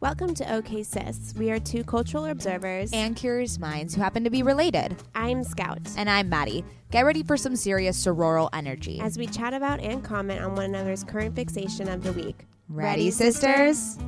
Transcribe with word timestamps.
Welcome 0.00 0.32
to 0.36 0.54
OK 0.54 0.82
Sis. 0.82 1.34
We 1.36 1.50
are 1.50 1.58
two 1.58 1.84
cultural 1.84 2.24
observers. 2.26 2.90
and 2.92 3.14
curious 3.14 3.58
minds 3.58 3.94
who 3.94 4.00
happen 4.00 4.24
to 4.24 4.30
be 4.30 4.42
related. 4.42 4.96
I'm 5.14 5.44
Scout. 5.44 5.80
And 5.96 6.08
I'm 6.08 6.30
Maddie. 6.30 6.64
Get 6.90 7.04
ready 7.04 7.22
for 7.22 7.36
some 7.36 7.54
serious 7.54 8.02
sororal 8.02 8.48
energy. 8.54 8.98
As 9.00 9.18
we 9.18 9.26
chat 9.26 9.52
about 9.52 9.80
and 9.80 10.02
comment 10.02 10.40
on 10.40 10.54
one 10.54 10.64
another's 10.66 11.04
current 11.04 11.36
fixation 11.36 11.86
of 11.88 12.02
the 12.02 12.12
week. 12.14 12.46
Ready, 12.70 13.10
sisters? 13.10 13.98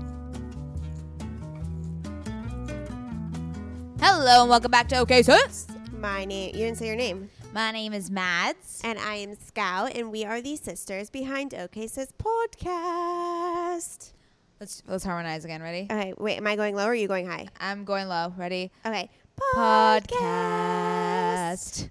Hello 4.01 4.41
and 4.43 4.51
welcome 4.51 4.71
back 4.71 4.89
to 4.89 4.97
OK 4.99 5.23
Sis. 5.23 5.67
My 5.99 6.25
name, 6.25 6.55
you 6.55 6.65
didn't 6.65 6.79
say 6.79 6.87
your 6.87 6.97
name. 6.97 7.29
My 7.53 7.71
name 7.71 7.93
is 7.93 8.11
Mads. 8.11 8.81
And 8.83 8.99
I 8.99 9.17
am 9.17 9.35
Scout, 9.35 9.95
and 9.95 10.11
we 10.11 10.25
are 10.25 10.41
the 10.41 10.57
sisters 10.57 11.11
behind 11.11 11.53
OK 11.53 11.87
Sis 11.87 12.11
podcast. 12.13 14.13
Let's 14.63 14.83
let's 14.87 15.03
harmonize 15.03 15.45
again. 15.45 15.61
Ready? 15.61 15.89
Okay, 15.91 16.15
wait, 16.19 16.37
am 16.37 16.47
I 16.47 16.55
going 16.55 16.77
low 16.77 16.85
or 16.85 16.91
are 16.91 16.95
you 16.95 17.09
going 17.09 17.27
high? 17.27 17.49
I'm 17.59 17.85
going 17.85 18.07
low. 18.07 18.33
Ready? 18.37 18.71
Okay. 18.87 19.11
Podcast. 19.57 20.61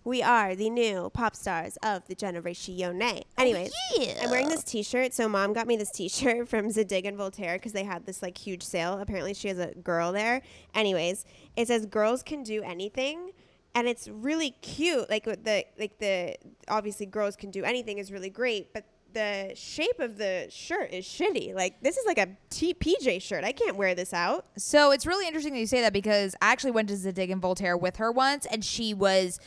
We 0.05 0.23
are 0.23 0.55
the 0.55 0.69
new 0.69 1.09
pop 1.09 1.35
stars 1.35 1.77
of 1.83 2.07
the 2.07 2.15
generation. 2.15 2.81
Oh, 2.81 3.23
Anyways, 3.37 3.73
I'm 4.21 4.29
wearing 4.29 4.47
this 4.47 4.63
T-shirt. 4.63 5.13
So 5.13 5.27
mom 5.27 5.51
got 5.51 5.67
me 5.67 5.75
this 5.75 5.91
T-shirt 5.91 6.47
from 6.53 6.71
Zadig 6.71 7.05
and 7.05 7.17
Voltaire 7.17 7.57
because 7.57 7.73
they 7.73 7.83
had 7.83 8.05
this 8.05 8.21
like 8.21 8.37
huge 8.37 8.63
sale. 8.63 8.99
Apparently, 8.99 9.33
she 9.33 9.49
has 9.49 9.59
a 9.59 9.73
girl 9.83 10.13
there. 10.13 10.41
Anyways, 10.73 11.25
it 11.57 11.67
says 11.67 11.85
girls 11.85 12.23
can 12.23 12.41
do 12.41 12.63
anything, 12.63 13.31
and 13.75 13.85
it's 13.85 14.07
really 14.07 14.51
cute. 14.61 15.09
Like 15.09 15.25
the 15.25 15.65
like 15.77 15.97
the 15.97 16.37
obviously 16.69 17.05
girls 17.05 17.35
can 17.35 17.51
do 17.51 17.65
anything 17.65 17.97
is 17.97 18.13
really 18.13 18.29
great, 18.29 18.73
but 18.73 18.85
the 19.13 19.51
shape 19.55 19.99
of 19.99 20.17
the 20.17 20.47
shirt 20.49 20.91
is 20.91 21.05
shitty. 21.05 21.53
Like 21.53 21.81
this 21.81 21.97
is 21.97 22.05
like 22.05 22.17
a 22.17 22.29
T- 22.49 22.73
PJ 22.73 23.21
shirt. 23.21 23.43
I 23.43 23.51
can't 23.51 23.75
wear 23.75 23.93
this 23.95 24.13
out. 24.13 24.45
So 24.57 24.91
it's 24.91 25.05
really 25.05 25.27
interesting 25.27 25.53
that 25.53 25.59
you 25.59 25.67
say 25.67 25.81
that 25.81 25.93
because 25.93 26.35
I 26.41 26.51
actually 26.51 26.71
went 26.71 26.89
to 26.89 26.95
Zadig 26.97 27.29
and 27.29 27.41
Voltaire 27.41 27.77
with 27.77 27.97
her 27.97 28.11
once, 28.11 28.45
and 28.45 28.63
she 28.63 28.93
was 28.93 29.39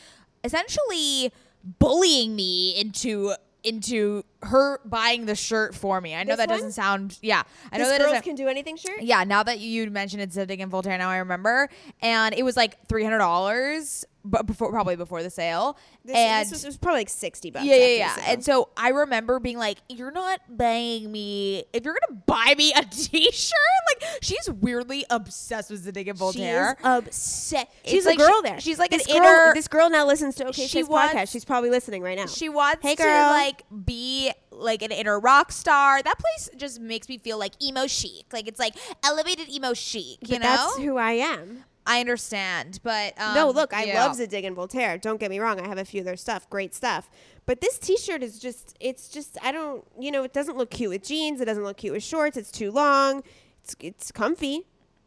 essentially 0.42 1.33
bullying 1.79 2.37
me 2.37 2.79
into 2.79 3.35
into 3.62 4.23
her 4.42 4.79
buying 4.85 5.25
the 5.25 5.35
shirt 5.35 5.75
for 5.75 5.98
me. 5.98 6.15
I 6.15 6.23
know 6.23 6.33
This 6.33 6.37
that 6.37 6.48
one? 6.51 6.59
doesn't 6.59 6.73
sound 6.73 7.19
yeah. 7.23 7.45
I 7.73 7.79
know 7.79 7.89
that 7.89 7.98
girls 7.98 8.11
doesn't 8.11 8.25
can 8.25 8.35
do 8.35 8.46
anything 8.46 8.77
shirt. 8.77 9.01
yeah, 9.01 9.25
now 9.25 9.42
that 9.42 9.58
you 9.58 9.91
mentioned 9.91 10.20
it's 10.20 10.35
Zadig 10.35 10.61
and 10.61 10.70
Voltaire, 10.70 10.98
now 10.98 11.08
I 11.08 11.17
remember. 11.19 11.70
And 12.02 12.35
it 12.35 12.42
was 12.42 12.57
like 12.58 12.86
three 12.89 13.02
hundred 13.05 13.19
dollars, 13.19 14.05
but 14.24 14.46
before 14.46 14.70
probably 14.70 14.96
before 14.96 15.23
the 15.23 15.30
sale. 15.30 15.77
This, 16.05 16.17
and 16.17 16.46
this 16.46 16.51
was, 16.52 16.64
it 16.64 16.68
was 16.68 16.77
probably 16.77 17.01
like 17.01 17.08
sixty 17.11 17.51
bucks. 17.51 17.64
yeah, 17.67 17.77
yeah, 17.77 17.86
yeah. 17.96 18.17
And 18.29 18.45
so 18.45 18.70
I 18.77 18.89
remember 18.90 19.39
being 19.40 19.58
like, 19.58 19.79
"You're 19.89 20.11
not 20.11 20.40
buying 20.48 21.11
me. 21.12 21.64
If 21.73 21.85
you're 21.85 21.96
gonna 22.08 22.20
buy 22.27 22.55
me 22.57 22.73
a 22.74 22.83
T-shirt, 22.90 23.52
like 23.89 24.18
she's 24.23 24.48
weirdly 24.51 25.05
obsessed 25.11 25.70
with 25.70 25.84
Zadig 25.84 26.08
and 26.08 26.18
Voltaire. 26.18 26.77
She 26.79 26.86
is 26.86 26.86
upset. 27.07 27.73
She's 27.84 28.07
like 28.07 28.17
a 28.17 28.18
girl 28.18 28.36
she- 28.42 28.48
there. 28.48 28.61
she's 28.61 28.79
like 28.79 28.90
this 28.90 29.07
an 29.07 29.13
girl, 29.13 29.24
inner- 29.24 29.55
This 29.55 29.68
girl 29.68 29.90
now 29.90 30.07
listens 30.07 30.34
to 30.36 30.46
OK 30.46 30.67
She 30.67 30.83
wants- 30.83 31.14
podcast. 31.14 31.30
She's 31.33 31.45
probably 31.45 31.70
listening 31.70 32.02
right 32.02 32.17
now. 32.17 32.27
She 32.27 32.48
wants 32.48 32.83
Hey, 32.83 32.95
to 32.96 33.05
like 33.05 33.63
be 33.84 34.33
like 34.51 34.83
an 34.83 34.92
inner 34.92 35.18
rock 35.20 35.52
star. 35.52 36.02
That 36.02 36.18
place 36.18 36.48
just 36.57 36.80
makes 36.80 37.08
me 37.08 37.18
feel 37.18 37.39
like 37.39 37.52
emo 37.63 37.86
chic. 37.86 38.27
Like 38.33 38.46
it's 38.48 38.58
like 38.61 38.74
elevated 39.05 39.48
emo 39.51 39.74
chic. 39.74 40.18
You 40.23 40.39
but 40.39 40.42
know, 40.42 40.57
that's 40.57 40.77
who 40.79 40.96
I 40.96 41.13
am. 41.13 41.64
I 41.86 42.00
understand, 42.00 42.80
but 42.83 43.12
um, 43.20 43.34
no, 43.34 43.50
look, 43.50 43.74
I 43.74 43.84
yeah. 43.84 44.02
love 44.02 44.17
Zadig 44.17 44.45
and 44.45 44.56
Voltaire. 44.56 44.96
Don't 44.96 45.20
get 45.20 45.30
me 45.30 45.39
wrong. 45.39 45.61
I 45.61 45.68
have 45.68 45.77
a 45.77 45.84
few 45.84 46.00
of 46.00 46.06
their 46.06 46.17
stuff, 46.17 46.48
great 46.48 46.74
stuff. 46.74 47.11
But 47.46 47.61
this 47.61 47.78
T-shirt 47.78 48.22
is 48.22 48.39
just, 48.39 48.74
it's 48.80 49.08
just, 49.08 49.36
I 49.42 49.52
don't, 49.52 49.84
you 50.00 50.11
know, 50.11 50.22
it 50.22 50.33
doesn't 50.33 50.56
look 50.56 50.70
cute 50.70 50.90
with 50.90 51.05
jeans. 51.05 51.42
It 51.42 51.45
doesn't 51.45 51.62
look 51.62 51.77
cute 51.77 51.92
with 51.92 52.02
shorts. 52.02 52.39
It's 52.39 52.50
too 52.50 52.70
long. 52.70 53.22
It's, 53.62 53.77
it's 53.80 54.11
comfy. 54.11 54.62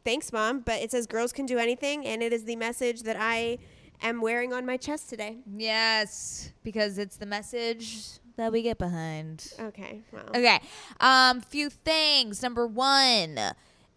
Thanks, 0.05 0.31
mom. 0.31 0.59
But 0.59 0.81
it 0.81 0.91
says 0.91 1.07
girls 1.07 1.33
can 1.33 1.47
do 1.47 1.57
anything, 1.57 2.05
and 2.05 2.21
it 2.21 2.31
is 2.31 2.43
the 2.45 2.55
message 2.55 3.01
that 3.03 3.17
I 3.19 3.57
am 4.03 4.21
wearing 4.21 4.53
on 4.53 4.65
my 4.65 4.77
chest 4.77 5.09
today. 5.09 5.37
Yes, 5.57 6.51
because 6.63 6.99
it's 6.99 7.17
the 7.17 7.25
message 7.25 8.19
that 8.35 8.51
we 8.51 8.61
get 8.61 8.77
behind. 8.77 9.51
Okay. 9.59 10.01
Well. 10.13 10.29
Okay. 10.29 10.59
Um, 10.99 11.41
few 11.41 11.71
things. 11.71 12.43
Number 12.43 12.67
one, 12.67 13.39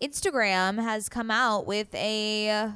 Instagram 0.01 0.83
has 0.83 1.09
come 1.09 1.31
out 1.31 1.67
with 1.67 1.95
a 1.95 2.73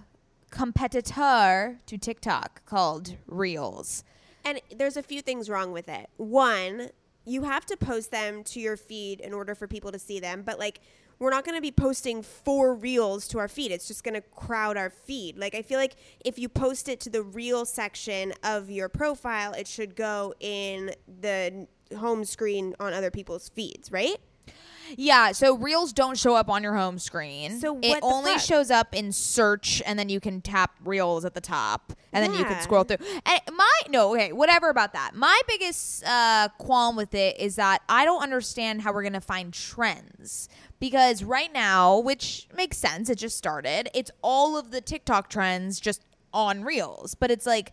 competitor 0.51 1.79
to 1.87 1.99
TikTok 1.99 2.65
called 2.67 3.17
Reels. 3.27 4.05
And 4.45 4.61
there's 4.77 4.97
a 4.97 5.03
few 5.03 5.23
things 5.23 5.49
wrong 5.49 5.73
with 5.73 5.89
it. 5.89 6.11
One, 6.19 6.91
you 7.25 7.45
have 7.45 7.65
to 7.67 7.77
post 7.77 8.11
them 8.11 8.45
to 8.45 8.61
your 8.61 8.77
feed 8.77 9.21
in 9.21 9.33
order 9.33 9.55
for 9.55 9.67
people 9.67 9.91
to 9.91 9.99
see 9.99 10.21
them, 10.21 10.43
but 10.43 10.59
like 10.59 10.81
we're 11.19 11.31
not 11.31 11.45
going 11.45 11.57
to 11.57 11.63
be 11.63 11.73
posting 11.73 12.23
four 12.23 12.75
reels 12.75 13.27
to 13.29 13.39
our 13.39 13.49
feed. 13.49 13.71
It's 13.71 13.89
just 13.89 14.05
going 14.05 14.15
to 14.15 14.21
crowd 14.21 14.77
our 14.77 14.91
feed. 14.91 15.39
Like 15.39 15.55
I 15.55 15.63
feel 15.63 15.79
like 15.79 15.97
if 16.25 16.39
you 16.39 16.49
post 16.51 16.89
it 16.89 17.01
to 17.01 17.11
the 17.11 17.23
reel 17.23 17.65
section 17.65 18.35
of 18.43 18.69
your 18.69 18.89
profile, 18.91 19.53
it 19.53 19.67
should 19.67 19.97
go 19.97 20.35
in 20.41 20.93
the 21.21 21.67
home 21.97 22.25
screen 22.25 22.75
on 22.81 22.93
other 22.93 23.11
people's 23.11 23.49
feeds, 23.49 23.91
right? 23.91 24.19
Yeah, 24.97 25.33
so 25.33 25.57
Reels 25.57 25.93
don't 25.93 26.19
show 26.19 26.35
up 26.35 26.49
on 26.49 26.63
your 26.63 26.75
home 26.75 26.99
screen. 26.99 27.59
So 27.59 27.79
it 27.83 27.99
only 28.03 28.33
fuck? 28.33 28.41
shows 28.41 28.71
up 28.71 28.95
in 28.95 29.13
search, 29.13 29.83
and 29.87 29.99
then 29.99 30.09
you 30.09 30.21
can 30.21 30.41
tap 30.41 30.77
Reels 30.85 31.25
at 31.25 31.35
the 31.35 31.41
top, 31.41 31.93
and 32.13 32.25
then 32.25 32.39
you 32.39 32.45
can 32.45 32.61
scroll 32.63 32.85
through. 32.85 32.99
And 33.27 33.41
my 33.53 33.71
no, 33.89 34.15
okay, 34.15 34.33
whatever 34.33 34.69
about 34.69 34.93
that. 34.93 35.15
My 35.15 35.41
biggest 35.49 36.05
uh, 36.05 36.49
qualm 36.59 36.97
with 36.97 37.15
it 37.15 37.39
is 37.39 37.57
that 37.57 37.83
I 37.89 38.05
don't 38.05 38.23
understand 38.23 38.83
how 38.83 38.93
we're 38.93 39.03
gonna 39.03 39.21
find 39.21 39.53
trends 39.53 40.49
because 40.81 41.25
right 41.25 41.53
now, 41.53 41.99
which 41.99 42.49
makes 42.55 42.77
sense, 42.79 43.09
it 43.09 43.19
just 43.19 43.39
started. 43.39 43.89
It's 43.95 44.11
all 44.23 44.57
of 44.57 44.71
the 44.71 44.81
TikTok 44.81 45.29
trends 45.29 45.81
just 45.81 46.03
on 46.33 46.65
Reels, 46.65 47.15
but 47.15 47.31
it's 47.31 47.47
like. 47.47 47.73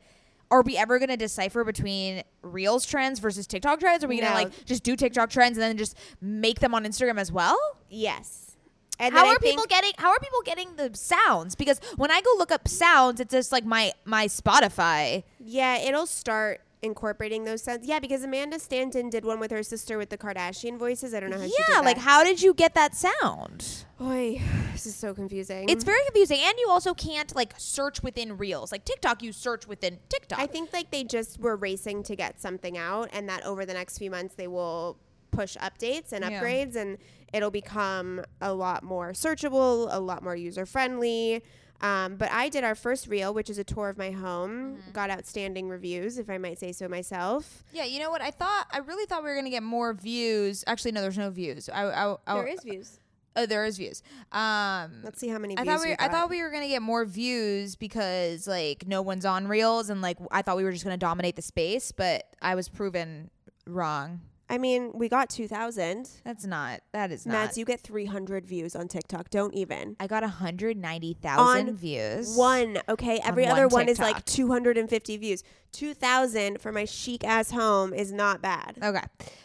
Are 0.52 0.62
we 0.62 0.78
ever 0.78 1.00
going 1.00 1.10
to 1.10 1.18
decipher 1.18 1.64
between 1.64 2.22
Reels 2.44 2.86
trends 2.86 3.20
versus 3.20 3.48
TikTok 3.48 3.80
trends? 3.80 4.04
Are 4.04 4.08
we 4.08 4.18
going 4.20 4.28
to 4.28 4.38
No. 4.38 4.44
like 4.44 4.66
just 4.66 4.84
do 4.84 4.96
TikTok 4.96 5.30
trends 5.32 5.58
and 5.58 5.64
then 5.64 5.78
just 5.78 5.98
make 6.22 6.60
them 6.60 6.76
on 6.76 6.84
Instagram 6.84 7.18
as 7.18 7.32
well? 7.32 7.58
Yes. 7.90 8.58
And 9.00 9.16
how 9.16 9.22
then 9.22 9.30
I 9.32 9.34
are 9.36 9.40
people 9.40 9.64
think- 9.64 9.70
getting 9.70 9.92
how 9.98 10.10
are 10.12 10.20
people 10.20 10.42
getting 10.46 10.76
the 10.76 10.92
sounds? 10.94 11.56
Because 11.56 11.80
when 11.96 12.12
I 12.12 12.22
go 12.22 12.30
look 12.38 12.52
up 12.52 12.68
sounds, 12.68 13.20
it's 13.20 13.32
just 13.32 13.52
like 13.52 13.66
my 13.66 13.94
my 14.06 14.28
Spotify. 14.28 15.24
Yeah, 15.40 15.78
it'll 15.78 16.06
start 16.06 16.62
incorporating 16.82 17.44
those 17.44 17.62
sounds. 17.64 17.86
Yeah, 17.86 18.00
because 18.00 18.24
Amanda 18.24 18.60
Stanton 18.60 19.10
did 19.10 19.24
one 19.24 19.40
with 19.40 19.52
her 19.52 19.64
sister 19.64 19.98
with 19.98 20.10
the 20.10 20.18
Kardashian 20.18 20.78
voices. 20.78 21.14
I 21.14 21.20
don't 21.20 21.30
know 21.30 21.38
how 21.38 21.44
she 21.46 21.50
did 21.52 21.66
Yeah, 21.70 21.80
like 21.82 21.98
how 21.98 22.24
did 22.24 22.42
you 22.42 22.54
get 22.54 22.74
that 22.74 22.96
sound? 22.96 23.86
Oy, 24.02 24.42
this 24.72 24.86
is 24.88 24.96
so 24.96 25.14
confusing. 25.14 25.70
It's 25.70 25.84
very 25.84 26.04
confusing, 26.06 26.40
and 26.42 26.54
you 26.58 26.68
also 26.70 26.94
can't 26.94 27.36
like 27.36 27.54
search 27.58 28.02
within 28.02 28.38
Reels. 28.38 28.72
Like 28.72 28.84
TikTok, 28.86 29.22
you 29.22 29.32
search 29.32 29.68
within 29.68 30.00
TikTok. 30.10 30.40
I 30.40 30.48
think 30.48 30.74
like 30.74 30.90
they 30.92 31.04
just 31.04 31.40
were 31.40 31.56
racing 31.56 32.04
to 32.04 32.16
get 32.16 32.42
something 32.42 32.78
out, 32.78 33.10
and 33.14 33.30
that 33.30 33.46
over 33.46 33.66
the 33.66 33.74
next 33.74 34.00
few 34.00 34.10
months 34.10 34.34
they 34.36 34.48
will 34.48 34.98
push 35.30 35.56
updates 35.58 36.12
and 36.12 36.26
Yeah. 36.26 36.42
upgrades, 36.42 36.76
and 36.76 36.98
it'll 37.32 37.52
become 37.52 38.26
a 38.42 38.54
lot 38.54 38.84
more 38.84 39.12
searchable, 39.12 39.88
a 39.92 40.00
lot 40.00 40.24
more 40.24 40.36
user 40.36 40.66
friendly. 40.66 41.44
Um, 41.82 42.16
but 42.16 42.32
I 42.32 42.50
did 42.50 42.64
our 42.64 42.76
first 42.76 43.08
reel, 43.08 43.34
which 43.34 43.50
is 43.50 43.58
a 43.58 43.64
tour 43.64 43.90
of 43.90 43.98
my 43.98 44.12
home. 44.12 44.78
Mm-hmm. 44.78 44.92
Got 44.92 45.10
outstanding 45.10 45.68
reviews, 45.68 46.18
if 46.18 46.30
I 46.30 46.38
might 46.38 46.60
say 46.60 46.72
so 46.72 46.88
myself. 46.88 47.64
yeah, 47.74 47.86
you 47.86 48.00
know 48.00 48.12
what? 48.12 48.22
I 48.22 48.32
thought 48.32 48.68
I 48.72 48.80
really 48.80 49.06
thought 49.06 49.24
we 49.24 49.30
were 49.30 49.36
gonna 49.36 49.50
get 49.50 49.64
more 49.64 49.94
views. 49.94 50.64
Actually, 50.68 50.92
no, 50.92 51.02
there's 51.02 51.18
no 51.18 51.30
views. 51.32 51.70
I, 51.70 51.84
I, 51.86 52.16
I 52.28 52.36
there 52.36 52.48
is 52.48 52.64
views. 52.64 53.00
Oh, 53.36 53.46
there 53.46 53.66
is 53.66 53.78
views. 53.78 54.04
Um, 54.32 54.92
Let's 55.04 55.20
see 55.20 55.30
how 55.30 55.38
many 55.38 55.58
I 55.58 55.64
views 55.64 55.74
thought 55.74 55.84
we, 55.84 55.90
we 55.92 55.96
I 56.00 56.08
thought 56.10 56.30
we 56.30 56.42
were 56.44 56.52
gonna 56.52 56.68
get 56.68 56.82
more 56.82 57.06
views 57.06 57.76
because 57.76 58.46
like 58.46 58.88
no 58.88 59.02
one's 59.02 59.26
on 59.26 59.48
reels 59.48 59.90
and 59.90 60.02
like 60.02 60.18
I 60.32 60.42
thought 60.42 60.58
we 60.58 60.64
were 60.64 60.72
just 60.72 60.84
gonna 60.84 60.98
dominate 60.98 61.36
the 61.36 61.42
space, 61.42 61.92
but 61.92 62.26
I 62.42 62.56
was 62.56 62.70
proven 62.70 63.32
wrong. 63.66 64.22
I 64.52 64.58
mean, 64.58 64.92
we 64.94 65.08
got 65.08 65.30
2,000. 65.30 66.10
That's 66.26 66.46
not. 66.46 66.82
That 66.92 67.10
is 67.10 67.26
not. 67.26 67.32
Mads, 67.32 67.58
you 67.58 67.64
get 67.64 67.80
300 67.80 68.46
views 68.46 68.76
on 68.76 68.90
TikTok. 68.90 69.30
Don't 69.30 69.54
even. 69.54 69.96
I 69.98 70.08
got 70.08 70.24
190,000 70.24 71.70
On 71.70 71.74
views. 71.74 72.36
One, 72.36 72.78
okay? 72.90 73.22
Every 73.24 73.46
one 73.46 73.54
other 73.54 73.70
one 73.70 73.88
is 73.88 73.98
like 73.98 74.26
250 74.26 75.16
views. 75.16 75.44
2,000 75.72 76.60
for 76.60 76.74
my 76.74 76.84
chic 76.84 77.24
ass 77.24 77.52
home 77.52 77.94
is 77.94 78.12
not 78.12 78.42
bad. 78.42 78.78
Okay. 78.84 79.00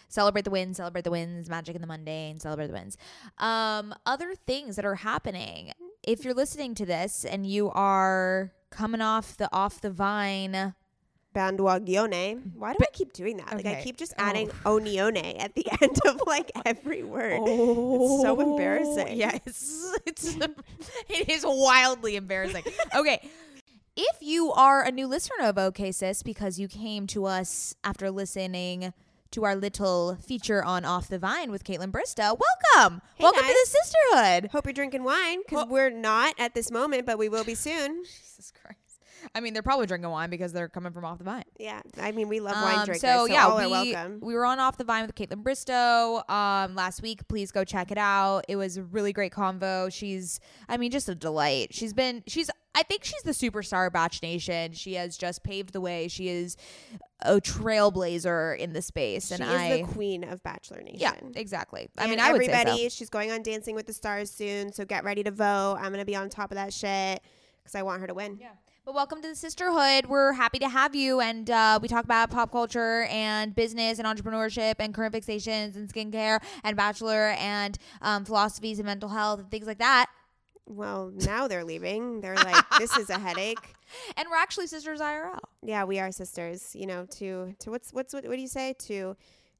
Celebrate 0.08 0.42
the 0.42 0.50
wins, 0.50 0.78
celebrate 0.78 1.04
the 1.04 1.12
wins, 1.12 1.48
magic 1.48 1.76
in 1.76 1.80
the 1.80 1.86
mundane, 1.86 2.40
celebrate 2.40 2.66
the 2.66 2.72
wins. 2.72 2.96
Um, 3.38 3.94
other 4.06 4.34
things 4.34 4.74
that 4.74 4.84
are 4.84 4.96
happening. 4.96 5.72
If 6.02 6.24
you're 6.24 6.34
listening 6.34 6.74
to 6.76 6.84
this 6.84 7.24
and 7.24 7.46
you 7.46 7.70
are 7.70 8.50
coming 8.70 9.00
off 9.00 9.36
the 9.36 9.48
off 9.52 9.80
the 9.80 9.90
vine 9.90 10.74
Bandwagione. 11.36 12.40
Why 12.54 12.72
do 12.72 12.78
I 12.80 12.86
keep 12.92 13.12
doing 13.12 13.36
that? 13.36 13.54
Like 13.54 13.66
I 13.66 13.82
keep 13.82 13.96
just 13.98 14.14
Oh. 14.18 14.22
adding 14.22 14.48
onione 14.64 15.38
at 15.38 15.54
the 15.54 15.66
end 15.82 15.98
of 16.06 16.22
like 16.26 16.50
every 16.64 17.02
word. 17.02 17.40
It's 17.44 18.22
so 18.22 18.40
oh. 18.40 18.52
embarrassing. 18.52 19.08
Oh, 19.10 19.14
Yes, 19.14 19.92
it's 20.06 20.36
it 21.08 21.28
is 21.28 21.44
wildly 21.46 22.16
embarrassing. 22.16 22.64
Okay. 22.94 23.28
If 23.96 24.18
you 24.20 24.52
are 24.52 24.82
a 24.82 24.90
new 24.90 25.06
listener 25.06 25.44
of 25.46 25.58
OK 25.58 25.92
Sis 25.92 26.22
because 26.22 26.58
you 26.58 26.68
came 26.68 27.06
to 27.08 27.24
us 27.26 27.74
after 27.84 28.10
listening 28.10 28.92
to 29.32 29.44
our 29.44 29.56
little 29.56 30.16
feature 30.16 30.64
on 30.64 30.84
Off 30.84 31.08
the 31.08 31.18
Vine 31.18 31.50
with 31.50 31.64
Kaitlyn 31.64 31.90
Bristowe, 31.90 32.38
welcome. 32.38 33.02
Hey, 33.16 33.24
welcome 33.24 33.42
guys. 33.42 33.50
to 33.50 33.56
the 33.64 33.78
sisterhood. 33.78 34.50
Hope 34.52 34.66
you're 34.66 34.72
drinking 34.72 35.04
wine 35.04 35.40
because 35.46 35.66
we're 35.68 35.90
not 35.90 36.34
at 36.38 36.54
this 36.54 36.70
moment, 36.70 37.04
but 37.06 37.18
we 37.18 37.28
will 37.28 37.44
be 37.44 37.54
soon. 37.54 38.04
Jesus 38.04 38.52
Christ. 38.52 38.85
I 39.36 39.40
mean, 39.40 39.52
they're 39.52 39.62
probably 39.62 39.86
drinking 39.86 40.08
wine 40.10 40.30
because 40.30 40.52
they're 40.54 40.68
coming 40.68 40.92
from 40.92 41.04
Off 41.04 41.18
the 41.18 41.24
Vine. 41.24 41.44
Yeah, 41.58 41.82
I 42.00 42.10
mean 42.12 42.28
we 42.28 42.40
love 42.40 42.54
wine 42.56 42.78
Um, 42.78 42.84
drinkers, 42.86 43.02
so, 43.02 43.26
so, 43.26 43.32
yeah, 43.32 43.46
all 43.46 43.58
we, 43.58 43.64
are 43.64 43.68
welcome. 43.68 44.18
we 44.22 44.34
were 44.34 44.46
on 44.46 44.58
Off 44.58 44.78
the 44.78 44.84
Vine 44.84 45.04
with 45.06 45.14
Kaitlyn 45.14 45.42
Bristowe 45.42 46.28
um, 46.30 46.74
last 46.74 47.02
week. 47.02 47.28
Please 47.28 47.52
go 47.52 47.62
check 47.62 47.90
it 47.90 47.98
out. 47.98 48.44
It 48.48 48.56
was 48.56 48.78
a 48.78 48.82
really 48.82 49.12
great 49.12 49.32
convo. 49.32 49.92
She's, 49.92 50.40
I 50.68 50.78
mean, 50.78 50.90
just 50.90 51.08
a 51.10 51.14
delight. 51.14 51.74
She's 51.74 51.92
been, 51.92 52.22
she's, 52.26 52.48
I 52.74 52.82
think 52.82 53.04
she's 53.04 53.22
the 53.22 53.32
superstar 53.32 53.86
of 53.86 53.92
Bach 53.92 54.12
Nation. 54.22 54.72
She 54.72 54.94
has 54.94 55.16
just 55.18 55.42
paved 55.42 55.72
the 55.74 55.80
way. 55.82 56.08
She 56.08 56.28
is 56.28 56.56
a 57.22 57.40
trailblazer 57.40 58.58
in 58.58 58.72
the 58.72 58.82
space, 58.82 59.28
She 59.28 59.34
and 59.34 59.42
is 59.42 59.48
I, 59.48 59.76
the 59.82 59.88
queen 59.88 60.24
of 60.24 60.42
Bachelor 60.42 60.80
Nation. 60.82 60.98
yeah, 61.00 61.14
exactly. 61.34 61.88
I 61.98 62.02
And 62.02 62.10
mean, 62.10 62.20
I 62.20 62.32
would 62.32 62.42
say 62.44 62.50
everybody, 62.52 62.84
so. 62.88 62.94
she's 62.94 63.10
going 63.10 63.30
on 63.32 63.42
Dancing 63.42 63.74
with 63.74 63.86
the 63.86 63.92
Stars 63.92 64.30
soon, 64.30 64.72
so 64.72 64.84
get 64.84 65.04
ready 65.04 65.22
to 65.24 65.30
vote. 65.30 65.76
I'm 65.80 65.90
gonna 65.92 66.04
be 66.04 66.16
on 66.16 66.28
top 66.28 66.50
of 66.50 66.56
that 66.56 66.72
shit 66.72 67.22
because 67.62 67.74
I 67.74 67.82
want 67.82 68.00
her 68.00 68.06
to 68.06 68.14
win. 68.14 68.38
Yeah. 68.40 68.48
But 68.86 68.94
welcome 68.94 69.20
to 69.20 69.26
the 69.26 69.34
sisterhood. 69.34 70.06
We're 70.06 70.32
happy 70.32 70.60
to 70.60 70.68
have 70.68 70.94
you, 70.94 71.18
and 71.18 71.50
uh, 71.50 71.80
we 71.82 71.88
talk 71.88 72.04
about 72.04 72.30
pop 72.30 72.52
culture 72.52 73.02
and 73.10 73.52
business 73.52 73.98
and 73.98 74.06
entrepreneurship 74.06 74.76
and 74.78 74.94
current 74.94 75.12
fixations 75.12 75.74
and 75.74 75.92
skincare 75.92 76.40
and 76.62 76.76
bachelor 76.76 77.34
and 77.36 77.76
um, 78.00 78.24
philosophies 78.24 78.78
and 78.78 78.86
mental 78.86 79.08
health 79.08 79.40
and 79.40 79.50
things 79.50 79.66
like 79.66 79.78
that. 79.78 80.06
Well, 80.66 81.10
now 81.12 81.48
they're 81.48 81.64
leaving. 81.64 82.20
They're 82.20 82.36
like, 82.36 82.64
this 82.78 82.96
is 82.96 83.10
a 83.10 83.18
headache. 83.18 83.74
And 84.16 84.28
we're 84.30 84.36
actually 84.36 84.68
sisters 84.68 85.00
IRL. 85.00 85.40
Yeah, 85.64 85.82
we 85.82 85.98
are 85.98 86.12
sisters. 86.12 86.70
You 86.76 86.86
know, 86.86 87.06
to 87.18 87.56
to 87.58 87.70
what's 87.72 87.92
what's 87.92 88.14
what, 88.14 88.24
what 88.24 88.36
do 88.36 88.40
you 88.40 88.46
say 88.46 88.76
to 88.86 89.16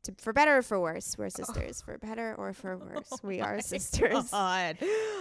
to 0.07 0.15
for 0.19 0.33
better 0.33 0.57
or 0.57 0.63
for 0.63 0.81
worse? 0.81 1.17
We're 1.19 1.31
sisters. 1.43 1.83
For 1.83 1.99
better 1.99 2.35
or 2.37 2.53
for 2.53 2.77
worse, 2.95 3.13
we 3.23 3.41
oh 3.41 3.45
are 3.45 3.61
sisters. 3.61 4.31
God. 4.31 4.79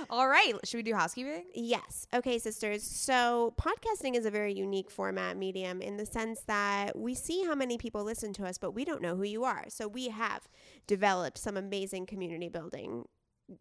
All 0.10 0.28
right. 0.28 0.54
Should 0.64 0.78
we 0.78 0.84
do 0.84 0.96
housekeeping? 0.96 1.46
Yes. 1.54 2.08
Okay, 2.14 2.40
sisters. 2.40 2.84
So, 2.84 3.54
podcasting 3.60 4.16
is 4.16 4.26
a 4.26 4.32
very 4.32 4.54
unique 4.54 4.90
format 4.90 5.38
medium 5.38 5.82
in 5.82 5.98
the 5.98 6.06
sense 6.06 6.42
that 6.48 6.98
we 6.98 7.14
see 7.14 7.44
how 7.44 7.56
many 7.56 7.78
people 7.78 8.04
listen 8.04 8.34
to 8.34 8.46
us, 8.46 8.58
but 8.58 8.72
we 8.72 8.86
don't 8.86 9.02
know 9.02 9.16
who 9.16 9.24
you 9.24 9.44
are. 9.44 9.66
So, 9.70 9.88
we 9.88 10.10
have 10.10 10.48
developed 10.88 11.38
some 11.38 11.58
amazing 11.58 12.06
community 12.06 12.50
building 12.50 13.06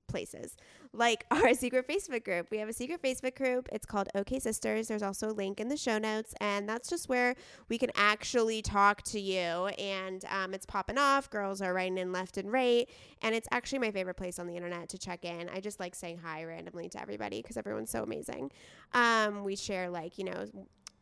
places 0.08 0.56
like 0.92 1.24
our 1.30 1.54
secret 1.54 1.88
Facebook 1.88 2.24
group. 2.24 2.48
We 2.50 2.58
have 2.58 2.68
a 2.68 2.72
secret 2.72 3.02
Facebook 3.02 3.36
group. 3.36 3.68
It's 3.72 3.86
called 3.86 4.08
OK 4.14 4.38
Sisters. 4.38 4.88
There's 4.88 5.02
also 5.02 5.30
a 5.30 5.32
link 5.32 5.60
in 5.60 5.68
the 5.68 5.76
show 5.76 5.98
notes, 5.98 6.34
and 6.40 6.68
that's 6.68 6.88
just 6.88 7.08
where 7.08 7.34
we 7.68 7.78
can 7.78 7.90
actually 7.94 8.62
talk 8.62 9.02
to 9.02 9.20
you. 9.20 9.38
And 9.78 10.24
um, 10.30 10.54
it's 10.54 10.66
popping 10.66 10.98
off. 10.98 11.30
Girls 11.30 11.60
are 11.60 11.74
writing 11.74 11.98
in 11.98 12.12
left 12.12 12.36
and 12.36 12.50
right, 12.50 12.88
and 13.22 13.34
it's 13.34 13.48
actually 13.50 13.80
my 13.80 13.90
favorite 13.90 14.16
place 14.16 14.38
on 14.38 14.46
the 14.46 14.56
internet 14.56 14.88
to 14.90 14.98
check 14.98 15.24
in. 15.24 15.48
I 15.48 15.60
just 15.60 15.80
like 15.80 15.94
saying 15.94 16.18
hi 16.18 16.44
randomly 16.44 16.88
to 16.90 17.00
everybody 17.00 17.42
because 17.42 17.56
everyone's 17.56 17.90
so 17.90 18.02
amazing. 18.02 18.50
Um, 18.92 19.44
we 19.44 19.56
share 19.56 19.90
like 19.90 20.18
you 20.18 20.24
know 20.24 20.46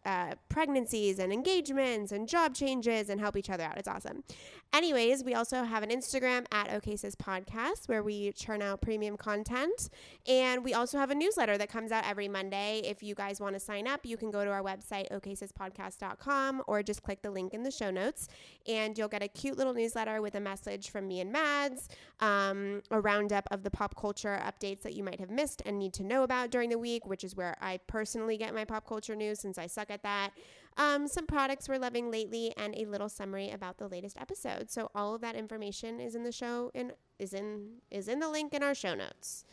uh, 0.05 0.34
pregnancies 0.49 1.19
and 1.19 1.32
engagements 1.32 2.12
and 2.12 2.29
job 2.29 2.55
changes 2.55 3.08
and 3.08 3.20
help 3.20 3.37
each 3.37 3.50
other 3.50 3.64
out. 3.64 3.79
It's 3.79 3.88
awesome. 3.88 4.25
Anyways, 4.74 5.22
we 5.22 5.34
also 5.34 5.64
have 5.64 5.82
an 5.82 5.90
Instagram 5.90 6.46
at 6.50 6.70
OKSIS 6.70 7.14
Podcast 7.14 7.88
where 7.88 8.02
we 8.02 8.32
churn 8.32 8.62
out 8.62 8.80
premium 8.80 9.19
content. 9.19 9.90
And 10.26 10.64
we 10.64 10.72
also 10.72 10.96
have 10.96 11.10
a 11.10 11.14
newsletter 11.14 11.58
that 11.58 11.69
comes 11.69 11.92
out 11.92 12.04
every 12.08 12.26
Monday. 12.26 12.80
If 12.82 13.02
you 13.02 13.14
guys 13.14 13.38
want 13.38 13.54
to 13.54 13.60
sign 13.60 13.86
up, 13.86 14.06
you 14.06 14.16
can 14.16 14.30
go 14.30 14.46
to 14.46 14.50
our 14.50 14.62
website, 14.62 15.10
oksispodcast.com, 15.12 16.62
or 16.66 16.82
just 16.82 17.02
click 17.02 17.20
the 17.20 17.30
link 17.30 17.52
in 17.52 17.64
the 17.64 17.70
show 17.70 17.90
notes. 17.90 18.28
And 18.66 18.96
you'll 18.96 19.08
get 19.08 19.22
a 19.22 19.28
cute 19.28 19.58
little 19.58 19.74
newsletter 19.74 20.22
with 20.22 20.36
a 20.36 20.40
message 20.40 20.88
from 20.88 21.06
me 21.06 21.20
and 21.20 21.30
Mads, 21.30 21.90
um, 22.20 22.80
a 22.90 22.98
roundup 22.98 23.48
of 23.50 23.64
the 23.64 23.70
pop 23.70 23.94
culture 23.94 24.40
updates 24.42 24.80
that 24.82 24.94
you 24.94 25.04
might 25.04 25.20
have 25.20 25.30
missed 25.30 25.60
and 25.66 25.78
need 25.78 25.92
to 25.94 26.02
know 26.02 26.22
about 26.22 26.50
during 26.50 26.70
the 26.70 26.78
week, 26.78 27.04
which 27.06 27.24
is 27.24 27.36
where 27.36 27.58
I 27.60 27.78
personally 27.88 28.38
get 28.38 28.54
my 28.54 28.64
pop 28.64 28.86
culture 28.86 29.16
news 29.16 29.38
since 29.38 29.58
I 29.58 29.66
suck 29.66 29.90
at 29.90 30.02
that. 30.04 30.30
Um, 30.76 31.08
some 31.08 31.26
products 31.26 31.69
we're 31.69 31.78
loving 31.78 32.10
lately, 32.10 32.52
and 32.56 32.74
a 32.76 32.86
little 32.86 33.08
summary 33.08 33.50
about 33.50 33.78
the 33.78 33.88
latest 33.88 34.16
episode. 34.19 34.70
So 34.70 34.90
all 34.94 35.14
of 35.14 35.20
that 35.20 35.36
information 35.36 36.00
is 36.00 36.14
in 36.14 36.24
the 36.24 36.32
show 36.32 36.70
and 36.74 36.92
is 37.19 37.32
in 37.32 37.78
is 37.90 38.08
in 38.08 38.20
the 38.20 38.28
link 38.28 38.54
in 38.54 38.62
our 38.62 38.74
show 38.74 38.94
notes. 38.94 39.44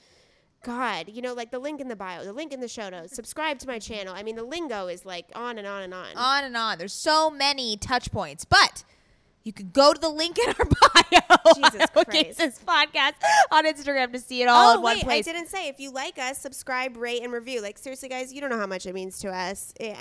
God, 0.61 1.07
you 1.07 1.21
know, 1.21 1.33
like 1.33 1.51
the 1.51 1.59
link 1.59 1.79
in 1.79 1.87
the 1.87 1.95
bio, 1.95 2.23
the 2.25 2.33
link 2.33 2.51
in 2.51 2.59
the 2.59 2.67
show 2.67 2.89
notes. 2.89 3.15
Subscribe 3.15 3.59
to 3.59 3.67
my 3.67 3.79
channel. 3.79 4.13
I 4.13 4.23
mean, 4.23 4.35
the 4.35 4.43
lingo 4.43 4.87
is 4.87 5.05
like 5.05 5.27
on 5.33 5.57
and 5.57 5.65
on 5.65 5.83
and 5.83 5.93
on. 5.93 6.17
On 6.17 6.43
and 6.43 6.57
on. 6.57 6.77
There's 6.77 6.93
so 6.93 7.29
many 7.29 7.77
touch 7.77 8.11
points, 8.11 8.43
but 8.43 8.83
you 9.43 9.53
can 9.53 9.69
go 9.69 9.93
to 9.93 9.99
the 9.99 10.09
link 10.09 10.37
in 10.37 10.49
our 10.49 10.65
bio. 10.65 11.53
Jesus 11.55 11.85
on 11.95 12.05
Christ. 12.05 12.37
this 12.37 12.59
podcast 12.59 13.13
on 13.51 13.65
Instagram 13.65 14.11
to 14.11 14.19
see 14.19 14.41
it 14.41 14.47
all 14.47 14.73
oh 14.73 14.75
in 14.75 14.81
one 14.81 14.95
wait, 14.97 15.03
place. 15.03 15.27
I 15.27 15.31
didn't 15.31 15.47
say 15.47 15.69
if 15.69 15.79
you 15.79 15.91
like 15.91 16.19
us, 16.19 16.37
subscribe, 16.37 16.97
rate, 16.97 17.23
and 17.23 17.31
review. 17.31 17.61
Like 17.61 17.77
seriously, 17.77 18.09
guys, 18.09 18.33
you 18.33 18.41
don't 18.41 18.49
know 18.49 18.59
how 18.59 18.67
much 18.67 18.85
it 18.85 18.93
means 18.93 19.19
to 19.19 19.29
us. 19.29 19.73
Eh, 19.79 19.95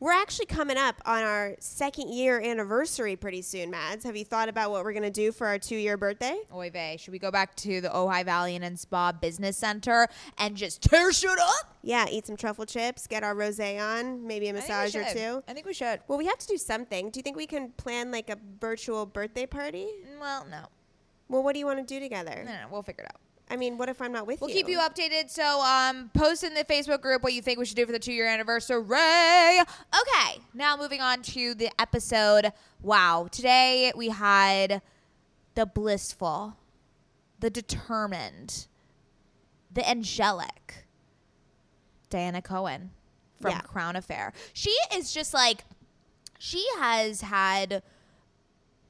we're 0.00 0.12
actually 0.12 0.46
coming 0.46 0.78
up 0.78 1.00
on 1.04 1.22
our 1.22 1.56
second 1.60 2.08
year 2.12 2.40
anniversary 2.40 3.16
pretty 3.16 3.42
soon, 3.42 3.70
Mads. 3.70 4.04
Have 4.04 4.16
you 4.16 4.24
thought 4.24 4.48
about 4.48 4.70
what 4.70 4.82
we're 4.82 4.94
gonna 4.94 5.10
do 5.10 5.30
for 5.30 5.46
our 5.46 5.58
two 5.58 5.76
year 5.76 5.96
birthday? 5.98 6.38
Oy 6.52 6.70
vey. 6.70 6.96
Should 6.98 7.12
we 7.12 7.18
go 7.18 7.30
back 7.30 7.54
to 7.56 7.82
the 7.82 7.88
Ojai 7.90 8.24
Valley 8.24 8.56
and 8.56 8.78
Spa 8.80 9.12
Business 9.12 9.58
Center 9.58 10.08
and 10.38 10.56
just 10.56 10.82
tear 10.82 11.12
shit 11.12 11.38
up? 11.38 11.76
Yeah, 11.82 12.06
eat 12.10 12.26
some 12.26 12.36
truffle 12.36 12.64
chips, 12.64 13.06
get 13.06 13.22
our 13.22 13.34
rosé 13.34 13.80
on, 13.80 14.26
maybe 14.26 14.48
a 14.48 14.54
massage 14.54 14.96
or 14.96 15.04
two. 15.04 15.42
I 15.46 15.52
think 15.52 15.66
we 15.66 15.74
should. 15.74 16.00
Well, 16.08 16.18
we 16.18 16.26
have 16.26 16.38
to 16.38 16.46
do 16.46 16.56
something. 16.56 17.10
Do 17.10 17.18
you 17.18 17.22
think 17.22 17.36
we 17.36 17.46
can 17.46 17.70
plan 17.72 18.10
like 18.10 18.30
a 18.30 18.38
virtual 18.58 19.04
birthday 19.04 19.46
party? 19.46 19.86
Well, 20.18 20.46
no. 20.50 20.64
Well, 21.28 21.42
what 21.42 21.52
do 21.52 21.58
you 21.58 21.66
want 21.66 21.78
to 21.78 21.84
do 21.84 22.00
together? 22.00 22.42
No, 22.44 22.52
no, 22.52 22.66
we'll 22.70 22.82
figure 22.82 23.04
it 23.04 23.10
out. 23.14 23.20
I 23.50 23.56
mean, 23.56 23.76
what 23.78 23.88
if 23.88 24.00
I'm 24.00 24.12
not 24.12 24.26
with 24.28 24.40
you? 24.40 24.46
We'll 24.46 24.54
keep 24.54 24.68
you 24.68 24.78
updated. 24.78 25.28
So, 25.28 25.60
um, 25.60 26.08
post 26.14 26.44
in 26.44 26.54
the 26.54 26.64
Facebook 26.64 27.00
group 27.00 27.22
what 27.22 27.32
you 27.32 27.42
think 27.42 27.58
we 27.58 27.66
should 27.66 27.76
do 27.76 27.84
for 27.84 27.92
the 27.92 27.98
two 27.98 28.12
year 28.12 28.28
anniversary. 28.28 28.80
Okay, 28.80 30.40
now 30.54 30.76
moving 30.76 31.00
on 31.00 31.22
to 31.22 31.54
the 31.54 31.68
episode. 31.80 32.52
Wow, 32.80 33.28
today 33.30 33.92
we 33.96 34.08
had 34.10 34.82
the 35.56 35.66
blissful, 35.66 36.56
the 37.40 37.50
determined, 37.50 38.68
the 39.72 39.88
angelic 39.88 40.86
Diana 42.08 42.42
Cohen 42.42 42.90
from 43.40 43.50
Yeah. 43.50 43.60
Crown 43.62 43.96
Affair. 43.96 44.32
She 44.52 44.74
is 44.94 45.12
just 45.12 45.34
like, 45.34 45.64
she 46.38 46.64
has 46.78 47.20
had 47.22 47.82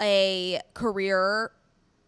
a 0.03 0.61
career 0.75 1.51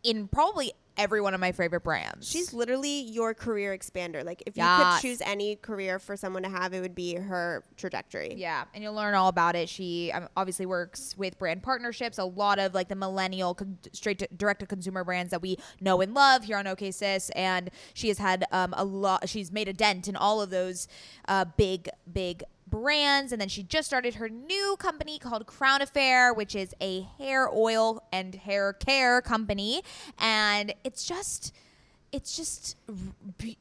in 0.03 0.29
probably 0.29 0.73
every 0.97 1.21
one 1.21 1.33
of 1.33 1.41
my 1.41 1.53
favorite 1.53 1.83
brands. 1.83 2.29
She's 2.29 2.53
literally 2.53 3.01
your 3.03 3.33
career 3.35 3.77
expander. 3.77 4.25
Like, 4.25 4.43
if 4.47 4.57
you 4.57 4.63
Yes. 4.63 5.01
could 5.01 5.09
choose 5.09 5.21
any 5.23 5.57
career 5.57 5.99
for 5.99 6.17
someone 6.17 6.43
to 6.43 6.49
have, 6.51 6.75
it 6.75 6.81
would 6.81 6.95
be 6.95 7.15
her 7.15 7.65
trajectory. 7.77 8.35
Yeah, 8.37 8.65
and 8.75 8.83
you'll 8.85 8.93
learn 8.95 9.15
all 9.15 9.29
about 9.29 9.57
it. 9.57 9.69
She 9.69 10.13
um, 10.13 10.29
obviously 10.37 10.67
works 10.67 11.17
with 11.17 11.39
brand 11.39 11.63
partnerships, 11.63 12.19
a 12.19 12.25
lot 12.25 12.59
of 12.59 12.75
like 12.75 12.89
the 12.89 12.95
millennial 12.95 13.55
con- 13.55 13.79
straight 13.93 14.19
to 14.19 14.29
direct 14.37 14.61
to 14.61 14.67
consumer 14.67 15.03
brands 15.05 15.31
that 15.31 15.41
we 15.41 15.57
know 15.81 16.01
and 16.03 16.13
love 16.15 16.45
here 16.45 16.59
on 16.59 16.67
OK 16.67 16.91
Sis, 16.91 17.31
and 17.31 17.71
she 17.95 18.09
has 18.09 18.19
had 18.19 18.45
um, 18.53 18.75
a 18.77 18.85
lot. 18.85 19.29
She's 19.29 19.51
made 19.51 19.69
a 19.69 19.73
dent 19.73 20.09
in 20.09 20.17
all 20.17 20.43
of 20.43 20.51
those 20.51 20.89
uh, 21.27 21.47
big, 21.57 21.89
big 22.13 22.43
brands, 22.73 23.31
and 23.31 23.41
then 23.41 23.49
she 23.49 23.63
just 23.63 23.87
started 23.87 24.15
her 24.17 24.29
new 24.29 24.75
company 24.79 25.19
called 25.19 25.47
Crown 25.47 25.81
Affair, 25.83 26.35
which 26.35 26.57
is 26.57 26.75
a 26.81 27.03
hair 27.19 27.49
oil 27.49 28.03
and 28.13 28.35
hair 28.35 28.73
care 28.73 29.21
company, 29.23 29.83
and 30.19 30.75
it's 30.83 31.05
just 31.05 31.55
it's 32.13 32.37
just 32.37 32.77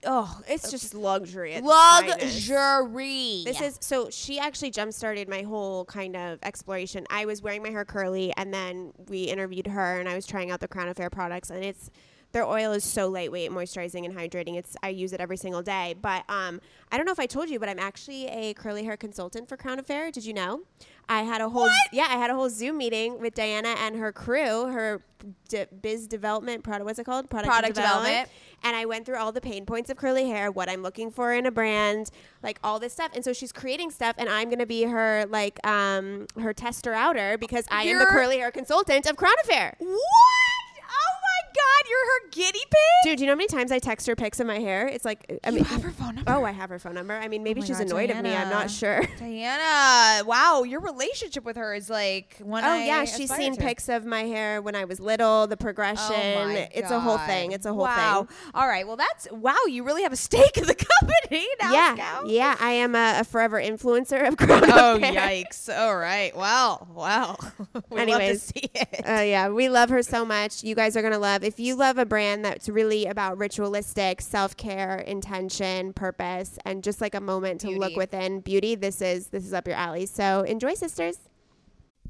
oh, 0.06 0.42
It's 0.48 0.70
just 0.72 0.94
luxury. 0.94 1.54
at 1.54 1.60
its 1.64 1.72
finest. 1.72 2.50
luxury. 2.50 3.44
This 3.46 3.62
is 3.62 3.78
so 3.82 4.10
she 4.10 4.40
actually 4.40 4.72
jump 4.72 4.92
started 4.94 5.30
my 5.30 5.44
whole 5.44 5.86
kind 5.86 6.16
of 6.18 6.40
exploration. 6.44 7.06
I 7.10 7.26
was 7.26 7.42
wearing 7.42 7.64
my 7.64 7.70
hair 7.70 7.86
curly 7.86 8.34
and 8.36 8.54
then 8.54 8.92
we 9.08 9.24
interviewed 9.24 9.68
her 9.68 10.00
and 10.00 10.10
I 10.10 10.16
was 10.16 10.26
trying 10.26 10.52
out 10.52 10.60
the 10.60 10.68
Crown 10.68 10.90
Affair 10.90 11.10
products 11.10 11.50
and 11.50 11.64
it's 11.64 11.90
their 12.32 12.46
oil 12.46 12.72
is 12.72 12.84
so 12.84 13.08
lightweight, 13.10 13.52
moisturizing 13.52 14.06
and 14.06 14.16
hydrating. 14.16 14.56
It's 14.56 14.76
I 14.82 14.90
use 14.90 15.14
it 15.14 15.20
every 15.20 15.38
single 15.38 15.62
day. 15.62 15.96
But 16.02 16.24
um, 16.30 16.62
I 16.92 16.98
don't 16.98 17.06
know 17.06 17.12
if 17.12 17.20
I 17.20 17.26
told 17.26 17.50
you, 17.50 17.60
but 17.60 17.70
I'm 17.70 17.80
actually 17.80 18.28
a 18.28 18.54
curly 18.54 18.84
hair 18.84 18.98
consultant 18.98 19.50
for 19.50 19.58
Crown 19.58 19.80
Affair. 19.80 20.12
Did 20.12 20.26
you 20.26 20.34
know? 20.34 20.62
I 21.10 21.24
had 21.24 21.42
a 21.42 21.50
whole 21.50 21.70
yeah, 21.92 22.08
I 22.10 22.16
had 22.18 22.30
a 22.30 22.36
whole 22.36 22.50
Zoom 22.50 22.78
meeting 22.78 23.20
with 23.20 23.34
Diana 23.36 23.76
and 23.80 23.98
her 23.98 24.14
crew, 24.14 24.68
her 24.68 25.02
d- 25.50 25.66
biz 25.82 26.08
development 26.08 26.64
product. 26.64 26.86
What's 26.86 27.00
it 27.00 27.04
called? 27.04 27.30
Product 27.30 27.52
development. 27.76 28.30
And 28.64 28.76
I 28.76 28.86
went 28.86 29.06
through 29.06 29.18
all 29.18 29.32
the 29.32 29.42
pain 29.42 29.66
points 29.66 29.90
of 29.90 29.98
curly 29.98 30.28
hair, 30.30 30.52
what 30.52 30.70
I'm 30.70 30.82
looking 30.84 31.12
for 31.12 31.34
in 31.34 31.46
a 31.46 31.52
brand, 31.52 32.12
like 32.44 32.60
all 32.64 32.80
this 32.80 32.94
stuff. 32.94 33.12
And 33.14 33.26
so 33.26 33.34
she's 33.34 33.52
creating 33.52 33.92
stuff, 33.92 34.16
and 34.18 34.30
I'm 34.30 34.50
gonna 34.50 34.66
be 34.66 34.84
her 34.84 35.26
like 35.28 35.60
um 35.68 36.28
her 36.40 36.54
tester 36.54 36.94
outer 36.94 37.38
because 37.38 37.66
I 37.70 37.84
am 37.84 38.00
the 38.00 38.06
curly 38.06 38.38
hair 38.38 38.52
consultant 38.52 39.06
of 39.06 39.18
Crown 39.18 39.34
Affair. 39.44 39.76
what? 39.80 40.51
Oh 41.62 41.82
god, 41.84 41.90
you're 41.90 42.06
her 42.06 42.30
guinea 42.32 42.66
pig. 42.66 42.80
Dude, 43.04 43.18
do 43.18 43.24
you 43.24 43.28
know 43.28 43.34
how 43.34 43.38
many 43.38 43.48
times 43.48 43.72
I 43.72 43.80
text 43.80 44.08
her 44.08 44.16
pics 44.16 44.40
of 44.40 44.48
my 44.48 44.60
hair? 44.60 44.88
It's 44.88 45.06
like 45.06 45.40
I 45.44 45.50
you 45.50 45.56
mean, 45.56 45.66
have 45.66 45.84
her 45.84 45.92
phone 45.92 46.16
number. 46.16 46.32
Oh, 46.32 46.44
I 46.44 46.52
have 46.52 46.70
her 46.70 46.80
phone 46.80 46.94
number. 46.94 47.14
I 47.14 47.28
mean, 47.28 47.44
maybe 47.44 47.62
my 47.62 47.68
she's 47.68 47.78
God, 47.78 47.88
annoyed 47.88 48.10
of 48.12 48.22
me. 48.22 48.36
I'm 48.36 48.50
not 48.50 48.70
sure. 48.70 49.02
Diana, 49.20 50.26
wow, 50.26 50.64
your 50.64 50.80
relationship 50.80 51.44
with 51.46 51.58
her 51.58 51.74
is 51.74 51.90
like 51.90 52.38
one. 52.40 52.64
Oh 52.64 52.68
I 52.70 52.86
yeah, 52.86 53.06
she's 53.06 53.34
seen 53.34 53.56
to. 53.56 53.62
pics 53.62 53.90
of 53.90 54.06
my 54.06 54.24
hair 54.24 54.62
when 54.62 54.76
I 54.76 54.86
was 54.86 55.00
little, 55.00 55.48
the 55.48 55.58
progression. 55.58 56.16
Oh 56.16 56.68
it's 56.74 56.92
a 56.92 57.00
whole 57.00 57.18
thing. 57.20 57.52
It's 57.52 57.66
a 57.66 57.74
whole 57.74 57.86
thing. 57.86 57.96
wow. 57.96 58.24
thing. 58.24 58.38
All 58.54 58.68
right. 58.68 58.86
Well, 58.88 58.98
that's 58.98 59.32
wow. 59.32 59.58
You 59.68 59.84
really 59.84 60.04
have 60.04 60.14
a 60.14 60.18
stake 60.18 60.58
in 60.58 60.66
the 60.66 60.76
company 61.02 61.48
now. 61.62 61.74
yeah, 61.74 61.96
Scout. 61.96 62.28
yeah. 62.28 62.56
I 62.60 62.72
am 62.72 62.96
a, 62.96 63.20
a 63.20 63.24
forever 63.24 63.60
influencer 63.62 64.28
of 64.28 64.38
Crown 64.42 64.64
Oh 64.72 65.00
yikes! 65.02 65.76
All 65.76 65.96
right. 65.98 66.36
Wow. 66.36 66.88
Wow. 66.94 67.38
we 67.90 68.06
love 68.06 68.22
to 68.22 68.38
see 68.40 68.70
it. 68.74 69.02
Uh, 69.08 69.22
yeah, 69.22 69.50
we 69.50 69.70
love 69.70 69.90
her 69.90 70.04
so 70.04 70.26
much. 70.26 70.64
You 70.64 70.76
guys 70.76 70.96
are 70.96 71.02
gonna 71.02 71.20
love. 71.20 71.44
If 71.44 71.51
you 71.60 71.76
love 71.76 71.98
a 71.98 72.06
brand 72.06 72.46
that's 72.46 72.70
really 72.70 73.06
about 73.06 73.38
ritualistic 73.38 74.22
self 74.22 74.56
care, 74.58 74.98
intention, 74.98 75.94
purpose, 75.94 76.58
and 76.66 76.84
just 76.84 77.02
like 77.02 77.16
a 77.16 77.22
moment 77.22 77.62
to 77.62 77.70
look 77.70 77.96
within 77.96 78.42
beauty, 78.42 78.76
this 78.76 79.02
is 79.02 79.28
this 79.28 79.46
is 79.46 79.54
up 79.54 79.68
your 79.68 79.76
alley. 79.76 80.06
So 80.06 80.42
enjoy, 80.42 80.74
sisters. 80.74 81.20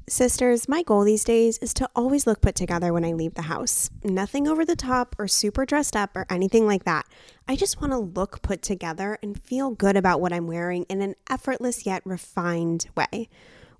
Sisters, 0.08 0.68
my 0.68 0.82
goal 0.82 1.04
these 1.04 1.22
days 1.22 1.58
is 1.58 1.72
to 1.74 1.88
always 1.94 2.26
look 2.26 2.40
put 2.40 2.56
together 2.56 2.92
when 2.92 3.04
I 3.04 3.12
leave 3.12 3.34
the 3.34 3.42
house. 3.42 3.88
Nothing 4.02 4.48
over 4.48 4.64
the 4.64 4.74
top 4.74 5.14
or 5.16 5.28
super 5.28 5.64
dressed 5.64 5.94
up 5.94 6.16
or 6.16 6.26
anything 6.28 6.66
like 6.66 6.84
that. 6.84 7.06
I 7.46 7.54
just 7.54 7.80
want 7.80 7.92
to 7.92 7.98
look 7.98 8.42
put 8.42 8.62
together 8.62 9.16
and 9.22 9.40
feel 9.40 9.70
good 9.70 9.96
about 9.96 10.20
what 10.20 10.32
I'm 10.32 10.48
wearing 10.48 10.84
in 10.84 11.02
an 11.02 11.14
effortless 11.30 11.86
yet 11.86 12.02
refined 12.04 12.88
way. 12.96 13.28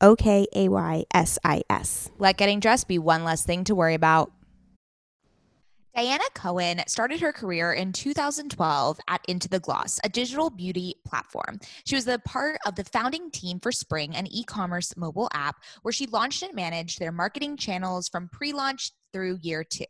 O 0.00 0.16
K 0.16 0.46
A 0.54 0.68
Y 0.68 1.04
S 1.12 1.38
I 1.44 1.62
S. 1.70 2.10
Let 2.18 2.36
getting 2.36 2.60
dressed 2.60 2.88
be 2.88 2.98
one 2.98 3.24
less 3.24 3.44
thing 3.44 3.64
to 3.64 3.74
worry 3.74 3.94
about. 3.94 4.32
Diana 5.96 6.24
Cohen 6.34 6.82
started 6.86 7.20
her 7.22 7.32
career 7.32 7.72
in 7.72 7.90
2012 7.90 9.00
at 9.08 9.24
Into 9.28 9.48
the 9.48 9.60
Gloss, 9.60 9.98
a 10.04 10.10
digital 10.10 10.50
beauty 10.50 10.96
platform. 11.06 11.58
She 11.86 11.94
was 11.94 12.04
the 12.04 12.18
part 12.18 12.58
of 12.66 12.74
the 12.74 12.84
founding 12.84 13.30
team 13.30 13.60
for 13.60 13.72
Spring, 13.72 14.14
an 14.14 14.26
e 14.30 14.44
commerce 14.44 14.94
mobile 14.94 15.30
app 15.32 15.56
where 15.80 15.92
she 15.92 16.04
launched 16.04 16.42
and 16.42 16.54
managed 16.54 16.98
their 16.98 17.12
marketing 17.12 17.56
channels 17.56 18.10
from 18.10 18.28
pre 18.28 18.52
launch 18.52 18.92
through 19.14 19.38
year 19.40 19.64
two. 19.64 19.86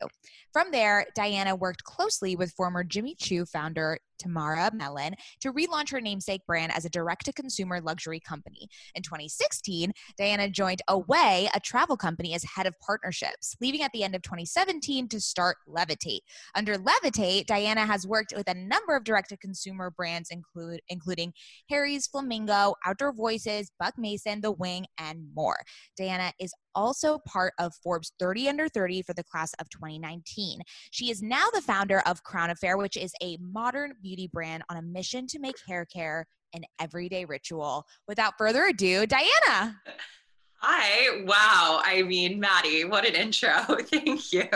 From 0.52 0.70
there, 0.70 1.06
Diana 1.16 1.56
worked 1.56 1.82
closely 1.82 2.36
with 2.36 2.52
former 2.52 2.84
Jimmy 2.84 3.16
Choo 3.16 3.44
founder 3.44 3.98
Tamara 4.18 4.70
Mellon 4.74 5.14
to 5.40 5.52
relaunch 5.52 5.90
her 5.90 6.00
namesake 6.00 6.44
brand 6.46 6.72
as 6.72 6.84
a 6.84 6.90
direct 6.90 7.24
to 7.26 7.32
consumer 7.32 7.80
luxury 7.80 8.20
company. 8.20 8.68
In 8.94 9.02
2016, 9.02 9.92
Diana 10.18 10.48
joined 10.48 10.82
Away, 10.88 11.48
a 11.54 11.60
travel 11.60 11.96
company, 11.96 12.34
as 12.34 12.44
head 12.44 12.66
of 12.66 12.74
partnerships, 12.80 13.56
leaving 13.60 13.82
at 13.82 13.92
the 13.92 14.02
end 14.02 14.14
of 14.14 14.22
2017 14.22 15.08
to 15.08 15.20
start 15.20 15.56
Levitate. 15.68 16.20
Under 16.54 16.76
Levitate, 16.76 17.46
Diana 17.46 17.86
has 17.86 18.06
worked 18.06 18.32
with 18.36 18.48
a 18.48 18.54
number 18.54 18.96
of 18.96 19.04
direct 19.04 19.30
to 19.30 19.36
consumer 19.36 19.90
brands, 19.90 20.30
include, 20.30 20.80
including 20.88 21.32
Harry's, 21.70 22.06
Flamingo, 22.06 22.74
Outdoor 22.84 23.12
Voices, 23.12 23.70
Buck 23.78 23.94
Mason, 23.98 24.40
The 24.40 24.52
Wing, 24.52 24.86
and 24.98 25.26
more. 25.34 25.58
Diana 25.96 26.32
is 26.40 26.52
also 26.76 27.18
part 27.26 27.54
of 27.58 27.74
Forbes 27.82 28.12
30 28.20 28.48
Under 28.48 28.68
30 28.68 29.02
for 29.02 29.14
the 29.14 29.24
class 29.24 29.52
of 29.54 29.68
2019. 29.70 30.60
She 30.92 31.10
is 31.10 31.22
now 31.22 31.46
the 31.52 31.62
founder 31.62 32.00
of 32.06 32.22
Crown 32.22 32.50
Affair, 32.50 32.76
which 32.76 32.96
is 32.96 33.12
a 33.20 33.36
modern 33.40 33.94
beauty 34.00 34.28
brand 34.32 34.62
on 34.70 34.76
a 34.76 34.82
mission 34.82 35.26
to 35.28 35.40
make 35.40 35.56
hair 35.66 35.84
care 35.84 36.26
an 36.52 36.62
everyday 36.78 37.24
ritual. 37.24 37.84
Without 38.06 38.34
further 38.38 38.64
ado, 38.66 39.06
Diana. 39.06 39.80
Hi. 40.68 41.22
Wow. 41.22 41.80
I 41.84 42.02
mean, 42.02 42.40
Maddie, 42.40 42.84
what 42.84 43.06
an 43.06 43.14
intro. 43.14 43.52
Thank 43.84 44.32
you. 44.32 44.48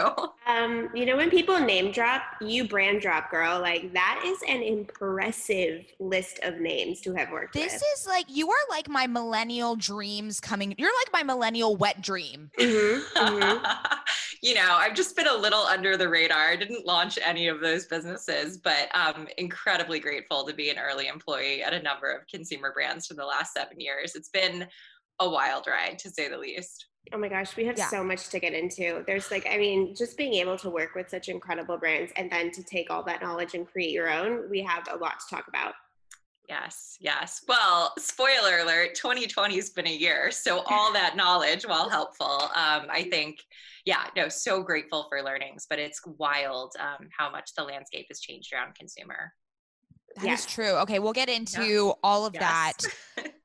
Um, 0.45 0.89
you 0.93 1.07
know, 1.07 1.17
when 1.17 1.31
people 1.31 1.61
name 1.61 1.93
drop, 1.93 2.23
you 2.41 2.67
brand 2.67 3.01
drop, 3.01 3.31
girl. 3.31 3.61
Like 3.61 3.93
that 3.93 4.21
is 4.27 4.39
an 4.49 4.61
impressive 4.61 5.85
list 6.01 6.41
of 6.43 6.59
names 6.59 7.01
to 7.03 7.15
have 7.15 7.31
worked 7.31 7.55
This 7.55 7.75
with. 7.75 7.81
This 7.81 8.01
is 8.01 8.09
like 8.09 8.25
you 8.29 8.51
are 8.51 8.57
like 8.69 8.89
my 8.89 9.07
millennial 9.07 9.77
dreams 9.77 10.41
coming. 10.41 10.75
You're 10.79 10.91
like 11.01 11.13
my 11.13 11.23
millennial 11.23 11.77
wet 11.77 12.03
dream. 12.03 12.51
Mhm, 12.59 13.03
mhm. 13.15 13.79
you 14.43 14.55
know, 14.55 14.67
I've 14.69 14.95
just 14.95 15.15
been 15.15 15.29
a 15.29 15.37
little 15.37 15.63
under 15.63 15.97
the 15.97 16.09
radar. 16.09 16.49
I 16.49 16.57
didn't 16.57 16.87
launch 16.87 17.21
any 17.25 17.47
of 17.47 17.61
those 17.61 17.87
businesses, 17.87 18.57
but 18.57 18.89
I'm 18.95 19.29
incredibly 19.39 20.01
grateful 20.01 20.45
to 20.45 20.53
be 20.53 20.71
an 20.71 20.79
early 20.81 21.07
employee 21.07 21.63
at 21.63 21.73
a 21.73 21.81
number 21.81 22.11
of 22.11 22.27
consumer 22.27 22.73
brands 22.73 23.07
for 23.07 23.15
the 23.15 23.25
last 23.25 23.55
seven 23.55 23.79
years. 23.79 24.17
It's 24.17 24.31
been 24.31 24.67
a 25.21 25.29
wild 25.29 25.67
ride, 25.67 25.99
to 26.01 26.11
say 26.11 26.29
the 26.29 26.39
least. 26.39 26.87
Oh 27.13 27.19
my 27.19 27.29
gosh, 27.29 27.57
we 27.57 27.65
have 27.67 27.79
Yeah. 27.79 27.89
so 27.89 28.05
much 28.05 28.29
to 28.29 28.39
get 28.39 28.53
into. 28.55 29.05
There's 29.07 29.31
like, 29.31 29.47
I 29.47 29.57
mean, 29.57 29.95
just 29.95 30.17
being 30.17 30.35
able 30.35 30.59
to 30.59 30.71
work 30.71 30.95
with 30.95 31.09
such 31.09 31.29
incredible 31.29 31.77
brands 31.77 32.13
and 32.17 32.31
then 32.31 32.51
to 32.53 32.63
take 32.63 32.91
all 32.91 33.03
that 33.05 33.23
knowledge 33.23 33.55
and 33.55 33.67
create 33.67 33.91
your 33.91 34.11
own, 34.11 34.49
we 34.51 34.63
have 34.63 34.87
a 34.91 34.97
lot 34.97 35.21
to 35.21 35.35
talk 35.35 35.49
about. 35.49 35.75
Yes, 36.49 36.97
yes. 37.01 37.45
Well, 37.47 37.93
spoiler 37.99 38.59
alert, 38.59 38.97
2020 38.97 39.55
has 39.55 39.71
been 39.71 39.87
a 39.87 39.93
year. 39.93 40.33
So 40.33 40.65
all 40.67 40.93
that 40.93 41.17
knowledge, 41.17 41.65
while 41.65 41.89
helpful, 41.89 42.27
um, 42.27 42.87
I 42.91 43.07
think, 43.09 43.39
yeah, 43.85 44.07
no, 44.17 44.29
so 44.29 44.63
grateful 44.63 45.07
for 45.09 45.23
learnings, 45.23 45.67
but 45.71 45.79
it's 45.79 46.01
wild 46.19 46.73
um, 46.81 47.09
how 47.17 47.31
much 47.31 47.55
the 47.57 47.63
landscape 47.63 48.07
has 48.09 48.21
changed 48.21 48.53
around 48.53 48.75
consumer. 48.75 49.33
That 50.17 50.25
yes. 50.25 50.41
is 50.41 50.53
true. 50.53 50.73
Okay, 50.79 50.99
we'll 50.99 51.13
get 51.13 51.29
into 51.29 51.63
yeah. 51.63 51.93
all 52.03 52.27
of 52.27 52.35
yes. 52.35 52.77
that. 53.17 53.33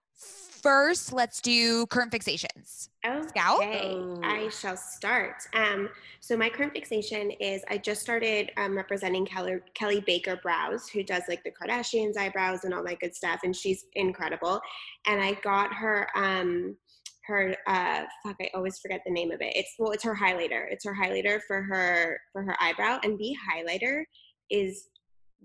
First, 0.65 1.13
let's 1.13 1.41
do 1.41 1.85
current 1.85 2.11
fixations. 2.11 2.89
Okay, 3.05 3.27
Scout? 3.27 3.61
I 3.61 4.49
shall 4.49 4.75
start. 4.75 5.43
Um, 5.53 5.89
so 6.21 6.35
my 6.35 6.49
current 6.49 6.73
fixation 6.73 7.29
is 7.39 7.61
I 7.69 7.77
just 7.77 8.01
started 8.01 8.51
um, 8.57 8.75
representing 8.75 9.27
Kelley, 9.27 9.57
Kelley 9.75 10.03
Baker 10.07 10.39
Brows, 10.41 10.89
who 10.89 11.03
does 11.03 11.21
like 11.27 11.43
the 11.43 11.51
Kardashians 11.51 12.17
eyebrows 12.17 12.63
and 12.63 12.73
all 12.73 12.83
that 12.85 12.99
good 12.99 13.13
stuff, 13.13 13.41
and 13.43 13.55
she's 13.55 13.85
incredible. 13.93 14.59
And 15.05 15.21
I 15.21 15.33
got 15.43 15.71
her 15.71 16.07
um, 16.15 16.75
her 17.27 17.55
uh 17.65 18.03
fuck 18.23 18.35
i 18.39 18.47
always 18.53 18.77
forget 18.77 19.01
the 19.03 19.11
name 19.11 19.31
of 19.31 19.41
it 19.41 19.51
it's 19.55 19.73
well 19.79 19.89
it's 19.89 20.03
her 20.03 20.15
highlighter 20.15 20.67
it's 20.69 20.85
her 20.85 20.93
highlighter 20.93 21.39
for 21.47 21.63
her 21.63 22.19
for 22.31 22.43
her 22.43 22.55
eyebrow 22.61 22.99
and 23.03 23.17
the 23.17 23.35
highlighter 23.51 24.03
is 24.51 24.89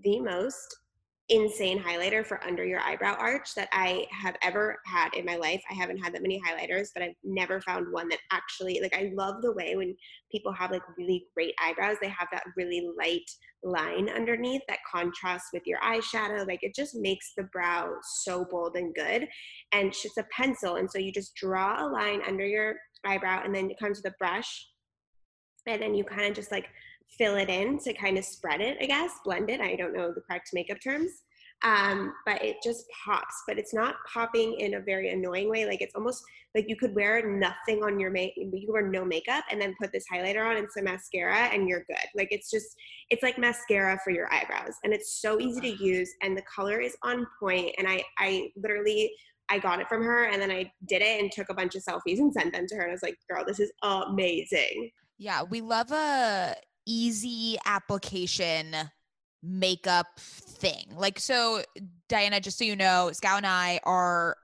the 0.03 0.19
most 0.19 0.80
insane 1.29 1.81
highlighter 1.81 2.25
for 2.25 2.43
under 2.43 2.65
your 2.65 2.81
eyebrow 2.81 3.15
arch 3.17 3.55
that 3.55 3.69
I 3.71 4.05
have 4.11 4.35
ever 4.41 4.79
had 4.85 5.13
in 5.13 5.25
my 5.25 5.37
life. 5.37 5.61
I 5.69 5.73
haven't 5.73 5.99
had 5.99 6.13
that 6.13 6.21
many 6.21 6.41
highlighters, 6.41 6.89
but 6.93 7.03
I've 7.03 7.15
never 7.23 7.61
found 7.61 7.91
one 7.91 8.09
that 8.09 8.19
actually 8.31 8.79
like 8.81 8.93
I 8.93 9.11
love 9.13 9.41
the 9.41 9.53
way 9.53 9.75
when 9.75 9.95
people 10.31 10.51
have 10.51 10.71
like 10.71 10.81
really 10.97 11.25
great 11.33 11.53
eyebrows, 11.63 11.97
they 12.01 12.09
have 12.09 12.27
that 12.31 12.43
really 12.57 12.89
light 12.97 13.29
line 13.63 14.09
underneath 14.09 14.61
that 14.67 14.79
contrasts 14.91 15.49
with 15.53 15.63
your 15.65 15.79
eyeshadow. 15.79 16.45
Like 16.45 16.63
it 16.63 16.75
just 16.75 16.95
makes 16.95 17.33
the 17.37 17.43
brow 17.43 17.93
so 18.03 18.45
bold 18.49 18.75
and 18.75 18.93
good. 18.93 19.27
And 19.71 19.87
it's 19.89 20.17
a 20.17 20.25
pencil. 20.35 20.75
And 20.75 20.89
so 20.89 20.99
you 20.99 21.13
just 21.13 21.35
draw 21.35 21.85
a 21.85 21.87
line 21.87 22.21
under 22.27 22.45
your 22.45 22.75
eyebrow 23.05 23.43
and 23.43 23.55
then 23.55 23.69
you 23.69 23.75
come 23.79 23.93
to 23.93 24.01
the 24.01 24.13
brush 24.19 24.67
and 25.67 25.81
then 25.81 25.93
you 25.93 26.03
kind 26.03 26.27
of 26.27 26.33
just 26.33 26.51
like 26.51 26.67
fill 27.17 27.35
it 27.35 27.49
in 27.49 27.77
to 27.79 27.93
kind 27.93 28.17
of 28.17 28.25
spread 28.25 28.61
it, 28.61 28.77
I 28.81 28.85
guess, 28.85 29.11
blend 29.23 29.49
it. 29.49 29.61
I 29.61 29.75
don't 29.75 29.93
know 29.93 30.11
the 30.13 30.21
correct 30.21 30.49
makeup 30.53 30.79
terms. 30.83 31.11
Um, 31.63 32.13
but 32.25 32.43
it 32.43 32.57
just 32.63 32.85
pops, 33.05 33.43
but 33.47 33.59
it's 33.59 33.73
not 33.73 33.95
popping 34.11 34.59
in 34.59 34.75
a 34.75 34.79
very 34.79 35.11
annoying 35.11 35.47
way. 35.47 35.67
Like 35.67 35.81
it's 35.81 35.93
almost 35.93 36.23
like 36.55 36.67
you 36.67 36.75
could 36.75 36.95
wear 36.95 37.29
nothing 37.29 37.83
on 37.83 37.99
your 37.99 38.09
make, 38.09 38.33
you 38.35 38.49
could 38.65 38.73
wear 38.73 38.89
no 38.89 39.05
makeup 39.05 39.43
and 39.51 39.61
then 39.61 39.75
put 39.79 39.91
this 39.91 40.05
highlighter 40.11 40.43
on 40.43 40.57
and 40.57 40.67
some 40.71 40.85
mascara 40.85 41.49
and 41.53 41.69
you're 41.69 41.85
good. 41.87 41.97
Like 42.15 42.29
it's 42.31 42.49
just, 42.49 42.75
it's 43.11 43.21
like 43.21 43.37
mascara 43.37 43.99
for 44.03 44.09
your 44.09 44.31
eyebrows 44.33 44.73
and 44.83 44.91
it's 44.91 45.21
so 45.21 45.39
easy 45.39 45.61
to 45.61 45.83
use 45.83 46.09
and 46.23 46.35
the 46.35 46.43
color 46.43 46.79
is 46.79 46.97
on 47.03 47.27
point. 47.39 47.75
And 47.77 47.87
I, 47.87 48.03
I 48.17 48.49
literally, 48.55 49.13
I 49.49 49.59
got 49.59 49.79
it 49.79 49.87
from 49.87 50.01
her 50.01 50.25
and 50.25 50.41
then 50.41 50.49
I 50.49 50.71
did 50.87 51.03
it 51.03 51.21
and 51.21 51.31
took 51.31 51.49
a 51.49 51.53
bunch 51.53 51.75
of 51.75 51.83
selfies 51.83 52.17
and 52.17 52.33
sent 52.33 52.53
them 52.53 52.65
to 52.67 52.75
her. 52.75 52.81
And 52.81 52.91
I 52.91 52.93
was 52.93 53.03
like, 53.03 53.17
girl, 53.29 53.45
this 53.45 53.59
is 53.59 53.71
amazing. 53.83 54.89
Yeah, 55.19 55.43
we 55.43 55.61
love 55.61 55.91
a 55.91 56.55
easy 56.85 57.57
application 57.65 58.75
makeup 59.43 60.07
thing. 60.17 60.85
Like, 60.95 61.19
so 61.19 61.63
Diana, 62.09 62.39
just 62.39 62.57
so 62.57 62.63
you 62.63 62.75
know, 62.75 63.11
Scout 63.13 63.37
and 63.37 63.47
I 63.47 63.79
are 63.83 64.37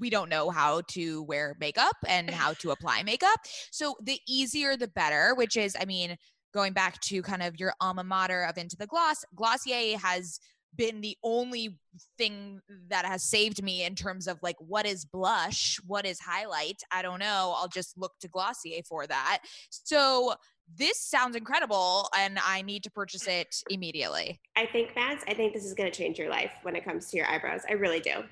we 0.00 0.08
don't 0.08 0.30
know 0.30 0.48
how 0.50 0.80
to 0.88 1.22
wear 1.24 1.56
makeup 1.60 1.96
and 2.08 2.30
how 2.30 2.54
to 2.54 2.70
apply 2.70 3.02
makeup. 3.02 3.38
So 3.70 3.96
the 4.02 4.18
easier 4.26 4.76
the 4.76 4.88
better, 4.88 5.34
which 5.34 5.56
is, 5.56 5.76
I 5.78 5.84
mean, 5.84 6.16
going 6.54 6.72
back 6.72 7.00
to 7.00 7.22
kind 7.22 7.42
of 7.42 7.58
your 7.58 7.74
alma 7.80 8.04
mater 8.04 8.44
of 8.44 8.58
Into 8.58 8.76
the 8.76 8.86
Gloss, 8.86 9.24
Glossier 9.34 9.98
has 9.98 10.38
been 10.74 11.00
the 11.02 11.16
only 11.22 11.78
thing 12.16 12.60
that 12.88 13.04
has 13.04 13.22
saved 13.22 13.62
me 13.62 13.84
in 13.84 13.94
terms 13.94 14.26
of 14.26 14.38
like 14.42 14.56
what 14.58 14.86
is 14.86 15.04
blush, 15.04 15.78
what 15.86 16.06
is 16.06 16.18
highlight. 16.18 16.80
I 16.90 17.02
don't 17.02 17.18
know. 17.18 17.54
I'll 17.56 17.68
just 17.68 17.96
look 17.98 18.12
to 18.20 18.28
Glossier 18.28 18.82
for 18.88 19.06
that. 19.06 19.40
So 19.68 20.34
this 20.76 20.98
sounds 20.98 21.36
incredible 21.36 22.08
and 22.16 22.38
I 22.44 22.62
need 22.62 22.82
to 22.84 22.90
purchase 22.90 23.26
it 23.26 23.62
immediately. 23.70 24.40
I 24.56 24.66
think, 24.66 24.94
Mads, 24.96 25.24
I 25.28 25.34
think 25.34 25.52
this 25.52 25.64
is 25.64 25.74
going 25.74 25.90
to 25.90 25.96
change 25.96 26.18
your 26.18 26.30
life 26.30 26.52
when 26.62 26.76
it 26.76 26.84
comes 26.84 27.10
to 27.10 27.16
your 27.16 27.26
eyebrows. 27.26 27.62
I 27.68 27.72
really 27.74 28.00
do. 28.00 28.24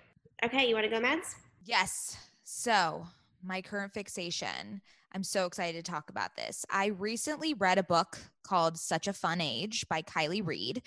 Okay, 0.45 0.69
you 0.69 0.75
want 0.75 0.85
to 0.85 0.91
go, 0.91 1.01
Mads? 1.01 1.37
Yes. 1.65 2.17
So, 2.45 3.07
my 3.43 3.61
current 3.63 3.93
fixation. 3.93 4.81
I'm 5.13 5.25
so 5.25 5.47
excited 5.47 5.85
to 5.85 5.91
talk 5.91 6.09
about 6.09 6.37
this. 6.37 6.65
I 6.71 6.87
recently 6.87 7.55
read 7.55 7.79
a 7.79 7.83
book 7.83 8.19
called 8.45 8.79
Such 8.79 9.09
a 9.09 9.13
Fun 9.13 9.41
Age 9.41 9.87
by 9.89 10.03
Kiley 10.03 10.45
Reid. 10.45 10.83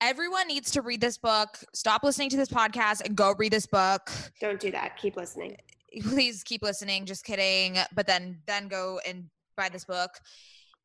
Everyone 0.00 0.48
needs 0.48 0.70
to 0.72 0.82
read 0.82 1.00
this 1.00 1.18
book. 1.18 1.58
Stop 1.74 2.02
listening 2.02 2.30
to 2.30 2.36
this 2.36 2.48
podcast 2.48 3.04
and 3.04 3.14
go 3.14 3.34
read 3.38 3.52
this 3.52 3.66
book. 3.66 4.10
Don't 4.40 4.58
do 4.58 4.70
that. 4.72 4.96
Keep 4.96 5.16
listening. 5.16 5.56
Please 6.02 6.42
keep 6.42 6.62
listening. 6.62 7.04
Just 7.04 7.24
kidding. 7.24 7.76
But 7.94 8.06
then 8.06 8.38
then 8.46 8.66
go 8.66 8.98
and 9.06 9.26
by 9.56 9.68
this 9.68 9.84
book. 9.84 10.10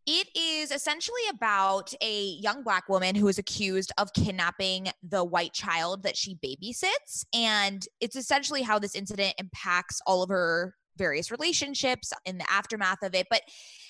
It 0.06 0.30
is 0.38 0.72
essentially 0.72 1.22
about 1.30 1.94
a 2.02 2.24
young 2.42 2.64
black 2.64 2.88
woman 2.88 3.14
who 3.14 3.28
is 3.28 3.38
accused 3.38 3.92
of 3.98 4.14
kidnapping 4.14 4.88
the 5.04 5.24
white 5.24 5.52
child 5.52 6.04
that 6.04 6.16
she 6.16 6.36
babysits. 6.36 7.26
And 7.34 7.86
it's 8.00 8.16
essentially 8.16 8.62
how 8.62 8.80
this 8.80 8.96
incident 8.96 9.34
impacts 9.38 10.00
all 10.08 10.24
of 10.24 10.30
her 10.30 10.74
various 10.98 11.30
relationships 11.30 12.14
in 12.26 12.38
the 12.38 12.50
aftermath 12.50 13.04
of 13.04 13.14
it. 13.14 13.28
But 13.30 13.42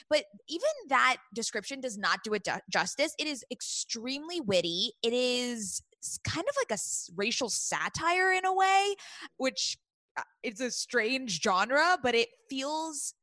but 0.10 0.24
even 0.48 0.70
that 0.90 1.18
description 1.36 1.82
does 1.82 1.98
not 1.98 2.20
do 2.24 2.34
it 2.34 2.48
justice. 2.72 3.13
It 3.20 3.28
is 3.28 3.44
extremely 3.52 4.40
witty. 4.40 4.94
It 5.04 5.13
is 5.13 5.82
kind 6.24 6.46
of 6.48 6.56
like 6.58 6.78
a 6.78 6.82
racial 7.16 7.50
satire 7.50 8.32
in 8.32 8.46
a 8.46 8.54
way, 8.54 8.96
which 9.36 9.78
uh, 10.18 10.24
it's 10.44 10.62
a 10.62 10.72
strange 10.72 11.42
genre, 11.44 11.98
but 12.02 12.16
it 12.16 12.30
feels 12.50 13.13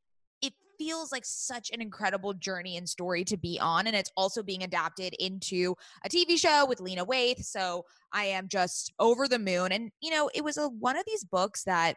feels 0.85 1.12
like 1.12 1.25
such 1.25 1.70
an 1.70 1.81
incredible 1.81 2.35
journey 2.35 2.77
and 2.77 2.87
story 2.87 3.25
to 3.25 3.38
be 3.38 3.59
on. 3.59 3.87
And 3.87 3.97
it's 3.97 4.12
also 4.16 4.42
being 4.42 4.64
adapted 4.64 5.14
into 5.18 5.75
a 6.05 6.09
TV 6.11 6.38
show 6.38 6.66
with 6.66 6.81
Lena 6.81 7.07
Waithe. 7.07 7.42
So 7.42 7.85
I 8.12 8.25
am 8.25 8.49
just 8.49 8.92
over 8.99 9.27
the 9.27 9.38
moon. 9.38 9.73
And, 9.73 9.90
you 10.03 10.11
know, 10.11 10.31
it 10.35 10.44
was 10.44 10.59
a, 10.59 10.68
one 10.68 10.97
of 10.97 11.05
these 11.07 11.25
books 11.25 11.64
that 11.64 11.97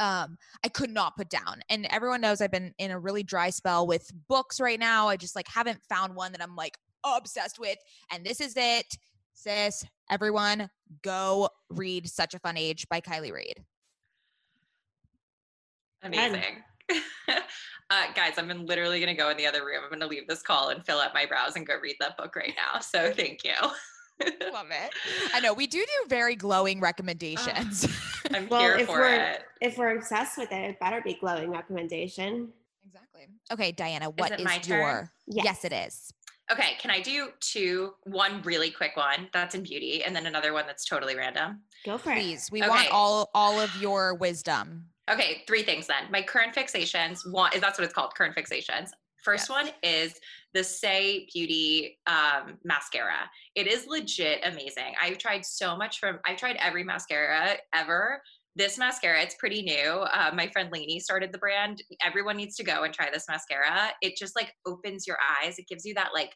um, 0.00 0.38
I 0.64 0.68
could 0.68 0.90
not 0.90 1.16
put 1.16 1.28
down. 1.28 1.60
And 1.68 1.86
everyone 1.90 2.22
knows 2.22 2.40
I've 2.40 2.50
been 2.50 2.72
in 2.78 2.92
a 2.92 2.98
really 2.98 3.22
dry 3.22 3.50
spell 3.50 3.86
with 3.86 4.10
books 4.26 4.58
right 4.58 4.80
now. 4.80 5.08
I 5.08 5.18
just 5.18 5.36
like 5.36 5.48
haven't 5.48 5.80
found 5.88 6.14
one 6.14 6.32
that 6.32 6.42
I'm 6.42 6.56
like 6.56 6.78
obsessed 7.04 7.58
with. 7.58 7.78
And 8.10 8.24
this 8.24 8.40
is 8.40 8.54
it. 8.56 8.86
Sis, 9.34 9.84
everyone, 10.10 10.70
go 11.02 11.50
read 11.68 12.08
Such 12.08 12.32
a 12.32 12.38
Fun 12.38 12.56
Age 12.56 12.88
by 12.88 13.00
Kiley 13.00 13.32
Reid. 13.32 13.62
Amazing. 16.02 16.62
uh, 17.90 18.04
guys, 18.14 18.34
I'm 18.36 18.66
literally 18.66 19.00
going 19.00 19.14
to 19.14 19.20
go 19.20 19.30
in 19.30 19.36
the 19.36 19.46
other 19.46 19.64
room. 19.64 19.80
I'm 19.82 19.90
going 19.90 20.00
to 20.00 20.06
leave 20.06 20.26
this 20.26 20.42
call 20.42 20.70
and 20.70 20.84
fill 20.84 20.98
up 20.98 21.14
my 21.14 21.26
brows 21.26 21.56
and 21.56 21.66
go 21.66 21.74
read 21.82 21.96
that 22.00 22.16
book 22.16 22.34
right 22.36 22.54
now. 22.56 22.80
So 22.80 23.12
thank 23.16 23.44
you. 23.44 23.54
Love 24.52 24.66
it. 24.70 24.92
I 25.32 25.40
know 25.40 25.52
we 25.54 25.66
do 25.66 25.78
do 25.78 26.08
very 26.08 26.34
glowing 26.34 26.80
recommendations. 26.80 27.84
Uh, 27.84 27.88
I'm 28.36 28.48
well, 28.48 28.60
here 28.60 28.76
if 28.76 28.86
for 28.86 28.98
we're, 28.98 29.14
it. 29.14 29.42
If 29.60 29.78
we're 29.78 29.96
obsessed 29.96 30.36
with 30.36 30.50
it, 30.50 30.70
it 30.70 30.80
better 30.80 31.00
be 31.00 31.14
glowing 31.14 31.50
recommendation. 31.50 32.48
Exactly. 32.84 33.28
Okay, 33.52 33.70
Diana, 33.70 34.10
what 34.10 34.40
is, 34.40 34.44
is 34.44 34.68
your? 34.68 35.12
Yes. 35.26 35.44
yes, 35.44 35.64
it 35.64 35.72
is. 35.72 36.12
Okay, 36.50 36.76
can 36.80 36.90
I 36.90 37.00
do 37.00 37.28
two? 37.40 37.92
One 38.04 38.42
really 38.42 38.70
quick 38.70 38.96
one 38.96 39.28
that's 39.32 39.54
in 39.54 39.62
beauty, 39.62 40.02
and 40.02 40.16
then 40.16 40.26
another 40.26 40.52
one 40.52 40.66
that's 40.66 40.84
totally 40.84 41.14
random. 41.14 41.60
Go 41.84 41.98
for 41.98 42.12
Please, 42.12 42.16
it. 42.16 42.24
Please, 42.24 42.50
we 42.50 42.60
okay. 42.62 42.68
want 42.70 42.88
all 42.90 43.30
all 43.34 43.60
of 43.60 43.70
your 43.80 44.14
wisdom. 44.14 44.86
Okay, 45.10 45.42
three 45.46 45.62
things 45.62 45.86
then. 45.86 46.10
My 46.10 46.22
current 46.22 46.54
fixations, 46.54 47.20
one 47.30 47.52
is 47.54 47.60
that's 47.60 47.78
what 47.78 47.84
it's 47.84 47.94
called, 47.94 48.14
current 48.14 48.36
fixations. 48.36 48.90
First 49.24 49.48
yes. 49.48 49.50
one 49.50 49.70
is 49.82 50.14
the 50.54 50.60
Saie 50.60 51.26
Beauty 51.32 51.98
um, 52.06 52.58
mascara. 52.64 53.28
It 53.54 53.66
is 53.66 53.86
legit 53.86 54.40
amazing. 54.44 54.94
I've 55.02 55.18
tried 55.18 55.44
so 55.44 55.76
much 55.76 55.98
from, 55.98 56.18
I've 56.24 56.36
tried 56.36 56.56
every 56.60 56.84
mascara 56.84 57.56
ever. 57.74 58.22
This 58.54 58.78
mascara, 58.78 59.22
it's 59.22 59.34
pretty 59.36 59.62
new. 59.62 60.04
Uh, 60.12 60.30
my 60.34 60.48
friend 60.48 60.70
Laney 60.72 61.00
started 61.00 61.32
the 61.32 61.38
brand. 61.38 61.82
Everyone 62.04 62.36
needs 62.36 62.56
to 62.56 62.64
go 62.64 62.84
and 62.84 62.94
try 62.94 63.08
this 63.10 63.26
mascara. 63.28 63.90
It 64.02 64.16
just 64.16 64.36
like 64.36 64.52
opens 64.66 65.06
your 65.06 65.18
eyes. 65.42 65.58
It 65.58 65.68
gives 65.68 65.84
you 65.84 65.94
that 65.94 66.10
like 66.14 66.34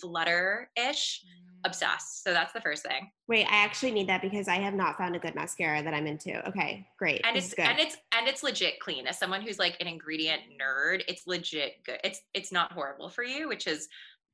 flutter 0.00 0.70
ish. 0.76 1.22
Mm 1.24 1.44
obsessed. 1.64 2.22
So 2.22 2.32
that's 2.32 2.52
the 2.52 2.60
first 2.60 2.82
thing. 2.82 3.10
Wait, 3.26 3.46
I 3.46 3.64
actually 3.64 3.92
need 3.92 4.08
that 4.08 4.22
because 4.22 4.48
I 4.48 4.56
have 4.56 4.74
not 4.74 4.98
found 4.98 5.16
a 5.16 5.18
good 5.18 5.34
mascara 5.34 5.82
that 5.82 5.94
I'm 5.94 6.06
into. 6.06 6.46
Okay, 6.48 6.86
great. 6.98 7.22
And 7.24 7.36
this 7.36 7.52
it's 7.52 7.58
and 7.58 7.78
it's 7.78 7.96
and 8.16 8.28
it's 8.28 8.42
legit 8.42 8.80
clean. 8.80 9.06
As 9.06 9.18
someone 9.18 9.42
who's 9.42 9.58
like 9.58 9.76
an 9.80 9.86
ingredient 9.86 10.42
nerd, 10.60 11.02
it's 11.08 11.26
legit 11.26 11.84
good. 11.84 11.98
It's 12.04 12.20
it's 12.34 12.52
not 12.52 12.72
horrible 12.72 13.08
for 13.08 13.24
you, 13.24 13.48
which 13.48 13.66
is 13.66 13.88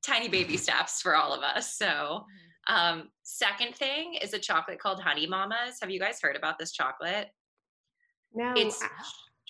tiny 0.05 0.27
baby 0.27 0.57
steps 0.57 1.01
for 1.01 1.15
all 1.15 1.33
of 1.33 1.41
us. 1.41 1.75
So 1.75 1.85
mm-hmm. 1.85 2.75
um 2.75 3.09
second 3.23 3.75
thing 3.75 4.15
is 4.21 4.33
a 4.33 4.39
chocolate 4.39 4.79
called 4.79 5.01
Honey 5.01 5.27
Mamas. 5.27 5.77
Have 5.81 5.89
you 5.89 5.99
guys 5.99 6.19
heard 6.21 6.35
about 6.35 6.59
this 6.59 6.71
chocolate? 6.71 7.27
No. 8.33 8.53
It's 8.55 8.83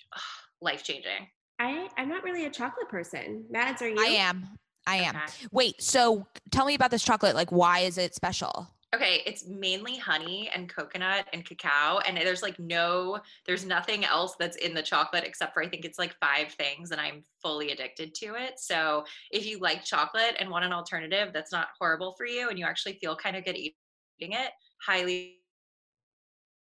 life 0.60 0.84
changing. 0.84 1.28
I, 1.58 1.88
I'm 1.96 2.08
not 2.08 2.24
really 2.24 2.46
a 2.46 2.50
chocolate 2.50 2.88
person. 2.88 3.44
Mads, 3.48 3.82
are 3.82 3.88
you? 3.88 3.96
I 4.00 4.06
am. 4.06 4.48
I 4.86 4.96
am. 4.96 5.16
Okay. 5.16 5.46
Wait, 5.52 5.82
so 5.82 6.26
tell 6.50 6.66
me 6.66 6.74
about 6.74 6.90
this 6.90 7.02
chocolate. 7.02 7.34
Like, 7.34 7.52
why 7.52 7.80
is 7.80 7.98
it 7.98 8.14
special? 8.14 8.68
Okay, 8.94 9.22
it's 9.24 9.46
mainly 9.46 9.96
honey 9.96 10.50
and 10.54 10.68
coconut 10.68 11.26
and 11.32 11.46
cacao. 11.46 12.00
And 12.06 12.16
there's 12.18 12.42
like 12.42 12.58
no, 12.58 13.20
there's 13.46 13.64
nothing 13.64 14.04
else 14.04 14.34
that's 14.38 14.58
in 14.58 14.74
the 14.74 14.82
chocolate 14.82 15.24
except 15.24 15.54
for 15.54 15.62
I 15.62 15.68
think 15.68 15.86
it's 15.86 15.98
like 15.98 16.14
five 16.20 16.52
things, 16.52 16.90
and 16.90 17.00
I'm 17.00 17.24
fully 17.40 17.70
addicted 17.70 18.14
to 18.16 18.34
it. 18.34 18.58
So 18.58 19.04
if 19.30 19.46
you 19.46 19.58
like 19.60 19.82
chocolate 19.82 20.36
and 20.38 20.50
want 20.50 20.66
an 20.66 20.74
alternative 20.74 21.30
that's 21.32 21.52
not 21.52 21.68
horrible 21.78 22.14
for 22.18 22.26
you 22.26 22.50
and 22.50 22.58
you 22.58 22.66
actually 22.66 22.98
feel 23.00 23.16
kind 23.16 23.34
of 23.34 23.46
good 23.46 23.56
eating 23.56 23.74
it, 24.20 24.50
highly 24.86 25.38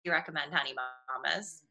recommend 0.07 0.53
Honey 0.53 0.75
Mamas. 0.75 1.63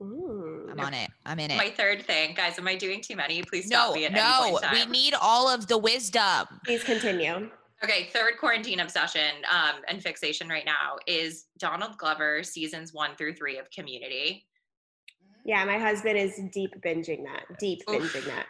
Ooh. 0.00 0.68
I'm 0.70 0.80
on 0.80 0.94
it. 0.94 1.10
I'm 1.24 1.38
in 1.38 1.50
it. 1.50 1.56
My 1.56 1.70
third 1.70 2.04
thing, 2.04 2.34
guys, 2.34 2.58
am 2.58 2.66
I 2.66 2.74
doing 2.74 3.00
too 3.00 3.16
many? 3.16 3.42
Please 3.42 3.68
no, 3.68 3.76
stop 3.76 3.94
me 3.94 4.04
at 4.06 4.12
any 4.12 4.20
no, 4.20 4.58
point 4.58 4.64
in 4.64 4.70
we 4.72 4.86
need 4.86 5.14
all 5.20 5.48
of 5.48 5.66
the 5.68 5.78
wisdom. 5.78 6.46
Please 6.64 6.82
continue. 6.82 7.50
Okay, 7.82 8.08
third 8.12 8.38
quarantine 8.38 8.80
obsession 8.80 9.44
um, 9.52 9.82
and 9.88 10.02
fixation 10.02 10.48
right 10.48 10.64
now 10.64 10.96
is 11.06 11.46
Donald 11.58 11.98
Glover 11.98 12.42
seasons 12.42 12.94
one 12.94 13.14
through 13.16 13.34
three 13.34 13.58
of 13.58 13.70
Community. 13.70 14.46
Yeah, 15.44 15.64
my 15.64 15.78
husband 15.78 16.16
is 16.16 16.40
deep 16.52 16.74
binging 16.82 17.24
that. 17.24 17.58
Deep 17.58 17.82
Oof. 17.90 18.14
binging 18.14 18.24
that. 18.26 18.46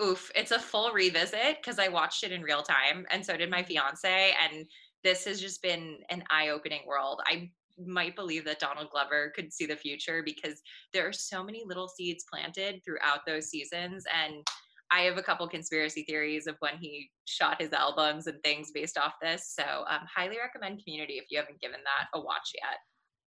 Oof, 0.00 0.30
it's 0.34 0.52
a 0.52 0.58
full 0.58 0.92
revisit 0.92 1.56
because 1.60 1.78
I 1.78 1.88
watched 1.88 2.22
it 2.22 2.30
in 2.30 2.42
real 2.42 2.62
time, 2.62 3.06
and 3.10 3.24
so 3.24 3.36
did 3.36 3.50
my 3.50 3.62
fiance. 3.62 4.34
And 4.44 4.66
this 5.02 5.24
has 5.24 5.40
just 5.40 5.62
been 5.62 5.98
an 6.10 6.22
eye-opening 6.30 6.82
world. 6.86 7.20
I 7.26 7.50
might 7.84 8.16
believe 8.16 8.44
that 8.44 8.58
Donald 8.58 8.90
Glover 8.90 9.32
could 9.34 9.52
see 9.52 9.66
the 9.66 9.76
future 9.76 10.22
because 10.22 10.60
there 10.92 11.06
are 11.06 11.12
so 11.12 11.42
many 11.42 11.62
little 11.64 11.88
seeds 11.88 12.24
planted 12.32 12.80
throughout 12.84 13.20
those 13.26 13.48
seasons, 13.48 14.04
and 14.12 14.46
I 14.90 15.00
have 15.00 15.18
a 15.18 15.22
couple 15.22 15.48
conspiracy 15.48 16.04
theories 16.04 16.46
of 16.46 16.56
when 16.60 16.78
he 16.78 17.10
shot 17.26 17.60
his 17.60 17.72
albums 17.72 18.28
and 18.28 18.40
things 18.42 18.70
based 18.72 18.96
off 18.96 19.14
this. 19.20 19.52
So, 19.58 19.84
um, 19.88 20.00
highly 20.14 20.38
recommend 20.38 20.82
Community 20.84 21.14
if 21.14 21.24
you 21.30 21.38
haven't 21.38 21.60
given 21.60 21.80
that 21.82 22.06
a 22.14 22.20
watch 22.20 22.52
yet. 22.54 22.78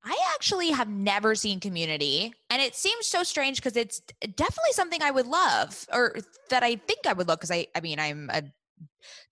I 0.04 0.18
actually 0.36 0.72
have 0.72 0.88
never 0.88 1.36
seen 1.36 1.60
Community, 1.60 2.34
and 2.50 2.62
it 2.62 2.76
seems 2.76 3.08
so 3.08 3.24
strange 3.24 3.58
because 3.58 3.76
it's 3.76 4.02
definitely 4.22 4.74
something 4.74 5.02
I 5.02 5.12
would 5.12 5.28
love, 5.28 5.86
or 5.92 6.18
that 6.50 6.64
I 6.64 6.76
think 6.76 7.08
I 7.08 7.14
would 7.14 7.28
love. 7.28 7.40
Because 7.40 7.52
I, 7.52 7.68
I 7.76 7.82
mean, 7.82 8.00
I'm 8.00 8.30
a 8.32 8.44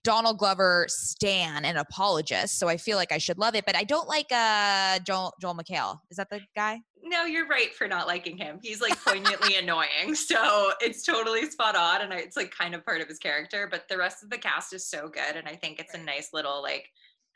Donald 0.04 0.38
Glover 0.38 0.86
stan 0.88 1.66
and 1.66 1.78
apologist, 1.78 2.60
so 2.60 2.68
I 2.68 2.78
feel 2.78 2.98
like 2.98 3.12
I 3.12 3.18
should 3.18 3.38
love 3.38 3.56
it. 3.56 3.66
But 3.66 3.76
I 3.76 3.84
don't 3.84 4.08
like 4.08 4.32
uh 4.32 5.00
Joel 5.00 5.34
Joel 5.42 5.56
McHale. 5.56 6.00
Is 6.10 6.18
that 6.18 6.30
the 6.30 6.42
guy? 6.56 6.82
No, 7.02 7.26
you're 7.26 7.48
right 7.48 7.74
for 7.74 7.88
not 7.88 8.08
liking 8.08 8.38
him. 8.38 8.60
He's 8.62 8.82
like 8.82 8.98
poignantly 9.06 9.58
annoying. 9.58 10.16
So 10.16 10.72
it's 10.82 11.04
totally 11.04 11.46
spot 11.50 11.76
on. 11.76 12.02
And 12.02 12.14
I, 12.14 12.18
it's 12.18 12.36
like 12.38 12.52
kind 12.52 12.74
of 12.74 12.84
part 12.84 13.02
of 13.02 13.08
his 13.08 13.20
character. 13.20 13.68
But 13.70 13.88
the 13.88 13.98
rest 13.98 14.24
of 14.24 14.30
the 14.30 14.38
cast 14.38 14.74
is 14.74 14.88
so 14.88 15.08
good. 15.08 15.36
And 15.36 15.48
I 15.48 15.56
think 15.56 15.80
it's 15.80 15.94
a 15.94 16.00
nice 16.00 16.30
little 16.34 16.62
like 16.62 16.90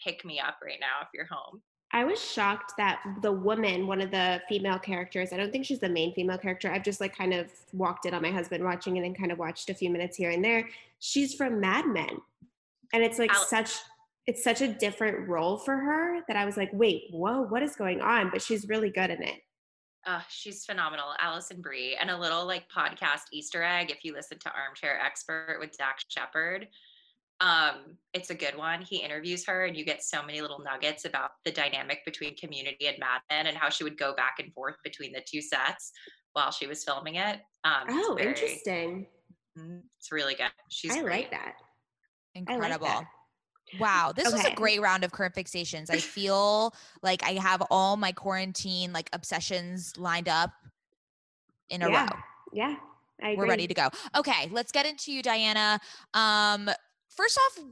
pick 0.04 0.26
me 0.26 0.40
up 0.40 0.58
right 0.64 0.80
now 0.80 1.02
if 1.04 1.10
you're 1.14 1.28
home. 1.30 1.62
I 1.92 2.04
was 2.04 2.22
shocked 2.22 2.74
that 2.78 3.02
the 3.22 3.32
woman, 3.32 3.88
one 3.88 4.00
of 4.00 4.12
the 4.12 4.42
female 4.48 4.78
characters, 4.78 5.34
I 5.34 5.38
don't 5.38 5.52
think 5.52 5.66
she's 5.66 5.80
the 5.80 5.90
main 5.90 6.14
female 6.14 6.38
character. 6.38 6.72
I've 6.72 6.84
just 6.84 7.02
like 7.02 7.18
kind 7.18 7.34
of 7.34 7.52
walked 7.74 8.06
in 8.06 8.14
on 8.14 8.22
my 8.22 8.30
husband 8.30 8.64
watching 8.64 8.98
it 8.98 9.06
and 9.06 9.18
kind 9.18 9.32
of 9.32 9.40
watched 9.40 9.70
a 9.70 9.74
few 9.74 9.90
minutes 9.90 10.16
here 10.16 10.30
and 10.30 10.44
there. 10.44 10.70
She's 11.00 11.34
from 11.34 11.60
Mad 11.60 11.88
Men. 11.88 12.22
And 12.94 13.04
it's 13.04 13.18
like 13.18 13.34
such 13.34 13.74
it's 14.28 14.44
such 14.44 14.62
a 14.62 14.68
different 14.68 15.28
role 15.28 15.58
for 15.58 15.76
her 15.76 16.20
that 16.28 16.38
I 16.38 16.46
was 16.46 16.56
like, 16.56 16.70
wait, 16.72 17.06
whoa, 17.10 17.42
what 17.42 17.64
is 17.64 17.76
going 17.76 18.00
on? 18.00 18.30
But 18.30 18.44
she's 18.44 18.68
really 18.70 18.92
good 18.92 19.10
in 19.10 19.24
it. 19.24 19.42
Uh, 20.06 20.22
she's 20.30 20.66
phenomenal, 20.66 21.14
Alison 21.20 21.62
Brie, 21.62 21.98
and 22.00 22.12
a 22.12 22.18
little 22.18 22.46
like 22.46 22.66
podcast 22.70 23.24
Easter 23.32 23.64
egg. 23.64 23.90
If 23.90 24.06
you 24.06 24.14
listen 24.14 24.38
to 24.40 24.52
Armchair 24.52 25.00
Expert 25.04 25.58
with 25.60 25.76
Dax 25.76 26.06
Shepard, 26.08 26.68
um, 27.42 27.98
it's 28.14 28.30
a 28.30 28.36
good 28.36 28.58
one. 28.58 28.82
He 28.82 28.98
interviews 28.98 29.46
her, 29.46 29.66
and 29.66 29.76
you 29.78 29.86
get 29.86 30.04
so 30.04 30.22
many 30.24 30.42
little 30.42 30.60
nuggets 30.60 31.06
about 31.06 31.32
the 31.46 31.52
dynamic 31.52 32.04
between 32.06 32.36
Community 32.36 32.88
and 32.88 32.98
Mad 33.00 33.22
Men, 33.30 33.48
and 33.48 33.58
how 33.58 33.70
she 33.70 33.84
would 33.84 33.98
go 33.98 34.14
back 34.16 34.36
and 34.40 34.54
forth 34.54 34.76
between 34.84 35.12
the 35.14 35.22
two 35.26 35.42
sets 35.42 35.92
while 36.34 36.52
she 36.52 36.68
was 36.68 36.84
filming 36.84 37.16
it. 37.16 37.40
Um, 37.64 37.84
it's 37.88 38.08
Oh, 38.10 38.16
very- 38.16 38.30
interesting. 38.30 39.08
Mhm, 39.58 39.84
It's 39.98 40.12
really 40.12 40.36
good. 40.36 40.52
She's 40.70 40.96
I 40.96 41.02
great. 41.02 41.24
like 41.24 41.32
that. 41.32 41.56
I 42.36 42.40
like 42.40 42.50
Incredible. 42.50 42.88
that. 42.88 43.06
Wow, 43.80 44.12
this 44.16 44.32
was 44.32 44.44
a 44.46 44.54
great 44.56 44.82
round 44.82 45.04
of 45.04 45.12
current 45.12 45.36
fixations. 45.36 45.92
I 45.92 46.00
feel 46.00 46.74
like 47.04 47.24
I 47.24 47.34
have 47.34 47.62
all 47.70 47.98
my 47.98 48.12
quarantine 48.12 48.92
like 48.94 49.10
obsessions 49.14 49.96
lined 49.98 50.28
up 50.28 50.52
in 51.70 51.84
a 51.84 51.90
yeah. 51.90 52.04
row. 52.06 52.20
Yeah. 52.54 52.76
I 53.22 53.36
We're 53.36 53.48
ready 53.48 53.68
to 53.68 53.74
go. 53.74 53.90
Okay, 54.16 54.48
let's 54.52 54.72
get 54.72 54.86
into 54.86 55.12
you, 55.12 55.22
Diana. 55.22 55.80
Um, 56.14 56.70
first 57.16 57.38
off, 57.38 57.66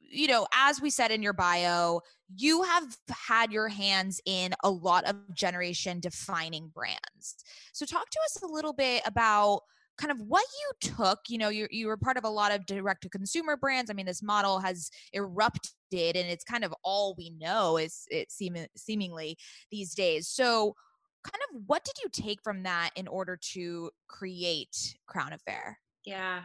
you 0.00 0.28
know, 0.28 0.46
as 0.54 0.80
we 0.80 0.90
said 0.90 1.10
in 1.10 1.22
your 1.22 1.32
bio, 1.32 2.00
you 2.34 2.62
have 2.62 2.96
had 3.28 3.52
your 3.52 3.68
hands 3.68 4.20
in 4.26 4.54
a 4.62 4.70
lot 4.70 5.04
of 5.04 5.16
generation 5.34 6.00
defining 6.00 6.70
brands. 6.74 7.36
So 7.72 7.86
talk 7.86 8.08
to 8.10 8.18
us 8.26 8.42
a 8.42 8.46
little 8.46 8.72
bit 8.72 9.02
about 9.06 9.60
kind 9.98 10.10
of 10.10 10.18
what 10.26 10.44
you 10.60 10.90
took 10.96 11.20
you 11.28 11.36
know 11.36 11.50
you, 11.50 11.68
you 11.70 11.86
were 11.86 11.98
part 11.98 12.16
of 12.16 12.24
a 12.24 12.28
lot 12.28 12.50
of 12.50 12.64
direct 12.64 13.02
to 13.02 13.10
consumer 13.10 13.58
brands 13.58 13.90
i 13.90 13.94
mean 13.94 14.06
this 14.06 14.22
model 14.22 14.58
has 14.58 14.90
erupted 15.12 16.16
and 16.16 16.30
it's 16.30 16.44
kind 16.44 16.64
of 16.64 16.74
all 16.82 17.14
we 17.18 17.28
know 17.38 17.76
is 17.76 18.06
it 18.10 18.32
seem, 18.32 18.56
seemingly 18.74 19.36
these 19.70 19.94
days 19.94 20.26
so 20.28 20.74
kind 21.22 21.42
of 21.50 21.62
what 21.66 21.84
did 21.84 21.94
you 22.02 22.08
take 22.10 22.42
from 22.42 22.62
that 22.62 22.88
in 22.96 23.06
order 23.06 23.38
to 23.52 23.90
create 24.08 24.96
crown 25.06 25.34
affair 25.34 25.78
Yeah. 26.04 26.42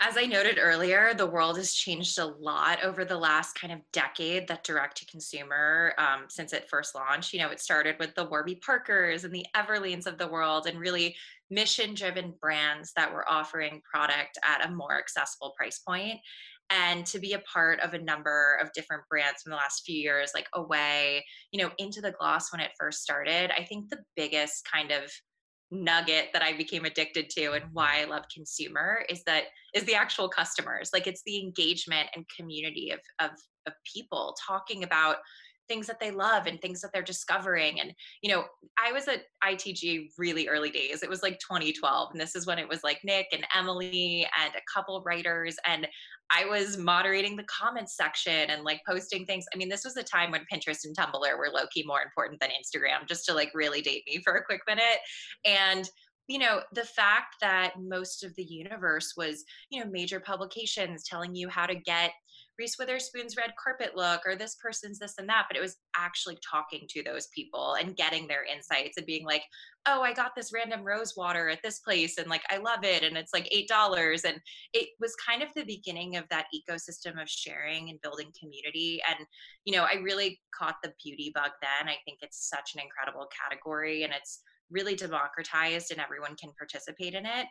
As 0.00 0.16
I 0.16 0.26
noted 0.26 0.58
earlier, 0.60 1.12
the 1.12 1.26
world 1.26 1.56
has 1.56 1.74
changed 1.74 2.20
a 2.20 2.24
lot 2.24 2.84
over 2.84 3.04
the 3.04 3.18
last 3.18 3.54
kind 3.54 3.72
of 3.72 3.80
decade 3.92 4.46
that 4.46 4.62
direct 4.62 4.96
to 4.98 5.06
consumer 5.06 5.92
um, 5.98 6.26
since 6.28 6.52
it 6.52 6.68
first 6.70 6.94
launched. 6.94 7.32
You 7.32 7.40
know, 7.40 7.50
it 7.50 7.58
started 7.58 7.96
with 7.98 8.14
the 8.14 8.24
Warby 8.24 8.60
Parkers 8.64 9.24
and 9.24 9.34
the 9.34 9.46
Everlanes 9.56 10.06
of 10.06 10.16
the 10.16 10.28
world 10.28 10.68
and 10.68 10.78
really 10.78 11.16
mission 11.50 11.94
driven 11.94 12.32
brands 12.40 12.92
that 12.94 13.12
were 13.12 13.28
offering 13.28 13.82
product 13.90 14.38
at 14.44 14.64
a 14.64 14.70
more 14.70 14.96
accessible 14.96 15.52
price 15.56 15.80
point. 15.80 16.20
And 16.70 17.04
to 17.06 17.18
be 17.18 17.32
a 17.32 17.40
part 17.40 17.80
of 17.80 17.94
a 17.94 17.98
number 17.98 18.56
of 18.62 18.72
different 18.74 19.02
brands 19.10 19.42
in 19.46 19.50
the 19.50 19.56
last 19.56 19.82
few 19.84 19.98
years, 19.98 20.30
like 20.32 20.46
Away, 20.52 21.24
you 21.50 21.60
know, 21.60 21.72
into 21.78 22.00
the 22.00 22.12
gloss 22.12 22.52
when 22.52 22.60
it 22.60 22.70
first 22.78 23.02
started, 23.02 23.50
I 23.50 23.64
think 23.64 23.88
the 23.88 24.04
biggest 24.14 24.68
kind 24.70 24.92
of 24.92 25.10
nugget 25.70 26.28
that 26.32 26.42
I 26.42 26.56
became 26.56 26.84
addicted 26.84 27.28
to 27.30 27.52
and 27.52 27.64
why 27.72 28.00
I 28.00 28.04
love 28.04 28.22
consumer 28.32 29.04
is 29.08 29.22
that 29.24 29.44
is 29.74 29.84
the 29.84 29.94
actual 29.94 30.28
customers. 30.28 30.90
Like 30.92 31.06
it's 31.06 31.22
the 31.26 31.38
engagement 31.38 32.08
and 32.14 32.24
community 32.36 32.90
of 32.90 33.00
of 33.18 33.30
of 33.66 33.74
people 33.92 34.34
talking 34.46 34.84
about 34.84 35.16
things 35.68 35.86
that 35.86 36.00
they 36.00 36.10
love 36.10 36.46
and 36.46 36.60
things 36.60 36.80
that 36.80 36.92
they're 36.92 37.02
discovering. 37.02 37.80
And 37.80 37.92
you 38.22 38.30
know, 38.30 38.44
I 38.82 38.92
was 38.92 39.06
at 39.08 39.24
ITG 39.44 40.10
really 40.18 40.48
early 40.48 40.70
days. 40.70 41.02
It 41.02 41.10
was 41.10 41.22
like 41.22 41.38
2012, 41.38 42.10
and 42.12 42.20
this 42.20 42.34
is 42.34 42.46
when 42.46 42.58
it 42.58 42.68
was 42.68 42.82
like 42.82 43.00
Nick 43.04 43.28
and 43.32 43.46
Emily 43.54 44.26
and 44.42 44.54
a 44.54 44.72
couple 44.72 45.00
writers 45.02 45.56
and 45.66 45.86
I 46.30 46.44
was 46.44 46.76
moderating 46.76 47.36
the 47.36 47.44
comments 47.44 47.96
section 47.96 48.50
and 48.50 48.62
like 48.62 48.82
posting 48.86 49.24
things. 49.24 49.46
I 49.54 49.56
mean, 49.56 49.68
this 49.68 49.84
was 49.84 49.96
a 49.96 50.02
time 50.02 50.30
when 50.30 50.44
Pinterest 50.52 50.84
and 50.84 50.96
Tumblr 50.96 51.38
were 51.38 51.48
low 51.52 51.66
key 51.72 51.84
more 51.86 52.02
important 52.02 52.40
than 52.40 52.50
Instagram, 52.50 53.08
just 53.08 53.24
to 53.26 53.34
like 53.34 53.50
really 53.54 53.80
date 53.80 54.02
me 54.06 54.20
for 54.22 54.34
a 54.34 54.44
quick 54.44 54.60
minute. 54.66 54.98
And 55.46 55.88
you 56.28 56.38
know, 56.38 56.60
the 56.74 56.84
fact 56.84 57.36
that 57.40 57.72
most 57.80 58.22
of 58.22 58.34
the 58.36 58.44
universe 58.44 59.14
was, 59.16 59.44
you 59.70 59.82
know, 59.82 59.90
major 59.90 60.20
publications 60.20 61.04
telling 61.04 61.34
you 61.34 61.48
how 61.48 61.64
to 61.64 61.74
get 61.74 62.10
Reese 62.58 62.76
Witherspoon's 62.78 63.36
red 63.36 63.52
carpet 63.62 63.96
look 63.96 64.22
or 64.26 64.34
this 64.34 64.56
person's 64.56 64.98
this 64.98 65.14
and 65.18 65.28
that, 65.28 65.46
but 65.48 65.56
it 65.56 65.60
was 65.60 65.76
actually 65.96 66.38
talking 66.48 66.86
to 66.88 67.02
those 67.02 67.28
people 67.28 67.76
and 67.80 67.96
getting 67.96 68.26
their 68.26 68.44
insights 68.44 68.96
and 68.96 69.06
being 69.06 69.24
like, 69.24 69.42
oh, 69.86 70.02
I 70.02 70.12
got 70.12 70.32
this 70.34 70.52
random 70.52 70.84
rose 70.84 71.14
water 71.16 71.48
at 71.48 71.62
this 71.62 71.78
place 71.78 72.18
and 72.18 72.28
like 72.28 72.42
I 72.50 72.56
love 72.56 72.82
it 72.82 73.04
and 73.04 73.16
it's 73.16 73.32
like 73.32 73.48
$8. 73.54 74.24
And 74.24 74.40
it 74.74 74.88
was 74.98 75.14
kind 75.24 75.42
of 75.42 75.48
the 75.54 75.64
beginning 75.64 76.16
of 76.16 76.24
that 76.30 76.46
ecosystem 76.54 77.20
of 77.20 77.28
sharing 77.28 77.90
and 77.90 78.00
building 78.00 78.32
community. 78.38 79.00
And, 79.08 79.26
you 79.64 79.76
know, 79.76 79.84
I 79.84 80.00
really 80.02 80.40
caught 80.58 80.76
the 80.82 80.92
beauty 81.02 81.30
bug 81.34 81.52
then. 81.62 81.88
I 81.88 81.96
think 82.04 82.18
it's 82.22 82.48
such 82.48 82.74
an 82.74 82.82
incredible 82.82 83.28
category 83.48 84.02
and 84.02 84.12
it's 84.12 84.42
really 84.70 84.96
democratized 84.96 85.92
and 85.92 86.00
everyone 86.00 86.36
can 86.36 86.50
participate 86.58 87.14
in 87.14 87.24
it 87.24 87.46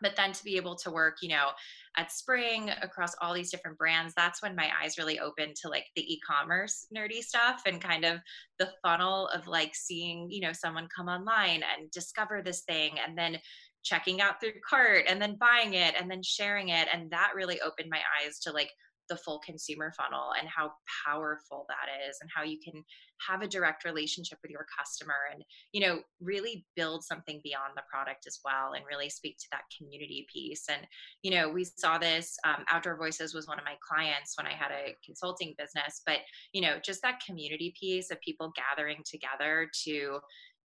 but 0.00 0.14
then 0.16 0.32
to 0.32 0.44
be 0.44 0.56
able 0.56 0.74
to 0.74 0.90
work 0.90 1.16
you 1.22 1.28
know 1.28 1.48
at 1.96 2.12
spring 2.12 2.70
across 2.82 3.12
all 3.20 3.32
these 3.32 3.50
different 3.50 3.78
brands 3.78 4.12
that's 4.16 4.42
when 4.42 4.54
my 4.54 4.70
eyes 4.82 4.98
really 4.98 5.18
opened 5.18 5.54
to 5.56 5.68
like 5.68 5.86
the 5.96 6.12
e-commerce 6.12 6.86
nerdy 6.94 7.22
stuff 7.22 7.62
and 7.66 7.80
kind 7.80 8.04
of 8.04 8.18
the 8.58 8.68
funnel 8.82 9.28
of 9.28 9.46
like 9.46 9.74
seeing 9.74 10.28
you 10.30 10.40
know 10.40 10.52
someone 10.52 10.88
come 10.94 11.08
online 11.08 11.62
and 11.76 11.90
discover 11.90 12.42
this 12.42 12.62
thing 12.62 12.92
and 13.06 13.16
then 13.16 13.38
checking 13.86 14.20
out 14.20 14.40
through 14.40 14.52
cart 14.68 15.04
and 15.08 15.22
then 15.22 15.36
buying 15.38 15.74
it 15.74 15.94
and 15.98 16.10
then 16.10 16.22
sharing 16.22 16.70
it. 16.70 16.88
And 16.92 17.10
that 17.10 17.32
really 17.34 17.60
opened 17.60 17.88
my 17.88 18.00
eyes 18.20 18.40
to 18.40 18.52
like 18.52 18.70
the 19.08 19.16
full 19.16 19.40
consumer 19.40 19.92
funnel 19.96 20.30
and 20.38 20.48
how 20.48 20.72
powerful 21.04 21.66
that 21.68 22.08
is 22.08 22.16
and 22.20 22.30
how 22.34 22.42
you 22.42 22.58
can 22.58 22.84
have 23.26 23.42
a 23.42 23.48
direct 23.48 23.84
relationship 23.84 24.38
with 24.42 24.50
your 24.50 24.66
customer 24.78 25.14
and 25.32 25.42
you 25.72 25.80
know 25.80 26.00
really 26.20 26.66
build 26.76 27.02
something 27.02 27.40
beyond 27.42 27.72
the 27.74 27.82
product 27.90 28.26
as 28.26 28.40
well 28.44 28.72
and 28.74 28.84
really 28.90 29.08
speak 29.08 29.38
to 29.38 29.46
that 29.52 29.62
community 29.76 30.26
piece. 30.32 30.64
And 30.68 30.86
you 31.22 31.30
know 31.30 31.48
we 31.48 31.64
saw 31.64 31.98
this 31.98 32.36
um, 32.44 32.64
outdoor 32.70 32.96
voices 32.96 33.34
was 33.34 33.46
one 33.46 33.58
of 33.58 33.64
my 33.64 33.76
clients 33.86 34.34
when 34.36 34.46
i 34.46 34.52
had 34.52 34.70
a 34.70 34.94
consulting 35.04 35.54
business 35.58 36.02
but 36.06 36.18
you 36.52 36.60
know 36.60 36.76
just 36.84 37.02
that 37.02 37.20
community 37.24 37.74
piece 37.78 38.10
of 38.10 38.20
people 38.20 38.52
gathering 38.54 39.02
together 39.04 39.68
to 39.84 40.18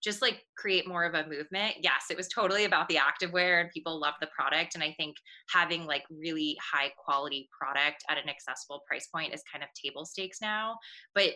just 0.03 0.23
like 0.23 0.43
create 0.57 0.89
more 0.89 1.05
of 1.05 1.15
a 1.15 1.29
movement. 1.29 1.75
Yes, 1.81 2.05
it 2.11 2.17
was 2.17 2.29
totally 2.29 2.65
about 2.65 2.89
the 2.89 2.97
activewear 2.97 3.61
and 3.61 3.71
people 3.71 4.01
love 4.01 4.15
the 4.21 4.29
product. 4.29 4.75
And 4.75 4.83
I 4.83 4.95
think 4.99 5.17
having 5.51 5.87
like 5.87 6.05
really 6.11 6.57
high 6.61 6.91
quality 6.97 7.49
product 7.57 8.05
at 8.09 8.19
an 8.19 8.29
accessible 8.29 8.83
price 8.87 9.09
point 9.15 9.35
is 9.35 9.43
kind 9.51 9.63
of 9.63 9.69
table 9.75 10.05
stakes 10.05 10.41
now. 10.41 10.79
But 11.15 11.33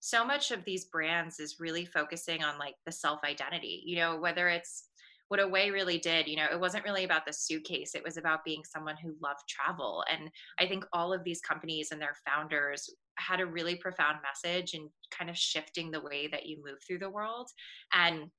so 0.00 0.24
much 0.24 0.50
of 0.50 0.64
these 0.64 0.84
brands 0.84 1.40
is 1.40 1.56
really 1.58 1.86
focusing 1.86 2.44
on 2.44 2.58
like 2.58 2.74
the 2.84 2.92
self 2.92 3.20
identity, 3.24 3.82
you 3.86 3.96
know, 3.96 4.18
whether 4.18 4.48
it's 4.48 4.84
what 5.28 5.40
Away 5.40 5.70
really 5.70 5.98
did, 5.98 6.26
you 6.26 6.36
know, 6.36 6.46
it 6.50 6.60
wasn't 6.60 6.84
really 6.84 7.04
about 7.04 7.26
the 7.26 7.32
suitcase. 7.32 7.94
It 7.94 8.04
was 8.04 8.16
about 8.16 8.44
being 8.44 8.62
someone 8.64 8.96
who 9.02 9.14
loved 9.22 9.40
travel. 9.48 10.04
And 10.12 10.30
I 10.58 10.66
think 10.66 10.84
all 10.92 11.12
of 11.12 11.24
these 11.24 11.40
companies 11.40 11.88
and 11.90 12.00
their 12.00 12.16
founders 12.26 12.88
had 13.18 13.40
a 13.40 13.46
really 13.46 13.76
profound 13.76 14.18
message 14.22 14.74
and 14.74 14.88
kind 15.16 15.30
of 15.30 15.36
shifting 15.36 15.90
the 15.90 16.00
way 16.00 16.28
that 16.28 16.46
you 16.46 16.62
move 16.64 16.78
through 16.86 16.98
the 16.98 17.10
world. 17.10 17.48
And 17.92 18.30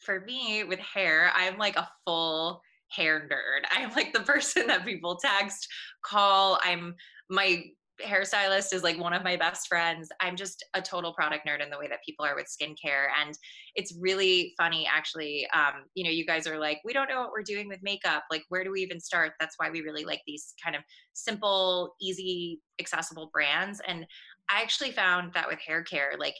for 0.00 0.20
me 0.20 0.64
with 0.64 0.78
hair, 0.80 1.32
I'm 1.34 1.58
like 1.58 1.76
a 1.76 1.88
full 2.04 2.60
hair 2.88 3.28
nerd. 3.30 3.66
I'm 3.70 3.92
like 3.94 4.12
the 4.12 4.20
person 4.20 4.66
that 4.66 4.84
people 4.84 5.16
text, 5.16 5.68
call. 6.04 6.58
I'm 6.62 6.94
my 7.30 7.64
hairstylist 8.04 8.72
is 8.72 8.82
like 8.82 8.98
one 8.98 9.12
of 9.12 9.24
my 9.24 9.36
best 9.36 9.68
friends. 9.68 10.10
I'm 10.20 10.36
just 10.36 10.64
a 10.74 10.82
total 10.82 11.12
product 11.14 11.46
nerd 11.46 11.62
in 11.62 11.70
the 11.70 11.78
way 11.78 11.88
that 11.88 12.00
people 12.04 12.24
are 12.24 12.34
with 12.34 12.46
skincare. 12.46 13.06
And 13.24 13.36
it's 13.74 13.94
really 13.98 14.54
funny, 14.56 14.86
actually. 14.92 15.46
Um, 15.54 15.84
you 15.94 16.04
know, 16.04 16.10
you 16.10 16.26
guys 16.26 16.46
are 16.46 16.58
like, 16.58 16.80
we 16.84 16.92
don't 16.92 17.08
know 17.08 17.20
what 17.20 17.30
we're 17.32 17.42
doing 17.42 17.68
with 17.68 17.82
makeup. 17.82 18.24
Like, 18.30 18.44
where 18.48 18.64
do 18.64 18.70
we 18.70 18.82
even 18.82 19.00
start? 19.00 19.32
That's 19.40 19.54
why 19.58 19.70
we 19.70 19.80
really 19.80 20.04
like 20.04 20.22
these 20.26 20.54
kind 20.62 20.76
of 20.76 20.82
simple, 21.12 21.94
easy, 22.00 22.60
accessible 22.80 23.30
brands. 23.32 23.80
And 23.86 24.06
I 24.50 24.62
actually 24.62 24.92
found 24.92 25.32
that 25.32 25.48
with 25.48 25.58
hair 25.60 25.82
care, 25.82 26.12
like, 26.18 26.36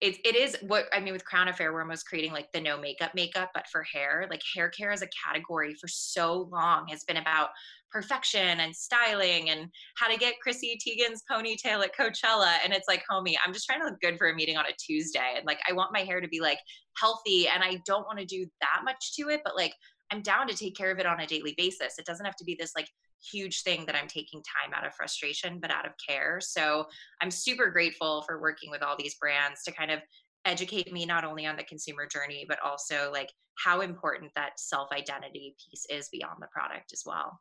it, 0.00 0.16
it 0.24 0.34
is 0.34 0.56
what 0.62 0.86
I 0.92 1.00
mean 1.00 1.12
with 1.12 1.24
Crown 1.24 1.48
Affair, 1.48 1.72
we're 1.72 1.82
almost 1.82 2.06
creating 2.06 2.32
like 2.32 2.50
the 2.52 2.60
no 2.60 2.78
makeup 2.78 3.14
makeup, 3.14 3.50
but 3.52 3.66
for 3.68 3.82
hair, 3.82 4.26
like 4.30 4.40
hair 4.54 4.70
care 4.70 4.92
as 4.92 5.02
a 5.02 5.08
category 5.26 5.74
for 5.74 5.88
so 5.88 6.48
long 6.50 6.88
has 6.88 7.04
been 7.04 7.18
about 7.18 7.50
perfection 7.92 8.60
and 8.60 8.74
styling 8.74 9.50
and 9.50 9.68
how 9.96 10.08
to 10.08 10.16
get 10.16 10.40
Chrissy 10.42 10.78
Teigen's 10.78 11.22
ponytail 11.30 11.84
at 11.84 11.94
Coachella. 11.94 12.54
And 12.64 12.72
it's 12.72 12.88
like, 12.88 13.02
homie, 13.10 13.34
I'm 13.44 13.52
just 13.52 13.66
trying 13.66 13.80
to 13.80 13.86
look 13.86 14.00
good 14.00 14.16
for 14.16 14.30
a 14.30 14.34
meeting 14.34 14.56
on 14.56 14.64
a 14.64 14.72
Tuesday. 14.78 15.34
And 15.36 15.44
like, 15.44 15.58
I 15.68 15.72
want 15.72 15.92
my 15.92 16.00
hair 16.00 16.20
to 16.20 16.28
be 16.28 16.40
like 16.40 16.58
healthy 16.96 17.48
and 17.48 17.62
I 17.62 17.82
don't 17.86 18.06
want 18.06 18.18
to 18.20 18.24
do 18.24 18.46
that 18.60 18.82
much 18.84 19.16
to 19.16 19.28
it, 19.28 19.42
but 19.44 19.56
like, 19.56 19.74
I'm 20.12 20.22
down 20.22 20.48
to 20.48 20.56
take 20.56 20.76
care 20.76 20.90
of 20.90 20.98
it 20.98 21.06
on 21.06 21.20
a 21.20 21.26
daily 21.26 21.54
basis. 21.56 21.98
It 21.98 22.06
doesn't 22.06 22.26
have 22.26 22.36
to 22.36 22.44
be 22.44 22.56
this 22.58 22.72
like 22.74 22.88
huge 23.32 23.62
thing 23.62 23.84
that 23.86 23.94
I'm 23.94 24.08
taking 24.08 24.42
time 24.42 24.72
out 24.74 24.86
of 24.86 24.94
frustration, 24.94 25.58
but 25.60 25.70
out 25.70 25.86
of 25.86 25.92
care. 26.06 26.38
So 26.40 26.86
I'm 27.20 27.30
super 27.30 27.70
grateful 27.70 28.22
for 28.22 28.40
working 28.40 28.70
with 28.70 28.82
all 28.82 28.96
these 28.98 29.16
brands 29.16 29.62
to 29.64 29.72
kind 29.72 29.90
of 29.90 30.00
educate 30.44 30.92
me 30.92 31.04
not 31.04 31.24
only 31.24 31.46
on 31.46 31.56
the 31.56 31.64
consumer 31.64 32.06
journey, 32.06 32.46
but 32.48 32.58
also 32.64 33.10
like 33.12 33.30
how 33.56 33.80
important 33.80 34.32
that 34.34 34.58
self 34.58 34.88
identity 34.92 35.54
piece 35.58 35.86
is 35.90 36.08
beyond 36.10 36.36
the 36.40 36.48
product 36.52 36.92
as 36.92 37.02
well. 37.04 37.38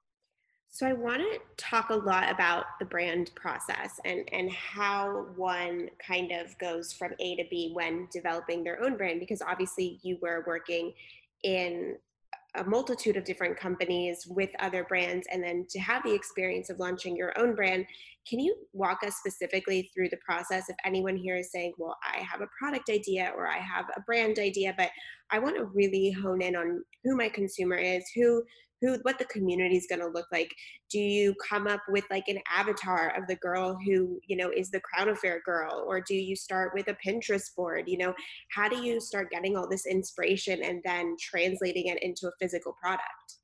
So 0.72 0.86
I 0.86 0.94
want 0.94 1.18
to 1.18 1.40
talk 1.58 1.90
a 1.90 1.96
lot 1.96 2.32
about 2.32 2.66
the 2.80 2.86
brand 2.86 3.32
process 3.36 4.00
and 4.06 4.30
and 4.32 4.52
how 4.52 5.26
one 5.36 5.90
kind 6.06 6.32
of 6.32 6.56
goes 6.60 6.94
from 6.94 7.14
A 7.20 7.36
to 7.38 7.44
B 7.50 7.72
when 7.74 8.08
developing 8.12 8.64
their 8.64 8.82
own 8.84 8.96
brand 8.96 9.20
because 9.20 9.42
obviously 9.42 10.00
you 10.04 10.18
were 10.22 10.44
working 10.46 10.94
in 11.44 11.96
a 12.56 12.64
multitude 12.64 13.16
of 13.16 13.24
different 13.24 13.58
companies 13.58 14.26
with 14.28 14.50
other 14.60 14.84
brands 14.86 15.28
and 15.32 15.44
then 15.44 15.66
to 15.70 15.80
have 15.80 16.04
the 16.04 16.14
experience 16.14 16.70
of 16.70 16.80
launching 16.80 17.16
your 17.16 17.34
own 17.40 17.56
brand 17.56 17.86
can 18.28 18.40
you 18.40 18.56
walk 18.74 19.00
us 19.04 19.16
specifically 19.16 19.90
through 19.94 20.10
the 20.10 20.18
process? 20.18 20.70
If 20.70 20.76
anyone 20.86 21.16
here 21.16 21.38
is 21.38 21.52
saying 21.52 21.74
well 21.78 21.98
i 22.04 22.20
have 22.20 22.42
a 22.42 22.50
product 22.58 22.90
idea 22.90 23.32
or 23.36 23.48
i 23.48 23.58
have 23.58 23.86
a 23.96 24.02
brand 24.02 24.40
idea 24.40 24.74
but 24.78 24.90
i 25.32 25.40
want 25.40 25.58
to 25.58 25.66
really 25.66 26.12
hone 26.12 26.42
in 26.42 26.56
on 26.56 26.84
who 27.04 27.16
my 27.16 27.30
consumer 27.30 27.76
is 27.76 28.04
who 28.16 28.44
who 28.82 28.98
what 29.04 29.18
the 29.18 29.26
community 29.26 29.78
is 29.78 29.88
going 29.88 30.02
to 30.02 30.08
look 30.08 30.28
like 30.32 30.54
do 30.90 31.00
you 31.00 31.34
come 31.48 31.68
up 31.68 31.82
with 31.90 32.04
like 32.10 32.28
an 32.28 32.40
avatar 32.52 33.14
of 33.18 33.28
the 33.28 33.36
girl 33.38 33.78
who 33.86 34.20
you 34.28 34.36
know 34.36 34.52
is 34.56 34.70
the 34.70 34.82
crown 34.82 35.10
affair 35.10 35.42
girl 35.46 35.84
or 35.88 36.02
do 36.02 36.16
you 36.16 36.36
start 36.36 36.72
with 36.74 36.88
a 36.88 36.98
pinterest 37.06 37.56
board 37.56 37.86
you 37.88 37.98
know 37.98 38.14
how 38.52 38.68
do 38.68 38.78
you 38.78 39.00
start 39.00 39.32
getting 39.32 39.56
all 39.56 39.68
this 39.68 39.86
inspiration 39.86 40.62
and 40.64 40.82
then 40.86 41.16
translating 41.20 41.88
it 41.88 42.02
into 42.04 42.28
a 42.28 42.32
physical 42.40 42.76
product 42.82 43.36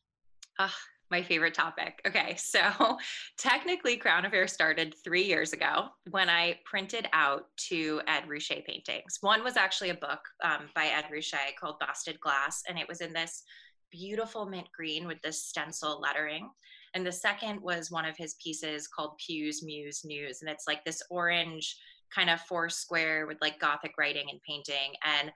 uh, 0.57 0.69
my 1.11 1.21
favorite 1.21 1.53
topic. 1.53 2.01
Okay, 2.07 2.35
so 2.37 2.97
technically, 3.37 3.97
Crown 3.97 4.25
Affair 4.25 4.47
started 4.47 4.95
three 5.03 5.23
years 5.23 5.53
ago 5.53 5.87
when 6.11 6.29
I 6.29 6.59
printed 6.65 7.07
out 7.13 7.45
two 7.57 8.01
Ed 8.07 8.23
Ruscha 8.27 8.65
paintings. 8.65 9.17
One 9.21 9.43
was 9.43 9.57
actually 9.57 9.91
a 9.91 9.95
book 9.95 10.19
um, 10.43 10.69
by 10.73 10.87
Ed 10.87 11.05
Ruscha 11.13 11.37
called 11.59 11.75
Busted 11.79 12.19
Glass, 12.19 12.63
and 12.67 12.77
it 12.77 12.87
was 12.87 13.01
in 13.01 13.13
this 13.13 13.43
beautiful 13.91 14.45
mint 14.45 14.67
green 14.75 15.07
with 15.07 15.21
this 15.21 15.43
stencil 15.43 15.99
lettering. 16.01 16.49
And 16.93 17.05
the 17.05 17.11
second 17.11 17.61
was 17.61 17.91
one 17.91 18.05
of 18.05 18.17
his 18.17 18.35
pieces 18.41 18.87
called 18.87 19.17
Pews, 19.25 19.63
Muse, 19.63 20.01
News. 20.05 20.41
And 20.41 20.49
it's 20.49 20.65
like 20.67 20.83
this 20.85 21.01
orange 21.09 21.75
kind 22.13 22.29
of 22.29 22.39
four 22.41 22.69
square 22.69 23.27
with 23.27 23.37
like 23.41 23.59
Gothic 23.59 23.93
writing 23.97 24.27
and 24.29 24.39
painting. 24.47 24.93
And 25.03 25.31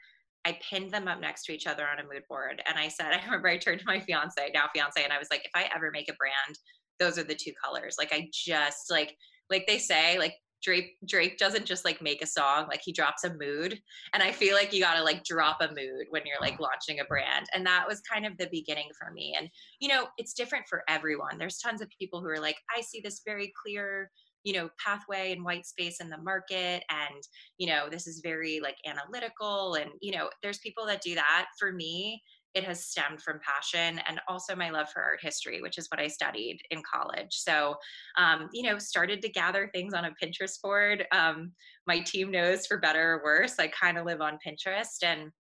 I 0.46 0.58
pinned 0.68 0.92
them 0.92 1.08
up 1.08 1.20
next 1.20 1.44
to 1.46 1.54
each 1.54 1.68
other 1.68 1.86
on 1.88 2.00
a 2.00 2.04
mood 2.04 2.24
board. 2.30 2.62
And 2.68 2.78
I 2.78 2.88
said, 2.88 3.08
I 3.14 3.24
remember 3.26 3.50
I 3.50 3.58
turned 3.58 3.80
to 3.80 3.86
my 3.86 4.00
fiance, 4.00 4.52
now 4.54 4.66
fiance, 4.74 5.04
and 5.04 5.14
I 5.14 5.20
was 5.20 5.28
like, 5.32 5.46
if 5.46 5.52
I 5.54 5.70
ever 5.76 5.92
make 5.92 6.10
a 6.10 6.14
brand, 6.14 6.58
those 7.00 7.18
are 7.18 7.24
the 7.24 7.36
two 7.36 7.54
colors. 7.64 7.96
Like 7.98 8.14
I 8.14 8.30
just 8.34 8.90
like, 8.90 9.16
like 9.50 9.66
they 9.68 9.78
say, 9.78 10.18
like 10.18 10.36
Drake 10.62 10.98
Drake 11.06 11.38
doesn't 11.38 11.66
just 11.66 11.86
like 11.86 12.02
make 12.02 12.22
a 12.22 12.28
song, 12.28 12.68
like 12.68 12.82
he 12.84 12.92
drops 12.92 13.24
a 13.24 13.34
mood. 13.34 13.80
And 14.14 14.22
I 14.24 14.32
feel 14.32 14.56
like 14.56 14.74
you 14.74 14.82
got 14.82 14.96
to 14.96 15.04
like 15.04 15.24
drop 15.24 15.62
a 15.62 15.68
mood 15.70 16.08
when 16.10 16.24
you're 16.26 16.42
like 16.42 16.60
launching 16.60 17.00
a 17.00 17.06
brand. 17.06 17.48
And 17.54 17.66
that 17.66 17.88
was 17.88 18.02
kind 18.02 18.26
of 18.26 18.38
the 18.38 18.50
beginning 18.52 18.90
for 18.98 19.12
me. 19.12 19.36
And 19.38 19.50
you 19.80 19.90
know, 19.90 20.08
it's 20.18 20.34
different 20.34 20.66
for 20.68 20.84
everyone. 20.88 21.38
There's 21.38 21.60
tons 21.60 21.82
of 21.82 21.90
people 22.00 22.22
who 22.22 22.28
are 22.28 22.40
like 22.40 22.58
I 22.76 22.82
see 22.82 23.02
this 23.04 23.22
very 23.26 23.54
clear 23.64 24.12
you 24.44 24.54
know 24.54 24.70
pathway 24.84 25.34
and 25.34 25.44
white 25.44 25.66
space 25.66 26.00
in 26.00 26.10
the 26.10 26.18
market 26.18 26.82
and 26.90 27.24
you 27.58 27.68
know 27.68 27.90
this 27.90 28.08
is 28.08 28.22
very 28.24 28.62
like 28.62 28.78
analytical 28.86 29.76
and 29.76 29.92
you 30.02 30.14
know 30.14 30.30
there's 30.42 30.60
people 30.60 30.86
that 30.86 31.02
do 31.02 31.14
that 31.16 31.48
for 31.60 31.74
me 31.74 32.22
it 32.56 32.64
has 32.64 32.86
stemmed 32.86 33.22
from 33.22 33.40
passion 33.46 34.02
and 34.08 34.20
also 34.28 34.56
my 34.56 34.70
love 34.70 34.90
for 34.90 35.02
art 35.02 35.20
history, 35.22 35.62
which 35.62 35.78
is 35.78 35.88
what 35.92 36.00
I 36.00 36.08
studied 36.08 36.60
in 36.72 36.82
college. 36.82 37.32
So, 37.32 37.76
um, 38.18 38.50
you 38.54 38.64
know, 38.64 38.80
started 38.80 39.22
to 39.22 39.30
gather 39.30 39.70
things 39.74 39.94
on 39.94 40.06
a 40.06 40.16
Pinterest 40.22 40.62
board. 40.62 41.06
Um, 41.12 41.52
my 41.86 42.00
team 42.00 42.32
knows 42.32 42.66
for 42.66 42.80
better 42.80 43.14
or 43.14 43.24
worse, 43.24 43.56
I 43.60 43.68
kind 43.68 43.98
of 43.98 44.06
live 44.06 44.22
on 44.22 44.40
Pinterest 44.46 45.04
and 45.04 45.32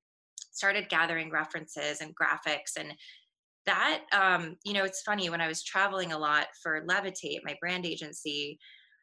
started 0.51 0.89
gathering 0.89 1.31
references 1.31 2.01
and 2.01 2.13
graphics 2.15 2.77
and 2.77 2.93
that 3.65 4.01
um, 4.11 4.55
you 4.65 4.73
know 4.73 4.83
it's 4.83 5.03
funny 5.03 5.29
when 5.29 5.41
i 5.41 5.47
was 5.47 5.63
traveling 5.63 6.11
a 6.11 6.17
lot 6.17 6.47
for 6.61 6.85
levitate 6.87 7.39
my 7.43 7.55
brand 7.61 7.85
agency 7.85 8.57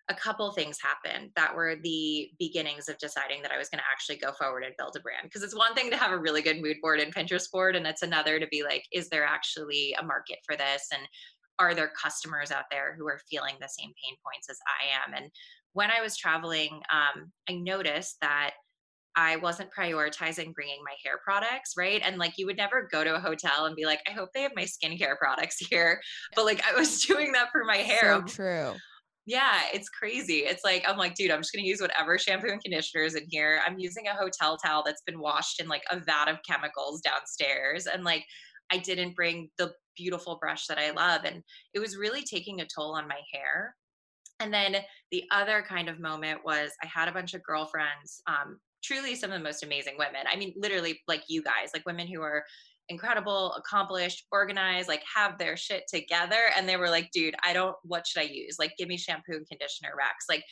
a 0.08 0.14
couple 0.14 0.50
things 0.52 0.78
happened 0.80 1.30
that 1.34 1.54
were 1.54 1.76
the 1.82 2.30
beginnings 2.38 2.88
of 2.88 2.96
deciding 2.98 3.42
that 3.42 3.50
I 3.50 3.58
was 3.58 3.68
going 3.68 3.80
to 3.80 3.90
actually 3.90 4.16
go 4.16 4.32
forward 4.32 4.62
and 4.62 4.74
build 4.78 4.96
a 4.96 5.00
brand. 5.00 5.24
Because 5.24 5.42
it's 5.42 5.56
one 5.56 5.74
thing 5.74 5.90
to 5.90 5.96
have 5.96 6.12
a 6.12 6.18
really 6.18 6.42
good 6.42 6.62
mood 6.62 6.76
board 6.80 7.00
and 7.00 7.14
Pinterest 7.14 7.50
board, 7.50 7.74
and 7.74 7.86
it's 7.86 8.02
another 8.02 8.38
to 8.38 8.46
be 8.46 8.62
like, 8.62 8.84
is 8.92 9.08
there 9.08 9.24
actually 9.24 9.96
a 9.98 10.04
market 10.04 10.38
for 10.46 10.56
this? 10.56 10.88
And 10.92 11.02
are 11.58 11.74
there 11.74 11.90
customers 12.00 12.52
out 12.52 12.66
there 12.70 12.94
who 12.96 13.08
are 13.08 13.20
feeling 13.28 13.56
the 13.60 13.68
same 13.68 13.92
pain 14.02 14.16
points 14.24 14.48
as 14.48 14.58
I 14.66 15.04
am? 15.04 15.14
And 15.14 15.30
when 15.72 15.90
I 15.90 16.00
was 16.00 16.16
traveling, 16.16 16.80
um, 16.92 17.32
I 17.48 17.54
noticed 17.54 18.18
that 18.20 18.52
I 19.16 19.36
wasn't 19.36 19.70
prioritizing 19.76 20.54
bringing 20.54 20.80
my 20.84 20.94
hair 21.02 21.18
products, 21.24 21.72
right? 21.76 22.02
And 22.04 22.18
like 22.18 22.34
you 22.36 22.46
would 22.46 22.58
never 22.58 22.86
go 22.92 23.02
to 23.02 23.16
a 23.16 23.20
hotel 23.20 23.64
and 23.64 23.74
be 23.74 23.86
like, 23.86 24.00
I 24.06 24.12
hope 24.12 24.28
they 24.34 24.42
have 24.42 24.52
my 24.54 24.64
skincare 24.64 25.16
products 25.20 25.56
here. 25.58 26.00
But 26.36 26.44
like 26.44 26.62
I 26.64 26.78
was 26.78 27.00
doing 27.06 27.32
that 27.32 27.50
for 27.50 27.64
my 27.64 27.78
hair. 27.78 28.20
So 28.20 28.22
true. 28.22 28.74
Yeah, 29.26 29.62
it's 29.74 29.88
crazy. 29.88 30.44
It's 30.44 30.64
like 30.64 30.84
I'm 30.86 30.96
like, 30.96 31.14
dude, 31.14 31.32
I'm 31.32 31.40
just 31.40 31.52
gonna 31.52 31.66
use 31.66 31.80
whatever 31.80 32.16
shampoo 32.16 32.48
and 32.48 32.62
conditioners 32.62 33.16
in 33.16 33.24
here. 33.28 33.60
I'm 33.66 33.78
using 33.78 34.06
a 34.06 34.14
hotel 34.14 34.56
towel 34.56 34.84
that's 34.86 35.02
been 35.04 35.18
washed 35.18 35.60
in 35.60 35.68
like 35.68 35.82
a 35.90 35.98
vat 35.98 36.28
of 36.28 36.38
chemicals 36.48 37.00
downstairs, 37.00 37.86
and 37.86 38.04
like 38.04 38.24
I 38.72 38.78
didn't 38.78 39.16
bring 39.16 39.50
the 39.58 39.72
beautiful 39.96 40.38
brush 40.40 40.66
that 40.68 40.78
I 40.78 40.90
love, 40.92 41.22
and 41.24 41.42
it 41.74 41.80
was 41.80 41.96
really 41.96 42.22
taking 42.22 42.60
a 42.60 42.66
toll 42.66 42.94
on 42.94 43.08
my 43.08 43.20
hair. 43.32 43.74
And 44.38 44.52
then 44.54 44.76
the 45.10 45.24
other 45.32 45.64
kind 45.68 45.88
of 45.88 45.98
moment 45.98 46.40
was 46.44 46.70
I 46.82 46.86
had 46.86 47.08
a 47.08 47.12
bunch 47.12 47.34
of 47.34 47.42
girlfriends, 47.42 48.22
um, 48.28 48.58
truly 48.84 49.14
some 49.16 49.32
of 49.32 49.38
the 49.38 49.44
most 49.44 49.64
amazing 49.64 49.96
women. 49.98 50.26
I 50.30 50.36
mean, 50.36 50.54
literally 50.56 51.00
like 51.08 51.24
you 51.28 51.42
guys, 51.42 51.70
like 51.74 51.86
women 51.86 52.06
who 52.06 52.20
are 52.22 52.44
incredible, 52.88 53.52
accomplished, 53.54 54.26
organized, 54.30 54.88
like 54.88 55.02
have 55.12 55.38
their 55.38 55.56
shit 55.56 55.84
together. 55.88 56.50
And 56.56 56.68
they 56.68 56.76
were 56.76 56.90
like, 56.90 57.10
dude, 57.12 57.34
I 57.44 57.52
don't, 57.52 57.76
what 57.82 58.06
should 58.06 58.20
I 58.20 58.26
use? 58.26 58.56
Like, 58.58 58.74
give 58.78 58.88
me 58.88 58.96
shampoo 58.96 59.34
and 59.34 59.48
conditioner 59.48 59.92
Rex. 59.96 60.26
Like, 60.28 60.44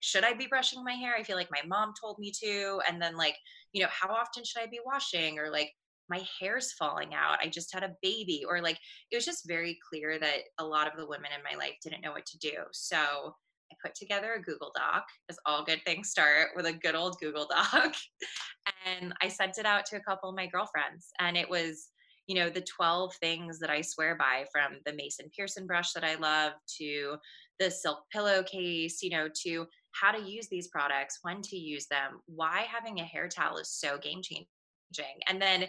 should 0.00 0.24
I 0.24 0.32
be 0.32 0.46
brushing 0.46 0.82
my 0.84 0.92
hair? 0.92 1.14
I 1.16 1.22
feel 1.22 1.36
like 1.36 1.50
my 1.50 1.66
mom 1.66 1.92
told 2.00 2.18
me 2.18 2.32
to. 2.42 2.80
And 2.88 3.02
then, 3.02 3.16
like, 3.16 3.36
you 3.72 3.82
know, 3.82 3.88
how 3.90 4.08
often 4.10 4.44
should 4.44 4.62
I 4.62 4.66
be 4.66 4.80
washing? 4.84 5.38
Or 5.38 5.50
like, 5.50 5.72
my 6.08 6.22
hair's 6.40 6.72
falling 6.72 7.14
out. 7.14 7.38
I 7.40 7.48
just 7.48 7.72
had 7.72 7.84
a 7.84 7.94
baby. 8.02 8.44
Or 8.48 8.60
like, 8.60 8.78
it 9.10 9.16
was 9.16 9.24
just 9.24 9.46
very 9.46 9.78
clear 9.88 10.18
that 10.18 10.38
a 10.58 10.64
lot 10.64 10.86
of 10.86 10.98
the 10.98 11.06
women 11.06 11.30
in 11.36 11.42
my 11.44 11.56
life 11.58 11.74
didn't 11.82 12.00
know 12.00 12.12
what 12.12 12.26
to 12.26 12.38
do. 12.38 12.52
So 12.72 13.34
I 13.70 13.76
put 13.82 13.94
together 13.94 14.34
a 14.34 14.42
Google 14.42 14.72
Doc, 14.74 15.04
as 15.28 15.38
all 15.46 15.64
good 15.64 15.80
things 15.84 16.10
start 16.10 16.48
with 16.56 16.66
a 16.66 16.72
good 16.72 16.94
old 16.94 17.16
Google 17.20 17.46
Doc. 17.48 17.94
and 18.86 19.12
I 19.22 19.28
sent 19.28 19.58
it 19.58 19.66
out 19.66 19.86
to 19.86 19.96
a 19.96 20.00
couple 20.00 20.28
of 20.28 20.36
my 20.36 20.46
girlfriends. 20.46 21.08
And 21.18 21.36
it 21.36 21.48
was, 21.48 21.88
you 22.26 22.34
know, 22.34 22.50
the 22.50 22.62
12 22.62 23.14
things 23.16 23.58
that 23.60 23.70
I 23.70 23.80
swear 23.80 24.16
by 24.16 24.44
from 24.52 24.78
the 24.84 24.92
Mason 24.92 25.30
Pearson 25.36 25.66
brush 25.66 25.92
that 25.92 26.04
I 26.04 26.16
love 26.16 26.52
to 26.78 27.16
the 27.58 27.70
silk 27.70 28.04
pillowcase, 28.12 29.02
you 29.02 29.10
know, 29.10 29.28
to 29.44 29.66
how 29.92 30.12
to 30.12 30.22
use 30.22 30.48
these 30.48 30.68
products, 30.68 31.18
when 31.22 31.42
to 31.42 31.56
use 31.56 31.86
them, 31.86 32.20
why 32.26 32.66
having 32.70 33.00
a 33.00 33.04
hair 33.04 33.28
towel 33.28 33.58
is 33.58 33.70
so 33.70 33.98
game 33.98 34.22
changing. 34.22 35.16
And 35.28 35.40
then 35.40 35.66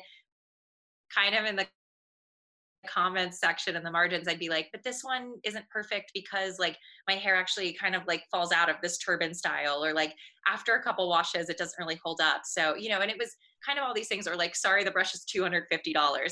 kind 1.13 1.35
of 1.35 1.45
in 1.45 1.55
the 1.55 1.67
comments 2.87 3.39
section 3.39 3.75
in 3.75 3.83
the 3.83 3.91
margins 3.91 4.27
i'd 4.27 4.39
be 4.39 4.49
like 4.49 4.67
but 4.71 4.83
this 4.83 5.03
one 5.03 5.33
isn't 5.43 5.69
perfect 5.69 6.11
because 6.13 6.57
like 6.57 6.77
my 7.07 7.13
hair 7.13 7.35
actually 7.35 7.73
kind 7.73 7.95
of 7.95 8.01
like 8.07 8.23
falls 8.31 8.51
out 8.51 8.69
of 8.69 8.75
this 8.81 8.97
turban 8.97 9.33
style 9.33 9.83
or 9.83 9.93
like 9.93 10.15
after 10.47 10.75
a 10.75 10.83
couple 10.83 11.07
washes 11.07 11.49
it 11.49 11.57
doesn't 11.57 11.79
really 11.79 11.99
hold 12.03 12.19
up. 12.21 12.41
So 12.45 12.75
you 12.75 12.89
know 12.89 12.99
and 12.99 13.11
it 13.11 13.17
was 13.17 13.35
kind 13.65 13.77
of 13.77 13.85
all 13.85 13.93
these 13.93 14.07
things 14.07 14.27
are 14.27 14.35
like 14.35 14.55
sorry 14.55 14.83
the 14.83 14.91
brush 14.91 15.13
is 15.13 15.25
$250 15.33 15.65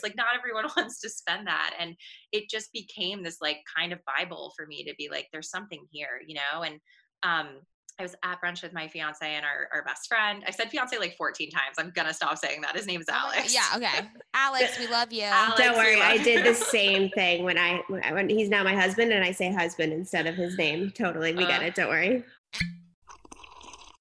like 0.04 0.16
not 0.16 0.28
everyone 0.38 0.66
wants 0.78 1.00
to 1.02 1.10
spend 1.10 1.48
that 1.48 1.76
and 1.80 1.96
it 2.32 2.50
just 2.50 2.72
became 2.74 3.24
this 3.24 3.38
like 3.42 3.58
kind 3.78 3.94
of 3.94 4.00
bible 4.06 4.52
for 4.56 4.66
me 4.66 4.84
to 4.84 4.94
be 4.98 5.10
like 5.12 5.28
there's 5.32 5.50
something 5.50 5.86
here 5.92 6.22
you 6.26 6.36
know 6.36 6.64
and 6.64 6.80
um 7.24 7.60
I 8.00 8.04
was 8.04 8.16
at 8.24 8.42
brunch 8.42 8.64
with 8.64 8.72
my 8.72 8.88
fiance 8.88 9.26
and 9.26 9.46
our, 9.46 9.68
our 9.74 9.84
best 9.84 10.08
friend. 10.08 10.44
I 10.48 10.52
said 10.52 10.70
fiance 10.70 10.98
like 10.98 11.18
14 11.18 11.52
times. 11.52 11.76
I'm 11.78 11.92
gonna 11.92 12.14
stop 12.14 12.38
saying 12.38 12.62
that. 12.62 12.76
His 12.76 12.88
name 12.88 13.02
is 13.02 13.08
oh 13.10 13.14
Alex. 13.14 13.54
Yeah, 13.54 13.66
okay. 13.76 14.08
Alex, 14.34 14.80
we 14.80 14.88
love 14.88 15.12
you. 15.12 15.24
Alex, 15.24 15.60
Don't 15.60 15.76
worry, 15.76 16.00
I 16.02 16.18
did 16.18 16.46
the 16.46 16.56
same 16.56 17.10
thing 17.10 17.44
when 17.44 17.58
I 17.58 17.82
when, 17.88 18.02
when, 18.14 18.30
he's 18.30 18.50
now 18.50 18.64
my 18.64 18.74
husband 18.74 19.12
and 19.12 19.24
I 19.24 19.32
say 19.32 19.52
husband 19.52 19.92
instead 19.92 20.28
of 20.28 20.36
his 20.36 20.58
name. 20.58 20.92
Totally, 20.92 21.36
we 21.36 21.44
uh, 21.44 21.48
get 21.48 21.62
it. 21.62 21.76
Don't 21.76 21.90
worry. 21.90 22.24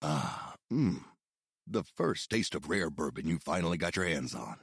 Ah, 0.00 0.54
mmm. 0.72 1.00
The 1.66 1.82
first 1.82 2.30
taste 2.30 2.54
of 2.54 2.70
rare 2.70 2.88
bourbon 2.88 3.26
you 3.26 3.38
finally 3.38 3.76
got 3.76 3.96
your 3.96 4.06
hands 4.06 4.34
on. 4.34 4.56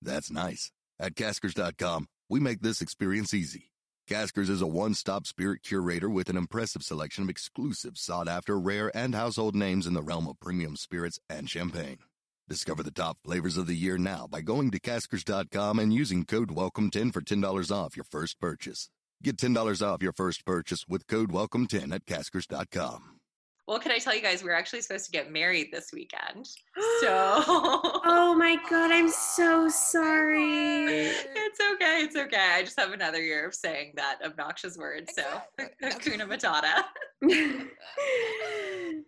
That's 0.00 0.30
nice. 0.30 0.70
At 1.00 1.16
Caskers.com, 1.16 2.06
we 2.28 2.38
make 2.38 2.60
this 2.60 2.80
experience 2.80 3.34
easy. 3.34 3.71
Caskers 4.08 4.50
is 4.50 4.60
a 4.60 4.66
one 4.66 4.94
stop 4.94 5.26
spirit 5.26 5.62
curator 5.62 6.10
with 6.10 6.28
an 6.28 6.36
impressive 6.36 6.82
selection 6.82 7.22
of 7.24 7.30
exclusive, 7.30 7.96
sought 7.96 8.28
after, 8.28 8.58
rare, 8.58 8.90
and 8.96 9.14
household 9.14 9.54
names 9.54 9.86
in 9.86 9.94
the 9.94 10.02
realm 10.02 10.26
of 10.26 10.40
premium 10.40 10.76
spirits 10.76 11.20
and 11.30 11.48
champagne. 11.48 11.98
Discover 12.48 12.82
the 12.82 12.90
top 12.90 13.18
flavors 13.24 13.56
of 13.56 13.68
the 13.68 13.76
year 13.76 13.98
now 13.98 14.26
by 14.26 14.40
going 14.40 14.72
to 14.72 14.80
caskers.com 14.80 15.78
and 15.78 15.92
using 15.92 16.24
code 16.24 16.50
WELCOME10 16.50 17.12
for 17.12 17.20
$10 17.20 17.70
off 17.70 17.96
your 17.96 18.04
first 18.04 18.40
purchase. 18.40 18.90
Get 19.22 19.36
$10 19.36 19.86
off 19.86 20.02
your 20.02 20.12
first 20.12 20.44
purchase 20.44 20.84
with 20.88 21.06
code 21.06 21.30
WELCOME10 21.30 21.94
at 21.94 22.04
caskers.com 22.04 23.20
well, 23.68 23.78
can 23.78 23.92
I 23.92 23.98
tell 23.98 24.14
you 24.14 24.20
guys, 24.20 24.42
we're 24.42 24.52
actually 24.52 24.80
supposed 24.82 25.06
to 25.06 25.12
get 25.12 25.32
married 25.32 25.68
this 25.72 25.92
weekend. 25.92 26.48
So. 27.00 27.42
oh 27.44 28.34
my 28.38 28.56
God, 28.70 28.92
I'm 28.92 29.08
so 29.08 29.68
sorry. 29.70 31.10
It's 32.14 32.20
okay. 32.20 32.56
I 32.56 32.62
just 32.62 32.78
have 32.78 32.92
another 32.92 33.22
year 33.22 33.46
of 33.46 33.54
saying 33.54 33.92
that 33.96 34.18
obnoxious 34.22 34.76
word. 34.76 35.08
So, 35.10 35.22
Hakuna 35.82 36.28
Matata. 36.28 36.84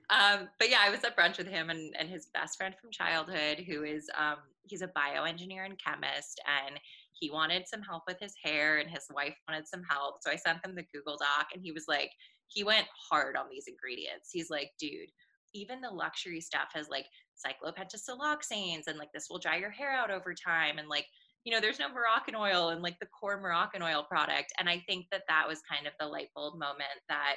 um, 0.08 0.48
but 0.58 0.70
yeah, 0.70 0.78
I 0.80 0.88
was 0.88 1.04
at 1.04 1.14
brunch 1.14 1.36
with 1.36 1.46
him 1.46 1.68
and, 1.68 1.94
and 1.98 2.08
his 2.08 2.28
best 2.32 2.56
friend 2.56 2.74
from 2.80 2.90
childhood, 2.90 3.58
who 3.68 3.82
is, 3.82 4.08
um, 4.16 4.36
he's 4.62 4.80
a 4.80 4.88
bioengineer 4.88 5.66
and 5.66 5.78
chemist. 5.78 6.40
And 6.46 6.80
he 7.12 7.30
wanted 7.30 7.68
some 7.68 7.82
help 7.82 8.04
with 8.08 8.16
his 8.20 8.32
hair 8.42 8.78
and 8.78 8.88
his 8.88 9.04
wife 9.14 9.36
wanted 9.46 9.68
some 9.68 9.82
help. 9.90 10.22
So 10.22 10.30
I 10.30 10.36
sent 10.36 10.62
them 10.62 10.74
the 10.74 10.86
Google 10.94 11.18
Doc 11.18 11.48
and 11.52 11.62
he 11.62 11.72
was 11.72 11.84
like, 11.86 12.10
he 12.46 12.64
went 12.64 12.86
hard 13.10 13.36
on 13.36 13.50
these 13.50 13.66
ingredients. 13.68 14.30
He's 14.32 14.48
like, 14.48 14.70
dude, 14.80 15.10
even 15.52 15.82
the 15.82 15.90
luxury 15.90 16.40
stuff 16.40 16.68
has 16.72 16.88
like 16.88 17.04
cyclopentasiloxanes 17.46 18.86
and 18.86 18.98
like 18.98 19.12
this 19.12 19.26
will 19.28 19.38
dry 19.38 19.56
your 19.56 19.70
hair 19.70 19.92
out 19.92 20.10
over 20.10 20.32
time 20.34 20.78
and 20.78 20.88
like 20.88 21.06
you 21.44 21.52
know 21.52 21.60
there's 21.60 21.78
no 21.78 21.88
moroccan 21.88 22.34
oil 22.34 22.70
and 22.70 22.82
like 22.82 22.98
the 23.00 23.06
core 23.06 23.40
moroccan 23.40 23.82
oil 23.82 24.04
product 24.08 24.52
and 24.58 24.68
i 24.68 24.82
think 24.88 25.06
that 25.12 25.22
that 25.28 25.46
was 25.46 25.60
kind 25.70 25.86
of 25.86 25.92
the 26.00 26.06
light 26.06 26.28
bulb 26.34 26.54
moment 26.58 26.88
that 27.08 27.36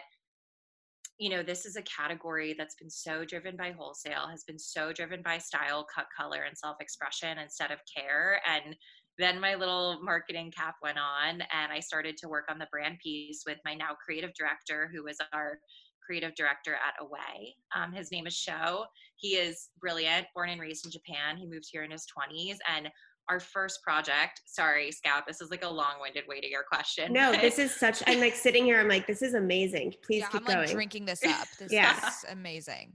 you 1.20 1.30
know 1.30 1.44
this 1.44 1.66
is 1.66 1.76
a 1.76 1.82
category 1.84 2.56
that's 2.58 2.76
been 2.76 2.90
so 2.90 3.26
driven 3.26 3.56
by 3.58 3.72
wholesale 3.72 4.28
has 4.30 4.44
been 4.44 4.60
so 4.60 4.94
driven 4.94 5.22
by 5.24 5.38
style 5.38 5.86
cut 5.94 6.06
color 6.18 6.44
and 6.44 6.58
self 6.58 6.78
expression 6.80 7.38
instead 7.38 7.72
of 7.72 7.80
care 7.96 8.40
and 8.48 8.76
then 9.18 9.40
my 9.40 9.56
little 9.56 10.00
marketing 10.04 10.52
cap 10.56 10.76
went 10.82 10.98
on 10.98 11.42
and 11.42 11.72
I 11.72 11.80
started 11.80 12.18
to 12.18 12.30
work 12.30 12.46
on 12.50 12.60
the 12.60 12.68
brand 12.72 13.00
piece 13.04 13.44
with 13.48 13.58
my 13.66 13.74
now 13.74 13.98
creative 14.04 14.32
director, 14.38 14.92
who 14.94 15.04
was 15.04 15.18
our 15.34 15.60
creative 16.06 16.36
director 16.36 16.76
at 16.76 16.94
Away. 17.04 17.56
Um, 17.76 17.92
his 17.92 18.12
name 18.12 18.28
is 18.28 18.36
Sho. 18.36 18.86
He 19.16 19.30
is 19.30 19.70
brilliant, 19.82 20.28
born 20.36 20.50
and 20.50 20.62
raised 20.62 20.86
in 20.86 20.92
Japan. 20.92 21.36
He 21.36 21.48
moved 21.48 21.68
here 21.72 21.84
in 21.84 21.92
his 21.92 22.06
20s. 22.06 22.58
And 22.72 22.90
our 23.30 23.40
first 23.40 23.84
project, 23.84 24.42
sorry, 24.46 24.92
Scout, 24.92 25.24
this 25.28 25.42
is 25.42 25.52
like 25.52 25.64
a 25.64 25.70
long 25.70 25.96
winded 26.00 26.24
way 26.28 26.40
to 26.40 26.50
your 26.50 26.64
question. 26.64 27.12
No, 27.12 27.32
this 27.32 27.60
is 27.60 27.76
such, 27.76 28.02
I'm 28.08 28.20
like 28.20 28.36
sitting 28.36 28.66
here, 28.66 28.80
I'm 28.80 28.88
like, 28.88 29.06
this 29.06 29.22
is 29.22 29.34
amazing. 29.34 29.94
Please 30.04 30.22
yeah, 30.22 30.28
keep 30.30 30.42
I'm 30.42 30.48
going. 30.48 30.60
like 30.60 30.72
drinking 30.72 31.06
this 31.06 31.24
up. 31.28 31.48
This 31.60 31.72
yeah. 31.72 32.08
is 32.08 32.26
amazing. 32.30 32.94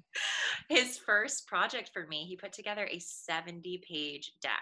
His 0.68 0.98
first 0.98 1.46
project 1.46 1.90
for 1.92 2.06
me, 2.06 2.24
he 2.24 2.36
put 2.36 2.52
together 2.52 2.88
a 2.90 2.98
70 2.98 3.82
page 3.88 4.32
deck 4.40 4.52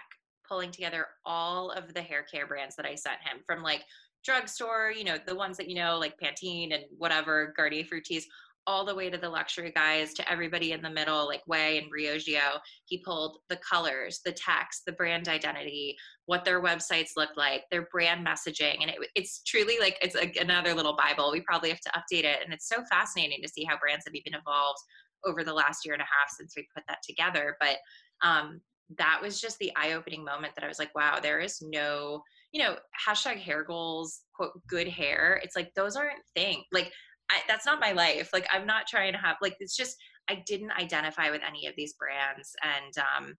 pulling 0.47 0.71
together 0.71 1.07
all 1.25 1.71
of 1.71 1.93
the 1.93 2.01
hair 2.01 2.23
care 2.23 2.45
brands 2.45 2.75
that 2.75 2.85
I 2.85 2.95
sent 2.95 3.21
him 3.21 3.41
from 3.45 3.63
like 3.63 3.83
drugstore, 4.25 4.91
you 4.95 5.05
know, 5.05 5.17
the 5.25 5.35
ones 5.35 5.57
that 5.57 5.69
you 5.69 5.75
know, 5.75 5.97
like 5.97 6.19
Pantene 6.19 6.73
and 6.73 6.83
whatever, 6.97 7.53
Garnier 7.55 7.83
Fructis, 7.83 8.23
all 8.67 8.85
the 8.85 8.93
way 8.93 9.09
to 9.09 9.17
the 9.17 9.29
luxury 9.29 9.71
guys, 9.75 10.13
to 10.13 10.31
everybody 10.31 10.71
in 10.71 10.81
the 10.81 10.89
middle, 10.89 11.25
like 11.25 11.41
Ouai 11.49 11.81
and 11.81 11.91
Briogeo. 11.91 12.59
He 12.85 12.99
pulled 12.99 13.39
the 13.49 13.57
colors, 13.57 14.21
the 14.23 14.31
text, 14.31 14.83
the 14.85 14.91
brand 14.93 15.27
identity, 15.27 15.95
what 16.25 16.45
their 16.45 16.61
websites 16.61 17.11
look 17.17 17.31
like, 17.35 17.63
their 17.71 17.87
brand 17.91 18.25
messaging. 18.25 18.77
And 18.81 18.91
it, 18.91 18.97
it's 19.15 19.41
truly 19.43 19.77
like 19.79 19.97
it's 20.01 20.15
another 20.39 20.73
little 20.73 20.95
Bible. 20.95 21.31
We 21.31 21.41
probably 21.41 21.69
have 21.69 21.81
to 21.81 21.91
update 21.91 22.23
it. 22.23 22.39
And 22.43 22.53
it's 22.53 22.69
so 22.69 22.83
fascinating 22.89 23.39
to 23.41 23.49
see 23.49 23.63
how 23.63 23.79
brands 23.79 24.05
have 24.05 24.15
even 24.15 24.39
evolved 24.39 24.79
over 25.25 25.43
the 25.43 25.53
last 25.53 25.85
year 25.85 25.93
and 25.93 26.01
a 26.01 26.05
half 26.05 26.29
since 26.29 26.53
we 26.55 26.67
put 26.75 26.83
that 26.87 26.99
together. 27.07 27.57
But 27.59 27.77
um, 28.21 28.61
that 28.97 29.19
was 29.21 29.41
just 29.41 29.57
the 29.59 29.71
eye-opening 29.75 30.23
moment 30.23 30.53
that 30.55 30.63
I 30.63 30.67
was 30.67 30.79
like, 30.79 30.93
wow, 30.95 31.19
there 31.21 31.39
is 31.39 31.61
no, 31.61 32.21
you 32.51 32.61
know, 32.61 32.75
hashtag 33.07 33.37
hair 33.37 33.63
goals, 33.63 34.21
quote, 34.35 34.51
good 34.67 34.87
hair. 34.87 35.39
It's 35.43 35.55
like 35.55 35.71
those 35.75 35.95
aren't 35.95 36.19
things. 36.35 36.63
Like 36.71 36.91
I, 37.31 37.41
that's 37.47 37.65
not 37.65 37.79
my 37.79 37.93
life. 37.93 38.29
Like 38.33 38.47
I'm 38.51 38.67
not 38.67 38.87
trying 38.87 39.13
to 39.13 39.19
have 39.19 39.37
like 39.41 39.55
it's 39.59 39.75
just 39.75 39.95
I 40.29 40.43
didn't 40.45 40.71
identify 40.71 41.31
with 41.31 41.41
any 41.47 41.67
of 41.67 41.73
these 41.75 41.93
brands, 41.93 42.53
and 42.63 42.97
um, 42.97 43.33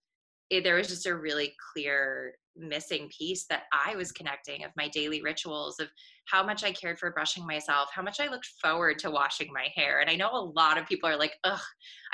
it, 0.50 0.64
there 0.64 0.76
was 0.76 0.88
just 0.88 1.06
a 1.06 1.14
really 1.14 1.54
clear 1.72 2.34
missing 2.56 3.08
piece 3.16 3.46
that 3.46 3.62
I 3.72 3.96
was 3.96 4.12
connecting 4.12 4.64
of 4.64 4.70
my 4.76 4.88
daily 4.88 5.22
rituals 5.22 5.80
of 5.80 5.88
how 6.26 6.44
much 6.44 6.62
I 6.62 6.72
cared 6.72 6.98
for 6.98 7.10
brushing 7.10 7.46
myself, 7.46 7.88
how 7.92 8.02
much 8.02 8.20
I 8.20 8.28
looked 8.28 8.48
forward 8.60 8.98
to 9.00 9.10
washing 9.10 9.50
my 9.52 9.68
hair. 9.74 10.00
And 10.00 10.10
I 10.10 10.16
know 10.16 10.30
a 10.30 10.52
lot 10.54 10.78
of 10.78 10.86
people 10.86 11.08
are 11.08 11.16
like, 11.16 11.34
ugh, 11.44 11.60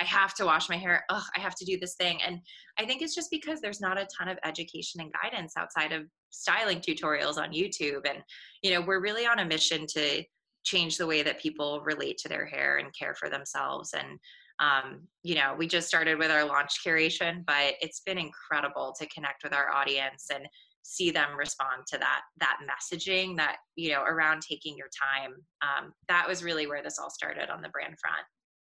I 0.01 0.05
have 0.05 0.35
to 0.35 0.45
wash 0.45 0.69
my 0.69 0.77
hair. 0.77 1.05
Ugh, 1.11 1.25
I 1.37 1.41
have 1.41 1.57
to 1.57 1.65
do 1.65 1.79
this 1.81 1.97
thing. 1.97 2.21
And 2.25 2.39
I 2.79 2.87
think 2.87 3.03
it's 3.03 3.15
just 3.15 3.31
because 3.31 3.61
there's 3.61 3.81
not 3.81 3.99
a 3.99 4.07
ton 4.17 4.29
of 4.29 4.39
education 4.45 5.01
and 5.01 5.13
guidance 5.23 5.55
outside 5.57 5.93
of 5.93 6.05
styling 6.31 6.81
tutorials 6.81 7.37
on 7.37 7.53
YouTube. 7.53 8.09
And, 8.09 8.23
you 8.63 8.73
know, 8.73 8.81
we're 8.81 9.03
really 9.03 9.27
on 9.27 9.41
a 9.41 9.45
mission 9.45 9.87
to 9.89 10.23
change 10.69 10.97
the 10.97 11.07
way 11.07 11.23
that 11.23 11.41
people 11.41 11.81
relate 11.85 12.19
to 12.19 12.29
their 12.29 12.47
hair 12.47 12.77
and 12.77 12.95
care 12.99 13.15
for 13.15 13.29
themselves. 13.29 13.95
And 13.95 14.19
um, 14.61 15.07
you 15.23 15.37
know, 15.37 15.55
we 15.57 15.69
just 15.69 15.87
started 15.87 16.19
with 16.19 16.31
our 16.31 16.45
launch 16.45 16.85
curation, 16.85 17.45
but 17.47 17.75
it's 17.81 18.01
been 18.01 18.19
incredible 18.19 18.93
to 18.99 19.07
connect 19.07 19.45
with 19.45 19.53
our 19.53 19.71
audience 19.73 20.27
and 20.35 20.47
see 20.83 21.11
them 21.11 21.37
respond 21.37 21.83
to 21.87 21.99
that 21.99 22.23
that 22.41 22.59
messaging 22.65 23.37
that 23.37 23.57
you 23.77 23.91
know 23.91 24.03
around 24.03 24.43
taking 24.43 24.77
your 24.77 24.89
time. 25.01 25.33
Um, 25.63 25.93
that 26.09 26.27
was 26.29 26.43
really 26.43 26.67
where 26.67 26.83
this 26.83 26.99
all 26.99 27.11
started 27.11 27.51
on 27.51 27.63
the 27.63 27.69
brand 27.69 27.95
front. 28.01 28.27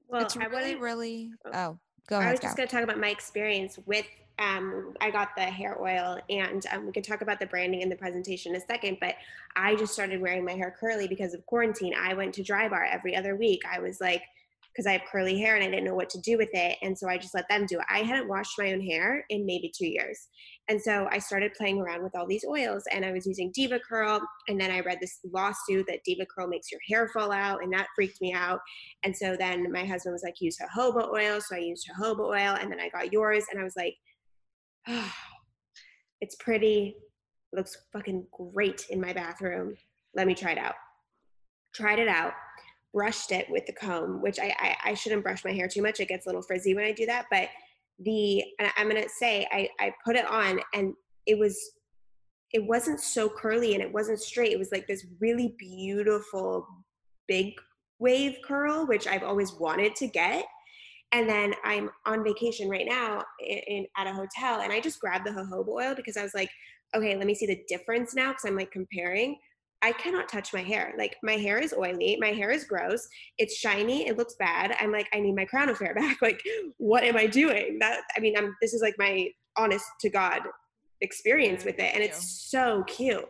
Well, 0.08 0.22
it's 0.22 0.36
really, 0.36 0.76
really. 0.76 1.32
Oh, 1.48 1.52
oh 1.54 1.80
go 2.08 2.18
ahead. 2.18 2.30
I 2.30 2.32
was 2.32 2.40
just 2.40 2.58
going 2.58 2.68
to 2.68 2.74
talk 2.74 2.84
about 2.84 3.00
my 3.00 3.10
experience 3.10 3.80
with. 3.86 4.06
Um, 4.40 4.96
I 5.00 5.12
got 5.12 5.36
the 5.38 5.44
hair 5.44 5.80
oil, 5.80 6.18
and 6.28 6.66
um, 6.72 6.88
we 6.88 6.92
can 6.92 7.04
talk 7.04 7.22
about 7.22 7.40
the 7.40 7.46
branding 7.46 7.84
and 7.84 7.92
the 7.92 7.96
presentation 7.96 8.56
in 8.56 8.62
a 8.62 8.66
second. 8.66 8.98
But 9.00 9.14
I 9.56 9.76
just 9.76 9.94
started 9.94 10.20
wearing 10.20 10.44
my 10.44 10.54
hair 10.54 10.76
curly 10.80 11.08
because 11.08 11.36
of 11.36 11.46
quarantine. 11.46 11.94
I 11.96 12.16
went 12.16 12.34
to 12.36 12.44
Dry 12.44 12.68
Bar 12.68 12.84
every 12.86 13.16
other 13.16 13.36
week. 13.36 13.62
I 13.72 13.80
was 13.80 14.02
like 14.02 14.24
because 14.74 14.88
I 14.88 14.94
have 14.94 15.02
curly 15.10 15.40
hair 15.40 15.56
and 15.56 15.64
I 15.64 15.68
didn't 15.70 15.86
know 15.86 15.94
what 15.94 16.10
to 16.12 16.20
do 16.22 16.38
with 16.38 16.50
it. 16.54 16.78
And 16.82 16.98
so 16.98 17.08
I 17.08 17.18
just 17.18 17.36
let 17.36 17.48
them 17.48 17.66
do 17.68 17.80
it. 17.80 17.86
I 17.90 18.00
hadn't 18.00 18.28
washed 18.28 18.58
my 18.58 18.74
own 18.74 18.82
hair 18.82 19.24
in 19.30 19.46
maybe 19.46 19.72
two 19.74 19.86
years. 19.86 20.28
And 20.70 20.82
so 20.82 21.08
I 21.12 21.20
started 21.20 21.54
playing 21.58 21.82
around 21.82 22.04
with 22.04 22.16
all 22.16 22.26
these 22.26 22.46
oils 22.48 22.84
and 22.92 23.04
I 23.04 23.12
was 23.12 23.28
using 23.28 23.52
DevaCurl. 23.52 24.22
And 24.48 24.60
then 24.60 24.72
I 24.72 24.80
read 24.80 25.00
this 25.02 25.20
lawsuit 25.30 25.86
that 25.88 26.00
DevaCurl 26.08 26.50
makes 26.50 26.72
your 26.72 26.80
hair 26.88 27.10
fall 27.10 27.32
out 27.32 27.62
and 27.62 27.72
that 27.74 27.88
freaked 27.96 28.22
me 28.22 28.34
out. 28.34 28.60
And 29.04 29.16
so 29.16 29.36
then 29.38 29.70
my 29.72 29.84
husband 29.84 30.14
was 30.14 30.24
like, 30.24 30.40
use 30.40 30.58
jojoba 30.58 31.12
oil. 31.12 31.42
So 31.42 31.56
I 31.56 31.60
used 31.60 31.88
jojoba 31.88 32.22
oil 32.22 32.58
and 32.60 32.72
then 32.72 32.80
I 32.80 32.90
got 32.90 33.12
yours 33.12 33.46
and 33.52 33.60
I 33.60 33.64
was 33.64 33.76
like, 33.76 33.96
oh, 34.88 35.14
it's 36.22 36.36
pretty. 36.36 36.96
It 37.52 37.58
looks 37.58 37.78
fucking 37.92 38.26
great 38.32 38.86
in 38.90 39.02
my 39.02 39.12
bathroom. 39.12 39.76
Let 40.16 40.28
me 40.28 40.34
try 40.36 40.54
it 40.54 40.58
out. 40.58 40.76
Tried 41.74 42.00
it 42.00 42.08
out 42.08 42.34
brushed 42.94 43.32
it 43.32 43.50
with 43.50 43.66
the 43.66 43.74
comb, 43.74 44.22
which 44.22 44.40
I, 44.40 44.56
I, 44.60 44.92
I 44.92 44.94
shouldn't 44.94 45.24
brush 45.24 45.44
my 45.44 45.52
hair 45.52 45.68
too 45.68 45.82
much. 45.82 46.00
It 46.00 46.08
gets 46.08 46.26
a 46.26 46.30
little 46.30 46.44
frizzy 46.44 46.76
when 46.76 46.86
I 46.86 46.92
do 46.92 47.08
that. 47.08 47.26
But 47.32 47.50
the 48.00 48.44
I'm 48.78 48.88
gonna 48.88 49.08
say 49.08 49.48
I, 49.52 49.70
I 49.80 49.94
put 50.06 50.16
it 50.16 50.30
on 50.30 50.60
and 50.74 50.94
it 51.26 51.38
was 51.38 51.58
it 52.52 52.64
wasn't 52.64 53.00
so 53.00 53.28
curly 53.30 53.74
and 53.74 53.82
it 53.82 53.92
wasn't 53.92 54.20
straight. 54.20 54.52
It 54.52 54.60
was 54.60 54.72
like 54.72 54.88
this 54.88 55.06
really 55.20 55.56
beautiful 55.58 56.68
big 57.28 57.54
wave 58.00 58.38
curl, 58.46 58.86
which 58.86 59.08
I've 59.08 59.24
always 59.24 59.54
wanted 59.54 59.96
to 59.98 60.08
get. 60.08 60.46
And 61.12 61.30
then 61.30 61.54
I'm 61.64 61.90
on 62.06 62.24
vacation 62.24 62.70
right 62.70 62.86
now 62.88 63.24
in, 63.40 63.58
in 63.68 63.86
at 63.98 64.08
a 64.08 64.14
hotel, 64.14 64.62
and 64.62 64.72
I 64.74 64.80
just 64.80 65.00
grabbed 65.00 65.28
the 65.28 65.32
jojoba 65.32 65.68
oil 65.68 65.96
because 65.96 66.18
I 66.18 66.24
was 66.24 66.34
like, 66.34 66.50
okay, 66.96 67.16
let 67.16 67.28
me 67.28 67.36
see 67.36 67.46
the 67.46 67.64
difference 67.68 68.16
now 68.16 68.30
because 68.30 68.46
I'm 68.46 68.56
like 68.56 68.72
comparing. 68.72 69.38
I 69.84 69.92
cannot 69.92 70.30
touch 70.30 70.54
my 70.54 70.64
hair. 70.64 70.94
Like 70.98 71.18
my 71.24 71.34
hair 71.34 71.60
is 71.60 71.74
oily, 71.78 72.18
my 72.20 72.30
hair 72.30 72.52
is 72.52 72.64
gross, 72.64 73.06
it's 73.38 73.56
shiny, 73.56 74.08
it 74.08 74.18
looks 74.18 74.36
bad. 74.40 74.76
I'm 74.80 74.94
like, 74.94 75.10
I 75.14 75.20
need 75.20 75.36
my 75.36 75.46
crown 75.46 75.68
of 75.68 75.78
hair 75.78 75.94
back. 75.96 76.22
Like, 76.22 76.42
what 76.78 77.04
am 77.04 77.18
I 77.18 77.28
doing? 77.28 77.78
That 77.80 78.02
I 78.16 78.22
mean, 78.22 78.38
I'm 78.38 78.56
this 78.62 78.74
is 78.74 78.82
like 78.82 78.96
my 78.98 79.28
honest 79.58 79.86
to 80.02 80.10
God 80.10 80.42
experience 81.02 81.66
with 81.66 81.80
it. 81.80 81.94
And 81.94 82.02
it's 82.02 82.50
so 82.50 82.84
cute. 82.88 83.26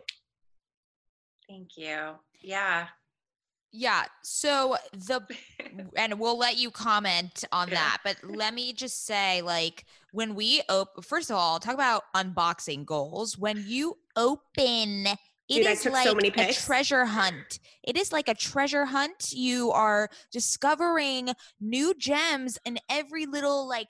Thank 1.48 1.76
you. 1.76 2.12
Yeah. 2.40 2.86
Yeah. 3.72 4.04
So 4.22 4.76
the 4.92 5.22
and 5.96 6.20
we'll 6.20 6.38
let 6.38 6.56
you 6.56 6.70
comment 6.70 7.44
on 7.50 7.68
yeah. 7.68 7.74
that, 7.74 7.98
but 8.04 8.16
let 8.22 8.54
me 8.54 8.72
just 8.72 9.04
say 9.04 9.42
like 9.42 9.84
when 10.12 10.36
we 10.36 10.62
open 10.68 11.02
first 11.02 11.30
of 11.30 11.36
all, 11.36 11.58
talk 11.58 11.74
about 11.74 12.04
unboxing 12.14 12.86
goals. 12.86 13.36
When 13.36 13.64
you 13.66 13.98
open 14.14 15.08
it 15.48 15.56
Dude, 15.56 15.66
is 15.66 15.84
like 15.86 16.06
so 16.06 16.16
a 16.18 16.52
treasure 16.52 17.04
hunt. 17.04 17.58
It 17.82 17.96
is 17.96 18.12
like 18.12 18.28
a 18.28 18.34
treasure 18.34 18.86
hunt. 18.86 19.32
You 19.32 19.72
are 19.72 20.08
discovering 20.32 21.30
new 21.60 21.94
gems 21.94 22.58
in 22.64 22.78
every 22.88 23.26
little 23.26 23.68
like 23.68 23.88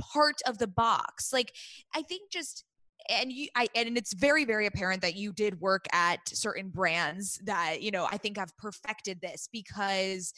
part 0.00 0.36
of 0.46 0.58
the 0.58 0.68
box. 0.68 1.32
Like 1.32 1.52
I 1.94 2.02
think 2.02 2.30
just 2.30 2.64
and 3.08 3.32
you 3.32 3.48
I 3.56 3.68
and 3.74 3.96
it's 3.96 4.14
very 4.14 4.44
very 4.44 4.66
apparent 4.66 5.02
that 5.02 5.16
you 5.16 5.32
did 5.32 5.60
work 5.60 5.86
at 5.92 6.20
certain 6.28 6.68
brands 6.68 7.40
that 7.44 7.82
you 7.82 7.90
know 7.90 8.06
I 8.10 8.16
think 8.16 8.36
have 8.36 8.56
perfected 8.56 9.20
this 9.20 9.48
because 9.52 10.32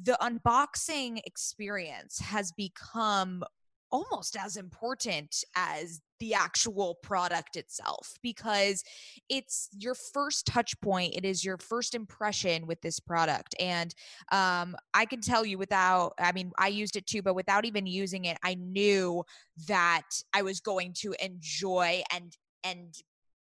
the 0.00 0.18
unboxing 0.20 1.20
experience 1.24 2.18
has 2.18 2.52
become 2.52 3.44
almost 3.90 4.36
as 4.36 4.56
important 4.56 5.44
as 5.54 6.00
the 6.18 6.34
actual 6.34 6.94
product 7.02 7.56
itself 7.56 8.14
because 8.22 8.82
it's 9.28 9.68
your 9.78 9.94
first 9.94 10.46
touch 10.46 10.78
point 10.80 11.14
it 11.14 11.24
is 11.24 11.44
your 11.44 11.58
first 11.58 11.94
impression 11.94 12.66
with 12.66 12.80
this 12.80 12.98
product 12.98 13.54
and 13.60 13.94
um, 14.32 14.74
i 14.94 15.04
can 15.04 15.20
tell 15.20 15.44
you 15.44 15.58
without 15.58 16.14
i 16.18 16.32
mean 16.32 16.50
i 16.58 16.68
used 16.68 16.96
it 16.96 17.06
too 17.06 17.22
but 17.22 17.34
without 17.34 17.64
even 17.64 17.86
using 17.86 18.24
it 18.24 18.38
i 18.42 18.54
knew 18.54 19.22
that 19.68 20.08
i 20.32 20.42
was 20.42 20.60
going 20.60 20.92
to 20.92 21.14
enjoy 21.22 22.02
and 22.12 22.36
and 22.64 23.02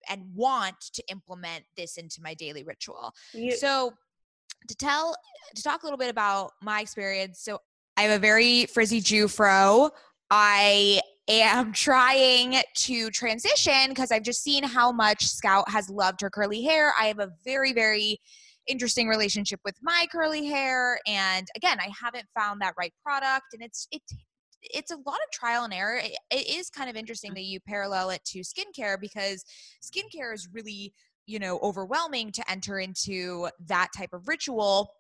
and 0.09 0.23
want 0.33 0.79
to 0.93 1.03
implement 1.09 1.63
this 1.77 1.97
into 1.97 2.21
my 2.21 2.33
daily 2.33 2.63
ritual 2.63 3.13
so 3.57 3.93
to 4.67 4.75
tell 4.75 5.15
to 5.55 5.61
talk 5.61 5.83
a 5.83 5.85
little 5.85 5.97
bit 5.97 6.09
about 6.09 6.51
my 6.61 6.79
experience 6.79 7.39
so 7.41 7.59
I 7.97 8.03
have 8.03 8.17
a 8.17 8.19
very 8.19 8.65
frizzy 8.67 9.01
Jewfro. 9.01 9.91
I 10.32 11.01
am 11.27 11.73
trying 11.73 12.55
to 12.73 13.11
transition 13.11 13.89
because 13.89 14.11
I've 14.11 14.23
just 14.23 14.41
seen 14.41 14.63
how 14.63 14.91
much 14.91 15.27
Scout 15.27 15.69
has 15.69 15.89
loved 15.89 16.21
her 16.21 16.29
curly 16.29 16.63
hair. 16.63 16.93
I 16.99 17.05
have 17.05 17.19
a 17.19 17.32
very, 17.43 17.73
very 17.73 18.19
interesting 18.67 19.07
relationship 19.07 19.59
with 19.65 19.75
my 19.82 20.05
curly 20.11 20.45
hair 20.45 20.99
and 21.07 21.47
again 21.55 21.79
i 21.79 21.89
haven't 21.99 22.27
found 22.38 22.61
that 22.61 22.75
right 22.77 22.93
product 23.03 23.47
and 23.53 23.63
it's 23.63 23.88
it 23.91 24.03
it's 24.61 24.91
a 24.91 24.95
lot 24.95 25.15
of 25.15 25.32
trial 25.34 25.63
and 25.63 25.73
error. 25.73 25.97
It, 25.97 26.17
it 26.29 26.47
is 26.47 26.69
kind 26.69 26.89
of 26.89 26.95
interesting 26.95 27.32
mm. 27.32 27.36
that 27.36 27.43
you 27.43 27.59
parallel 27.59 28.11
it 28.11 28.23
to 28.25 28.39
skincare 28.39 28.99
because 28.99 29.43
skincare 29.82 30.34
is 30.34 30.47
really 30.53 30.93
you 31.25 31.39
know 31.39 31.59
overwhelming 31.61 32.32
to 32.32 32.51
enter 32.51 32.79
into 32.79 33.47
that 33.67 33.89
type 33.95 34.13
of 34.13 34.27
ritual 34.27 34.91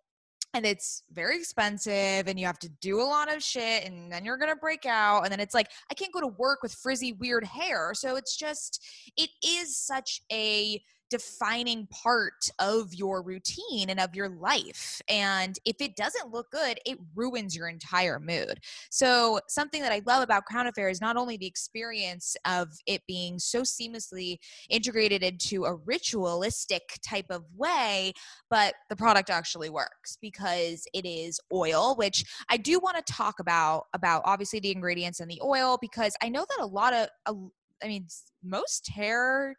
and 0.53 0.65
it's 0.65 1.03
very 1.11 1.37
expensive 1.37 2.27
and 2.27 2.39
you 2.39 2.45
have 2.45 2.59
to 2.59 2.69
do 2.81 2.99
a 2.99 3.03
lot 3.03 3.33
of 3.33 3.41
shit 3.41 3.85
and 3.85 4.11
then 4.11 4.25
you're 4.25 4.37
to 4.49 4.55
break 4.55 4.85
out 4.85 5.23
and 5.23 5.31
then 5.31 5.39
it's 5.39 5.53
like 5.53 5.67
I 5.89 5.93
can't 5.93 6.13
go 6.13 6.19
to 6.19 6.27
work 6.27 6.59
with 6.61 6.73
frizzy 6.73 7.13
weird 7.13 7.45
hair. 7.45 7.93
So 7.93 8.15
it's 8.15 8.35
just 8.35 8.83
it 9.17 9.29
is 9.45 9.77
such 9.77 10.21
a 10.31 10.81
defining 11.11 11.85
part 11.87 12.49
of 12.57 12.93
your 12.93 13.21
routine 13.21 13.89
and 13.89 13.99
of 13.99 14.15
your 14.15 14.29
life. 14.29 15.01
And 15.09 15.59
if 15.65 15.75
it 15.81 15.95
doesn't 15.95 16.31
look 16.31 16.49
good, 16.51 16.79
it 16.85 16.97
ruins 17.13 17.55
your 17.55 17.67
entire 17.67 18.19
mood. 18.19 18.59
So, 18.89 19.39
something 19.47 19.81
that 19.81 19.91
I 19.91 20.01
love 20.07 20.23
about 20.23 20.45
Crown 20.45 20.67
Affair 20.67 20.89
is 20.89 21.01
not 21.01 21.17
only 21.17 21.37
the 21.37 21.45
experience 21.45 22.35
of 22.45 22.69
it 22.87 23.01
being 23.07 23.37
so 23.37 23.61
seamlessly 23.61 24.37
integrated 24.69 25.21
into 25.21 25.65
a 25.65 25.75
ritualistic 25.75 26.97
type 27.05 27.27
of 27.29 27.43
way, 27.55 28.13
but 28.49 28.73
the 28.89 28.95
product 28.95 29.29
actually 29.29 29.69
works 29.69 30.17
because 30.21 30.87
it 30.93 31.05
is 31.05 31.39
oil, 31.53 31.95
which 31.95 32.23
I 32.49 32.57
do 32.57 32.79
want 32.79 33.05
to 33.05 33.13
talk 33.13 33.39
about 33.39 33.87
about 33.93 34.21
obviously 34.25 34.61
the 34.61 34.71
ingredients 34.71 35.19
and 35.19 35.29
the 35.29 35.41
oil 35.43 35.77
because 35.81 36.15
I 36.23 36.29
know 36.29 36.45
that 36.47 36.63
a 36.63 36.65
lot 36.65 36.93
of 36.93 37.09
I 37.83 37.87
mean, 37.87 38.07
most 38.43 38.89
hair 38.89 39.55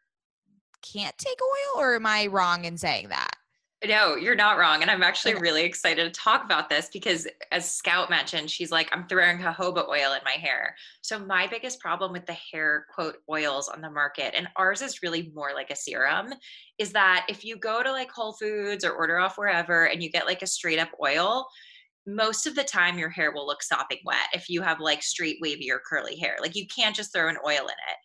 can't 0.83 1.17
take 1.19 1.39
oil, 1.41 1.83
or 1.83 1.95
am 1.95 2.07
I 2.07 2.27
wrong 2.27 2.65
in 2.65 2.77
saying 2.77 3.09
that? 3.09 3.37
No, 3.85 4.15
you're 4.15 4.37
not 4.37 4.59
wrong. 4.59 4.83
And 4.83 4.91
I'm 4.91 5.03
actually 5.03 5.35
really 5.35 5.65
excited 5.65 6.05
to 6.05 6.21
talk 6.21 6.45
about 6.45 6.69
this 6.69 6.89
because, 6.93 7.27
as 7.51 7.69
Scout 7.69 8.11
mentioned, 8.11 8.49
she's 8.49 8.71
like, 8.71 8.89
I'm 8.93 9.09
throwing 9.09 9.39
jojoba 9.39 9.89
oil 9.89 10.13
in 10.13 10.21
my 10.25 10.37
hair. 10.39 10.77
So, 11.01 11.19
my 11.19 11.49
biggest 11.49 11.81
problem 11.81 12.13
with 12.13 12.25
the 12.25 12.37
hair 12.53 12.87
quote 12.95 13.17
oils 13.29 13.69
on 13.69 13.81
the 13.81 13.91
market, 13.91 14.35
and 14.37 14.47
ours 14.55 14.83
is 14.83 15.03
really 15.03 15.33
more 15.35 15.51
like 15.53 15.71
a 15.71 15.77
serum, 15.77 16.33
is 16.79 16.93
that 16.93 17.27
if 17.29 17.45
you 17.45 17.57
go 17.57 17.83
to 17.83 17.91
like 17.91 18.11
Whole 18.11 18.35
Foods 18.35 18.85
or 18.85 18.93
order 18.93 19.19
off 19.19 19.37
wherever 19.37 19.89
and 19.89 20.01
you 20.01 20.11
get 20.11 20.27
like 20.27 20.43
a 20.43 20.47
straight 20.47 20.79
up 20.79 20.91
oil, 21.03 21.49
most 22.07 22.47
of 22.47 22.55
the 22.55 22.65
time 22.65 22.99
your 22.99 23.11
hair 23.11 23.33
will 23.33 23.47
look 23.47 23.65
sopping 23.65 23.99
wet 24.05 24.29
if 24.33 24.49
you 24.49 24.63
have 24.63 24.79
like 24.79 25.03
straight 25.03 25.39
wavy 25.41 25.73
or 25.73 25.81
curly 25.89 26.17
hair. 26.17 26.37
Like, 26.41 26.55
you 26.55 26.67
can't 26.69 26.95
just 26.95 27.13
throw 27.13 27.29
an 27.29 27.39
oil 27.45 27.63
in 27.63 27.65
it 27.65 27.99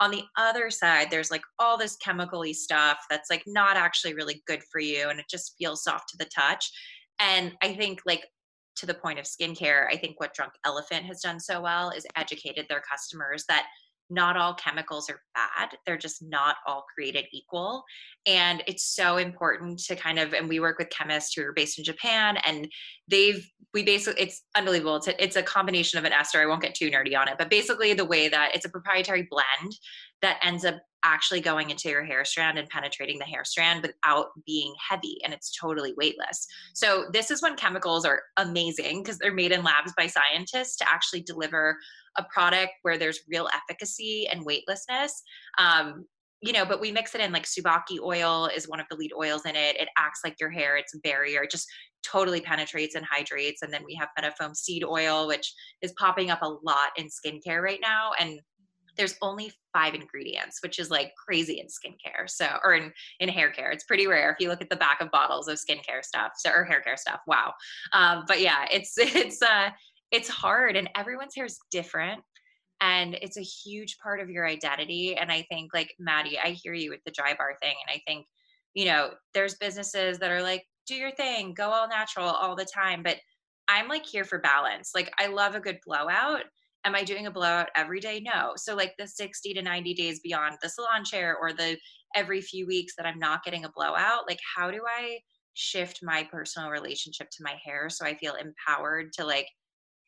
on 0.00 0.10
the 0.10 0.24
other 0.36 0.70
side 0.70 1.08
there's 1.10 1.30
like 1.30 1.42
all 1.58 1.76
this 1.76 1.96
chemically 1.96 2.52
stuff 2.52 2.98
that's 3.10 3.30
like 3.30 3.42
not 3.46 3.76
actually 3.76 4.14
really 4.14 4.42
good 4.46 4.62
for 4.70 4.80
you 4.80 5.08
and 5.08 5.20
it 5.20 5.26
just 5.30 5.54
feels 5.58 5.84
soft 5.84 6.08
to 6.08 6.16
the 6.16 6.30
touch. 6.34 6.70
And 7.18 7.52
i 7.62 7.74
think 7.74 8.00
like 8.06 8.26
to 8.76 8.86
the 8.86 8.94
point 8.94 9.18
of 9.18 9.26
skincare 9.26 9.86
i 9.92 9.96
think 9.96 10.18
what 10.18 10.34
drunk 10.34 10.52
elephant 10.64 11.04
has 11.04 11.20
done 11.20 11.38
so 11.38 11.60
well 11.60 11.90
is 11.90 12.06
educated 12.16 12.66
their 12.68 12.82
customers 12.90 13.44
that 13.48 13.66
not 14.10 14.36
all 14.36 14.54
chemicals 14.54 15.08
are 15.08 15.20
bad. 15.34 15.70
They're 15.86 15.96
just 15.96 16.22
not 16.22 16.56
all 16.66 16.84
created 16.94 17.26
equal. 17.32 17.84
And 18.26 18.62
it's 18.66 18.94
so 18.94 19.16
important 19.16 19.78
to 19.84 19.96
kind 19.96 20.18
of, 20.18 20.34
and 20.34 20.48
we 20.48 20.60
work 20.60 20.78
with 20.78 20.90
chemists 20.90 21.34
who 21.34 21.42
are 21.42 21.52
based 21.52 21.78
in 21.78 21.84
Japan 21.84 22.38
and 22.44 22.68
they've, 23.08 23.46
we 23.72 23.82
basically, 23.82 24.22
it's 24.22 24.42
unbelievable. 24.56 24.96
It's 24.96 25.08
a, 25.08 25.22
it's 25.22 25.36
a 25.36 25.42
combination 25.42 25.98
of 25.98 26.04
an 26.04 26.12
ester. 26.12 26.40
I 26.40 26.46
won't 26.46 26.62
get 26.62 26.74
too 26.74 26.90
nerdy 26.90 27.16
on 27.16 27.28
it, 27.28 27.36
but 27.38 27.50
basically 27.50 27.94
the 27.94 28.04
way 28.04 28.28
that 28.28 28.54
it's 28.54 28.64
a 28.64 28.70
proprietary 28.70 29.26
blend 29.30 29.72
that 30.22 30.40
ends 30.42 30.64
up 30.64 30.76
actually 31.02 31.40
going 31.40 31.70
into 31.70 31.88
your 31.88 32.04
hair 32.04 32.24
strand 32.24 32.58
and 32.58 32.68
penetrating 32.68 33.18
the 33.18 33.24
hair 33.24 33.44
strand 33.44 33.82
without 33.82 34.28
being 34.46 34.74
heavy 34.88 35.18
and 35.24 35.32
it's 35.32 35.56
totally 35.56 35.94
weightless. 35.96 36.46
So 36.74 37.06
this 37.12 37.30
is 37.30 37.42
when 37.42 37.56
chemicals 37.56 38.04
are 38.04 38.22
amazing 38.36 39.02
because 39.02 39.18
they're 39.18 39.34
made 39.34 39.52
in 39.52 39.62
labs 39.62 39.92
by 39.96 40.06
scientists 40.06 40.76
to 40.76 40.90
actually 40.90 41.22
deliver 41.22 41.76
a 42.18 42.24
product 42.24 42.72
where 42.82 42.98
there's 42.98 43.20
real 43.28 43.48
efficacy 43.54 44.28
and 44.30 44.44
weightlessness. 44.44 45.22
Um, 45.58 46.06
you 46.42 46.52
know, 46.52 46.64
but 46.64 46.80
we 46.80 46.90
mix 46.90 47.14
it 47.14 47.20
in 47.20 47.32
like 47.32 47.44
tsubaki 47.44 48.00
oil 48.02 48.48
is 48.54 48.66
one 48.66 48.80
of 48.80 48.86
the 48.90 48.96
lead 48.96 49.12
oils 49.12 49.44
in 49.44 49.54
it. 49.56 49.76
It 49.76 49.88
acts 49.98 50.20
like 50.24 50.40
your 50.40 50.50
hair, 50.50 50.76
it's 50.76 50.94
a 50.94 50.98
barrier. 51.00 51.42
It 51.42 51.50
just 51.50 51.68
totally 52.02 52.40
penetrates 52.40 52.94
and 52.94 53.04
hydrates. 53.04 53.60
And 53.62 53.72
then 53.72 53.82
we 53.84 53.94
have 53.96 54.08
Meadowfoam 54.16 54.54
seed 54.54 54.82
oil, 54.84 55.26
which 55.26 55.52
is 55.82 55.92
popping 55.98 56.30
up 56.30 56.40
a 56.40 56.48
lot 56.48 56.90
in 56.96 57.08
skincare 57.08 57.60
right 57.60 57.80
now. 57.82 58.12
And 58.18 58.40
there's 58.96 59.16
only 59.22 59.52
five 59.72 59.94
ingredients, 59.94 60.60
which 60.62 60.78
is 60.78 60.90
like 60.90 61.12
crazy 61.16 61.60
in 61.60 61.66
skincare. 61.66 62.28
So, 62.28 62.46
or 62.64 62.74
in, 62.74 62.92
in 63.20 63.28
hair 63.28 63.50
care, 63.50 63.70
it's 63.70 63.84
pretty 63.84 64.06
rare. 64.06 64.30
If 64.30 64.36
you 64.40 64.48
look 64.48 64.62
at 64.62 64.70
the 64.70 64.76
back 64.76 65.00
of 65.00 65.10
bottles 65.10 65.48
of 65.48 65.58
skincare 65.58 66.02
stuff 66.02 66.32
so, 66.36 66.50
or 66.50 66.64
hair 66.64 66.80
care 66.80 66.96
stuff, 66.96 67.20
wow. 67.26 67.54
Um, 67.92 68.24
but 68.26 68.40
yeah, 68.40 68.66
it's, 68.70 68.94
it's, 68.98 69.42
uh, 69.42 69.70
it's 70.10 70.28
hard 70.28 70.76
and 70.76 70.90
everyone's 70.96 71.34
hair 71.34 71.44
is 71.44 71.58
different. 71.70 72.20
and 72.80 73.14
it's 73.20 73.36
a 73.36 73.42
huge 73.42 73.98
part 73.98 74.20
of 74.20 74.30
your 74.30 74.46
identity 74.46 75.16
and 75.16 75.30
i 75.30 75.42
think 75.50 75.72
like 75.74 75.94
maddie 75.98 76.38
i 76.38 76.50
hear 76.50 76.72
you 76.74 76.90
with 76.90 77.02
the 77.04 77.10
dry 77.12 77.34
bar 77.34 77.54
thing 77.60 77.74
and 77.86 77.94
i 77.94 78.00
think 78.06 78.26
you 78.74 78.84
know 78.86 79.10
there's 79.34 79.56
businesses 79.56 80.18
that 80.18 80.30
are 80.30 80.42
like 80.42 80.64
do 80.86 80.94
your 80.94 81.10
thing 81.12 81.54
go 81.54 81.70
all 81.70 81.88
natural 81.88 82.26
all 82.26 82.56
the 82.56 82.64
time 82.64 83.02
but 83.02 83.16
i'm 83.68 83.88
like 83.88 84.06
here 84.06 84.24
for 84.24 84.38
balance 84.38 84.92
like 84.94 85.12
i 85.18 85.26
love 85.26 85.54
a 85.54 85.60
good 85.60 85.78
blowout 85.84 86.42
am 86.84 86.94
i 86.94 87.04
doing 87.04 87.26
a 87.26 87.30
blowout 87.30 87.68
every 87.76 88.00
day 88.00 88.20
no 88.20 88.52
so 88.56 88.74
like 88.74 88.94
the 88.98 89.06
60 89.06 89.54
to 89.54 89.62
90 89.62 89.94
days 89.94 90.20
beyond 90.20 90.56
the 90.62 90.68
salon 90.68 91.04
chair 91.04 91.36
or 91.36 91.52
the 91.52 91.76
every 92.14 92.40
few 92.40 92.66
weeks 92.66 92.94
that 92.96 93.06
i'm 93.06 93.18
not 93.18 93.44
getting 93.44 93.64
a 93.64 93.72
blowout 93.74 94.22
like 94.28 94.40
how 94.56 94.70
do 94.70 94.82
i 94.86 95.18
shift 95.54 96.00
my 96.02 96.26
personal 96.30 96.70
relationship 96.70 97.28
to 97.30 97.42
my 97.42 97.54
hair 97.64 97.88
so 97.90 98.06
i 98.06 98.14
feel 98.14 98.34
empowered 98.34 99.12
to 99.12 99.24
like 99.24 99.46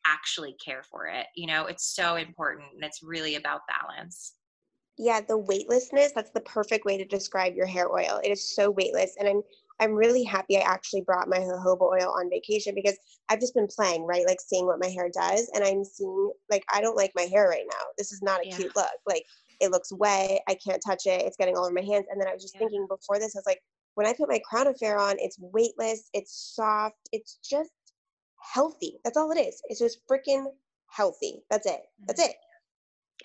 actually 0.05 0.55
care 0.63 0.83
for 0.83 1.07
it. 1.07 1.27
You 1.35 1.47
know, 1.47 1.65
it's 1.65 1.95
so 1.95 2.15
important 2.15 2.67
and 2.75 2.83
it's 2.83 3.03
really 3.03 3.35
about 3.35 3.61
balance. 3.67 4.33
Yeah, 4.97 5.21
the 5.21 5.37
weightlessness, 5.37 6.11
that's 6.13 6.31
the 6.31 6.41
perfect 6.41 6.85
way 6.85 6.97
to 6.97 7.05
describe 7.05 7.55
your 7.55 7.65
hair 7.65 7.91
oil. 7.91 8.21
It 8.23 8.29
is 8.29 8.55
so 8.55 8.69
weightless. 8.69 9.15
And 9.17 9.27
I'm 9.27 9.41
I'm 9.79 9.93
really 9.93 10.23
happy 10.23 10.57
I 10.57 10.61
actually 10.61 11.01
brought 11.01 11.27
my 11.27 11.39
jojoba 11.39 11.81
oil 11.81 12.13
on 12.17 12.29
vacation 12.29 12.75
because 12.75 12.97
I've 13.29 13.39
just 13.39 13.55
been 13.55 13.67
playing, 13.67 14.05
right? 14.05 14.25
Like 14.27 14.39
seeing 14.39 14.65
what 14.65 14.79
my 14.79 14.87
hair 14.87 15.09
does. 15.13 15.49
And 15.53 15.63
I'm 15.63 15.83
seeing 15.83 16.31
like 16.49 16.63
I 16.73 16.81
don't 16.81 16.97
like 16.97 17.11
my 17.15 17.23
hair 17.23 17.47
right 17.47 17.65
now. 17.69 17.85
This 17.97 18.11
is 18.11 18.21
not 18.21 18.41
a 18.41 18.47
yeah. 18.47 18.55
cute 18.55 18.75
look. 18.75 18.87
Like 19.07 19.25
it 19.59 19.71
looks 19.71 19.91
wet. 19.91 20.41
I 20.47 20.55
can't 20.55 20.81
touch 20.85 21.05
it. 21.05 21.21
It's 21.21 21.37
getting 21.37 21.55
all 21.55 21.65
over 21.65 21.73
my 21.73 21.81
hands. 21.81 22.05
And 22.09 22.19
then 22.19 22.27
I 22.27 22.33
was 22.33 22.43
just 22.43 22.55
yeah. 22.55 22.59
thinking 22.59 22.85
before 22.87 23.19
this, 23.19 23.35
I 23.35 23.39
was 23.39 23.45
like, 23.45 23.61
when 23.95 24.07
I 24.07 24.13
put 24.13 24.29
my 24.29 24.39
crown 24.47 24.67
affair 24.67 24.97
on, 24.97 25.15
it's 25.19 25.37
weightless, 25.39 26.09
it's 26.13 26.53
soft, 26.55 26.97
it's 27.11 27.37
just 27.47 27.71
healthy. 28.41 28.97
That's 29.03 29.17
all 29.17 29.31
it 29.31 29.39
is. 29.39 29.61
It's 29.69 29.79
just 29.79 29.99
freaking 30.09 30.45
healthy. 30.89 31.43
That's 31.49 31.67
it. 31.67 31.81
That's 32.07 32.21
mm-hmm. 32.21 32.31
it. 32.31 32.37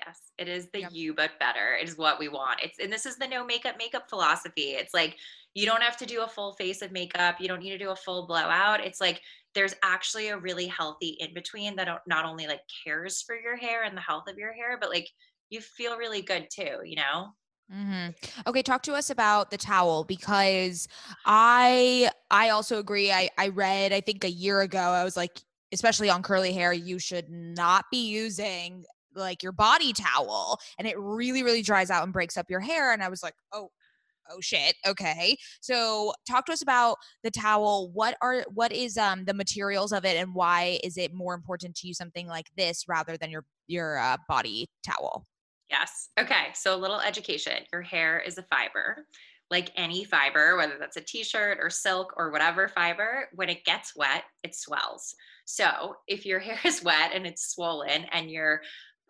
Yes, 0.07 0.21
it 0.39 0.49
is 0.49 0.69
the 0.73 0.81
yep. 0.83 0.91
you 0.93 1.15
but 1.15 1.39
better. 1.41 1.75
It 1.75 1.89
is 1.89 1.99
what 1.99 2.19
we 2.19 2.29
want. 2.29 2.61
It's 2.63 2.79
and 2.79 2.93
this 2.93 3.05
is 3.05 3.17
the 3.17 3.27
no 3.27 3.45
makeup 3.45 3.77
makeup 3.79 4.09
philosophy. 4.09 4.71
It's 4.73 4.95
like 4.95 5.17
you 5.59 5.67
don't 5.67 5.83
have 5.83 5.97
to 5.97 6.07
do 6.07 6.23
a 6.23 6.29
full 6.29 6.53
face 6.53 6.83
of 6.83 6.93
makeup. 6.93 7.41
You 7.41 7.49
don't 7.49 7.59
need 7.59 7.71
to 7.71 7.79
do 7.79 7.91
a 7.91 7.97
full 7.97 8.29
blowout. 8.29 8.79
It's 8.79 9.01
like 9.01 9.21
there's 9.57 9.75
actually 9.83 10.29
a 10.29 10.39
really 10.39 10.69
healthy 10.69 11.17
in 11.19 11.35
between 11.35 11.75
that 11.75 11.89
not 12.07 12.25
only 12.25 12.47
like 12.47 12.61
cares 12.85 13.23
for 13.23 13.35
your 13.35 13.57
hair 13.57 13.83
and 13.83 13.97
the 13.97 14.01
health 14.01 14.29
of 14.29 14.39
your 14.39 14.53
hair, 14.53 14.79
but 14.81 14.89
like 14.89 15.09
you 15.51 15.61
feel 15.61 15.99
really 15.99 16.23
good 16.23 16.47
too, 16.49 16.79
you 16.85 16.95
know? 16.95 17.31
Mm-hmm. 17.75 18.11
Okay, 18.47 18.63
talk 18.63 18.85
to 18.85 18.95
us 18.95 19.11
about 19.11 19.51
the 19.51 19.57
towel 19.57 20.05
because 20.05 20.87
I 21.27 22.09
I 22.31 22.51
also 22.51 22.79
agree. 22.79 23.11
I 23.11 23.29
I 23.37 23.49
read 23.49 23.93
I 23.93 24.01
think 24.01 24.23
a 24.23 24.31
year 24.31 24.61
ago 24.61 24.79
I 24.79 25.03
was 25.03 25.17
like, 25.17 25.41
especially 25.73 26.09
on 26.09 26.23
curly 26.23 26.53
hair, 26.53 26.73
you 26.73 27.01
should 27.01 27.29
not 27.29 27.87
be 27.91 28.09
using 28.09 28.85
like 29.13 29.43
your 29.43 29.51
body 29.51 29.93
towel, 29.93 30.61
and 30.79 30.87
it 30.87 30.97
really 30.97 31.43
really 31.43 31.63
dries 31.63 31.91
out 31.91 32.05
and 32.05 32.13
breaks 32.13 32.37
up 32.37 32.49
your 32.49 32.61
hair. 32.61 32.93
And 32.93 33.03
I 33.03 33.09
was 33.09 33.25
like, 33.25 33.35
oh 33.53 33.71
oh 34.31 34.41
shit 34.41 34.75
okay 34.87 35.37
so 35.61 36.13
talk 36.29 36.47
to 36.47 36.53
us 36.53 36.63
about 36.63 36.97
the 37.23 37.31
towel 37.31 37.91
what 37.93 38.17
are 38.21 38.45
what 38.53 38.73
is 38.73 38.97
um 38.97 39.25
the 39.25 39.35
materials 39.35 39.93
of 39.93 40.05
it 40.05 40.17
and 40.17 40.35
why 40.35 40.79
is 40.83 40.97
it 40.97 41.13
more 41.13 41.35
important 41.35 41.75
to 41.75 41.87
use 41.87 41.97
something 41.97 42.27
like 42.27 42.47
this 42.57 42.85
rather 42.89 43.17
than 43.17 43.31
your 43.31 43.45
your 43.67 43.99
uh, 43.99 44.17
body 44.29 44.67
towel 44.85 45.27
Yes. 45.71 46.09
Okay. 46.19 46.49
So 46.55 46.75
a 46.75 46.79
little 46.79 47.01
education. 47.01 47.65
Your 47.73 47.83
hair 47.83 48.21
is 48.21 48.39
a 48.39 48.43
fiber. 48.43 49.05
Like 49.51 49.71
any 49.77 50.05
fiber, 50.05 50.57
whether 50.57 50.77
that's 50.79 50.97
a 50.97 51.01
t 51.01 51.25
shirt 51.25 51.59
or 51.61 51.71
silk 51.71 52.13
or 52.17 52.31
whatever 52.31 52.69
fiber, 52.69 53.29
when 53.35 53.49
it 53.49 53.65
gets 53.65 53.97
wet, 53.97 54.25
it 54.43 54.55
swells. 54.55 55.15
So 55.47 55.97
if 56.07 56.27
your 56.27 56.39
hair 56.41 56.61
is 56.65 56.83
wet 56.83 57.13
and 57.15 57.27
it's 57.27 57.55
swollen 57.55 58.05
and 58.13 58.31
you're 58.31 58.63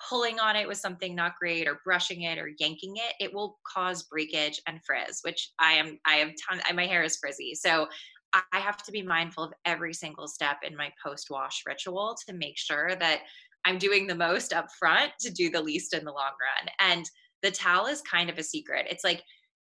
pulling 0.07 0.39
on 0.39 0.57
it 0.57 0.69
with 0.69 0.79
something 0.79 1.15
not 1.15 1.35
great 1.41 1.67
or 1.67 1.81
brushing 1.85 2.23
it 2.23 2.39
or 2.39 2.51
yanking 2.59 2.95
it, 2.97 3.15
it 3.21 3.35
will 3.35 3.59
cause 3.67 4.05
breakage 4.05 4.61
and 4.67 4.81
frizz, 4.85 5.21
which 5.23 5.51
I 5.59 5.73
am, 5.73 5.99
I 6.07 6.15
have 6.17 6.31
ton, 6.49 6.61
my 6.77 6.87
hair 6.87 7.03
is 7.03 7.17
frizzy. 7.17 7.55
So 7.55 7.87
I 8.35 8.59
have 8.59 8.83
to 8.85 8.93
be 8.93 9.03
mindful 9.03 9.45
of 9.45 9.53
every 9.65 9.95
single 9.95 10.29
step 10.29 10.59
in 10.63 10.77
my 10.77 10.91
post 11.05 11.29
wash 11.31 11.63
ritual 11.67 12.17
to 12.27 12.35
make 12.35 12.59
sure 12.59 12.95
that 12.97 13.21
I'm 13.65 13.79
doing 13.79 14.07
the 14.07 14.15
most 14.15 14.53
up 14.53 14.69
front 14.79 15.13
to 15.21 15.31
do 15.31 15.51
the 15.51 15.63
least 15.63 15.95
in 15.95 16.05
the 16.05 16.13
long 16.13 16.33
run. 16.33 16.69
And 16.79 17.05
the 17.43 17.51
towel 17.51 17.87
is 17.87 18.03
kind 18.03 18.29
of 18.29 18.39
a 18.39 18.43
secret. 18.43 18.87
It's 18.91 19.05
like 19.05 19.23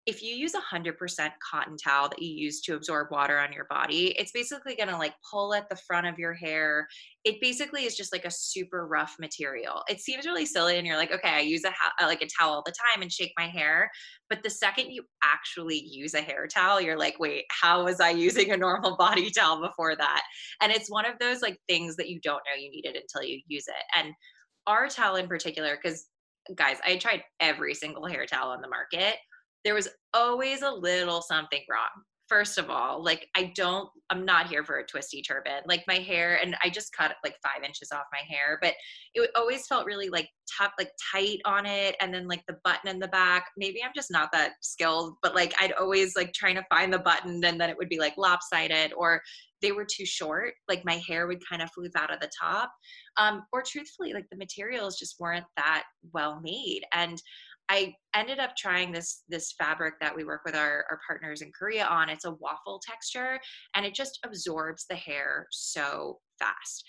if 0.09 0.23
you 0.23 0.33
use 0.33 0.53
100% 0.53 1.29
cotton 1.51 1.77
towel 1.77 2.09
that 2.09 2.19
you 2.19 2.33
use 2.33 2.61
to 2.61 2.75
absorb 2.75 3.11
water 3.11 3.37
on 3.37 3.53
your 3.53 3.65
body, 3.69 4.15
it's 4.17 4.31
basically 4.31 4.75
going 4.75 4.89
to 4.89 4.97
like 4.97 5.13
pull 5.29 5.53
at 5.53 5.69
the 5.69 5.75
front 5.75 6.07
of 6.07 6.17
your 6.17 6.33
hair. 6.33 6.87
It 7.25 7.39
basically 7.39 7.83
is 7.83 7.95
just 7.95 8.11
like 8.11 8.25
a 8.25 8.31
super 8.31 8.87
rough 8.87 9.17
material. 9.19 9.83
It 9.87 10.01
seems 10.01 10.25
really 10.25 10.47
silly 10.47 10.79
and 10.79 10.87
you're 10.87 10.97
like, 10.97 11.11
okay, 11.11 11.29
I 11.29 11.41
use 11.41 11.63
a 11.63 11.69
ha- 11.69 11.93
uh, 12.01 12.07
like 12.07 12.23
a 12.23 12.27
towel 12.27 12.55
all 12.55 12.63
the 12.65 12.73
time 12.91 13.03
and 13.03 13.11
shake 13.11 13.33
my 13.37 13.45
hair, 13.45 13.91
but 14.31 14.41
the 14.41 14.49
second 14.49 14.89
you 14.89 15.03
actually 15.23 15.77
use 15.77 16.15
a 16.15 16.21
hair 16.21 16.47
towel, 16.47 16.81
you're 16.81 16.97
like, 16.97 17.19
wait, 17.19 17.43
how 17.51 17.85
was 17.85 17.99
I 17.99 18.09
using 18.09 18.49
a 18.51 18.57
normal 18.57 18.95
body 18.97 19.29
towel 19.29 19.61
before 19.61 19.95
that? 19.95 20.23
And 20.59 20.71
it's 20.71 20.89
one 20.89 21.05
of 21.05 21.19
those 21.19 21.43
like 21.43 21.59
things 21.69 21.95
that 21.97 22.09
you 22.09 22.19
don't 22.23 22.41
know 22.47 22.59
you 22.59 22.71
need 22.71 22.87
it 22.87 22.97
until 22.99 23.29
you 23.29 23.41
use 23.47 23.67
it. 23.67 23.83
And 23.95 24.15
our 24.65 24.87
towel 24.87 25.17
in 25.17 25.27
particular 25.27 25.77
cuz 25.77 26.07
guys, 26.55 26.77
I 26.83 26.97
tried 26.97 27.23
every 27.39 27.75
single 27.75 28.07
hair 28.07 28.25
towel 28.25 28.49
on 28.49 28.61
the 28.61 28.67
market 28.67 29.17
there 29.63 29.73
was 29.73 29.87
always 30.13 30.61
a 30.61 30.71
little 30.71 31.21
something 31.21 31.61
wrong 31.69 32.03
first 32.29 32.59
of 32.59 32.69
all, 32.69 33.03
like 33.03 33.27
I 33.35 33.51
don't, 33.55 33.89
I'm 34.11 34.23
not 34.23 34.47
here 34.47 34.63
for 34.63 34.77
a 34.77 34.85
twisty 34.85 35.21
turban. 35.21 35.63
Like 35.67 35.83
my 35.87 35.95
hair, 35.95 36.39
and 36.41 36.55
I 36.63 36.69
just 36.69 36.93
cut 36.95 37.15
like 37.23 37.35
five 37.43 37.63
inches 37.65 37.89
off 37.91 38.03
my 38.13 38.21
hair, 38.29 38.59
but 38.61 38.75
it 39.15 39.31
always 39.35 39.65
felt 39.67 39.87
really 39.87 40.09
like 40.09 40.29
tough, 40.57 40.71
like 40.77 40.91
tight 41.11 41.39
on 41.43 41.65
it. 41.65 41.95
And 41.99 42.13
then 42.13 42.27
like 42.27 42.43
the 42.47 42.57
button 42.63 42.89
in 42.89 42.99
the 42.99 43.07
back, 43.07 43.47
maybe 43.57 43.83
I'm 43.83 43.91
just 43.95 44.11
not 44.11 44.29
that 44.31 44.53
skilled, 44.61 45.15
but 45.23 45.35
like 45.35 45.53
I'd 45.59 45.73
always 45.73 46.15
like 46.15 46.31
trying 46.33 46.55
to 46.55 46.65
find 46.69 46.93
the 46.93 46.99
button 46.99 47.43
and 47.43 47.59
then 47.59 47.69
it 47.69 47.77
would 47.77 47.89
be 47.89 47.99
like 47.99 48.13
lopsided 48.17 48.93
or 48.95 49.21
they 49.61 49.71
were 49.71 49.85
too 49.85 50.05
short. 50.05 50.53
Like 50.69 50.85
my 50.85 51.01
hair 51.07 51.27
would 51.27 51.41
kind 51.49 51.61
of 51.61 51.69
floof 51.77 51.91
out 51.95 52.13
of 52.13 52.19
the 52.19 52.29
top. 52.39 52.71
Um, 53.17 53.43
or 53.51 53.63
truthfully, 53.65 54.13
like 54.13 54.25
the 54.31 54.37
materials 54.37 54.97
just 54.97 55.19
weren't 55.19 55.45
that 55.57 55.83
well 56.13 56.39
made. 56.41 56.81
And 56.93 57.21
I 57.69 57.93
ended 58.15 58.39
up 58.39 58.55
trying 58.57 58.91
this 58.91 59.23
this 59.29 59.53
fabric 59.57 59.93
that 60.01 60.15
we 60.15 60.23
work 60.23 60.41
with 60.43 60.55
our, 60.55 60.85
our 60.89 60.99
partners 61.07 61.41
in 61.41 61.51
Korea 61.57 61.85
on. 61.85 62.09
It's 62.09 62.25
a 62.25 62.31
waffle 62.31 62.81
texture 62.83 63.39
and 63.75 63.85
it 63.85 63.93
just 63.93 64.19
absorbs 64.25 64.85
the 64.89 64.95
hair 64.95 65.47
so 65.51 66.19
fast. 66.39 66.83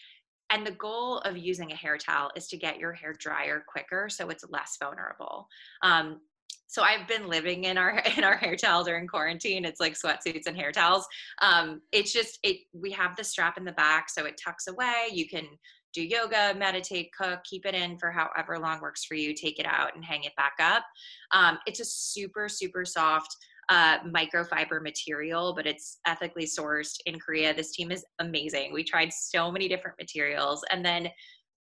And 0.50 0.66
the 0.66 0.72
goal 0.72 1.18
of 1.18 1.36
using 1.36 1.70
a 1.70 1.76
hair 1.76 1.96
towel 1.96 2.30
is 2.34 2.48
to 2.48 2.56
get 2.56 2.78
your 2.78 2.92
hair 2.92 3.14
drier 3.16 3.62
quicker 3.70 4.08
so 4.08 4.30
it's 4.30 4.44
less 4.48 4.76
vulnerable. 4.82 5.46
Um, 5.82 6.20
so 6.66 6.82
I've 6.82 7.08
been 7.08 7.28
living 7.28 7.64
in 7.64 7.76
our 7.76 7.98
in 8.16 8.24
our 8.24 8.36
hair 8.36 8.56
towel 8.56 8.84
during 8.84 9.06
quarantine. 9.06 9.64
It's 9.64 9.80
like 9.80 9.94
sweatsuits 9.94 10.46
and 10.46 10.56
hair 10.56 10.72
towels. 10.72 11.06
Um, 11.42 11.82
it's 11.92 12.12
just 12.12 12.38
it. 12.42 12.58
We 12.72 12.90
have 12.92 13.16
the 13.16 13.24
strap 13.24 13.58
in 13.58 13.64
the 13.64 13.72
back, 13.72 14.08
so 14.08 14.24
it 14.24 14.40
tucks 14.42 14.66
away. 14.66 15.08
You 15.12 15.28
can 15.28 15.46
do 15.92 16.02
yoga, 16.02 16.54
meditate, 16.56 17.10
cook, 17.16 17.40
keep 17.44 17.66
it 17.66 17.74
in 17.74 17.98
for 17.98 18.10
however 18.10 18.58
long 18.58 18.80
works 18.80 19.04
for 19.04 19.14
you, 19.14 19.34
take 19.34 19.58
it 19.58 19.66
out 19.66 19.94
and 19.94 20.04
hang 20.04 20.24
it 20.24 20.34
back 20.36 20.54
up. 20.60 20.84
Um, 21.32 21.58
it's 21.66 21.80
a 21.80 21.84
super, 21.84 22.48
super 22.48 22.84
soft 22.84 23.34
uh, 23.68 23.98
microfiber 24.00 24.82
material, 24.82 25.54
but 25.54 25.66
it's 25.66 25.98
ethically 26.06 26.44
sourced 26.44 26.96
in 27.06 27.18
Korea. 27.18 27.54
This 27.54 27.72
team 27.72 27.90
is 27.90 28.04
amazing. 28.18 28.72
We 28.72 28.82
tried 28.82 29.12
so 29.12 29.50
many 29.50 29.68
different 29.68 29.96
materials. 29.98 30.64
And 30.72 30.84
then 30.84 31.08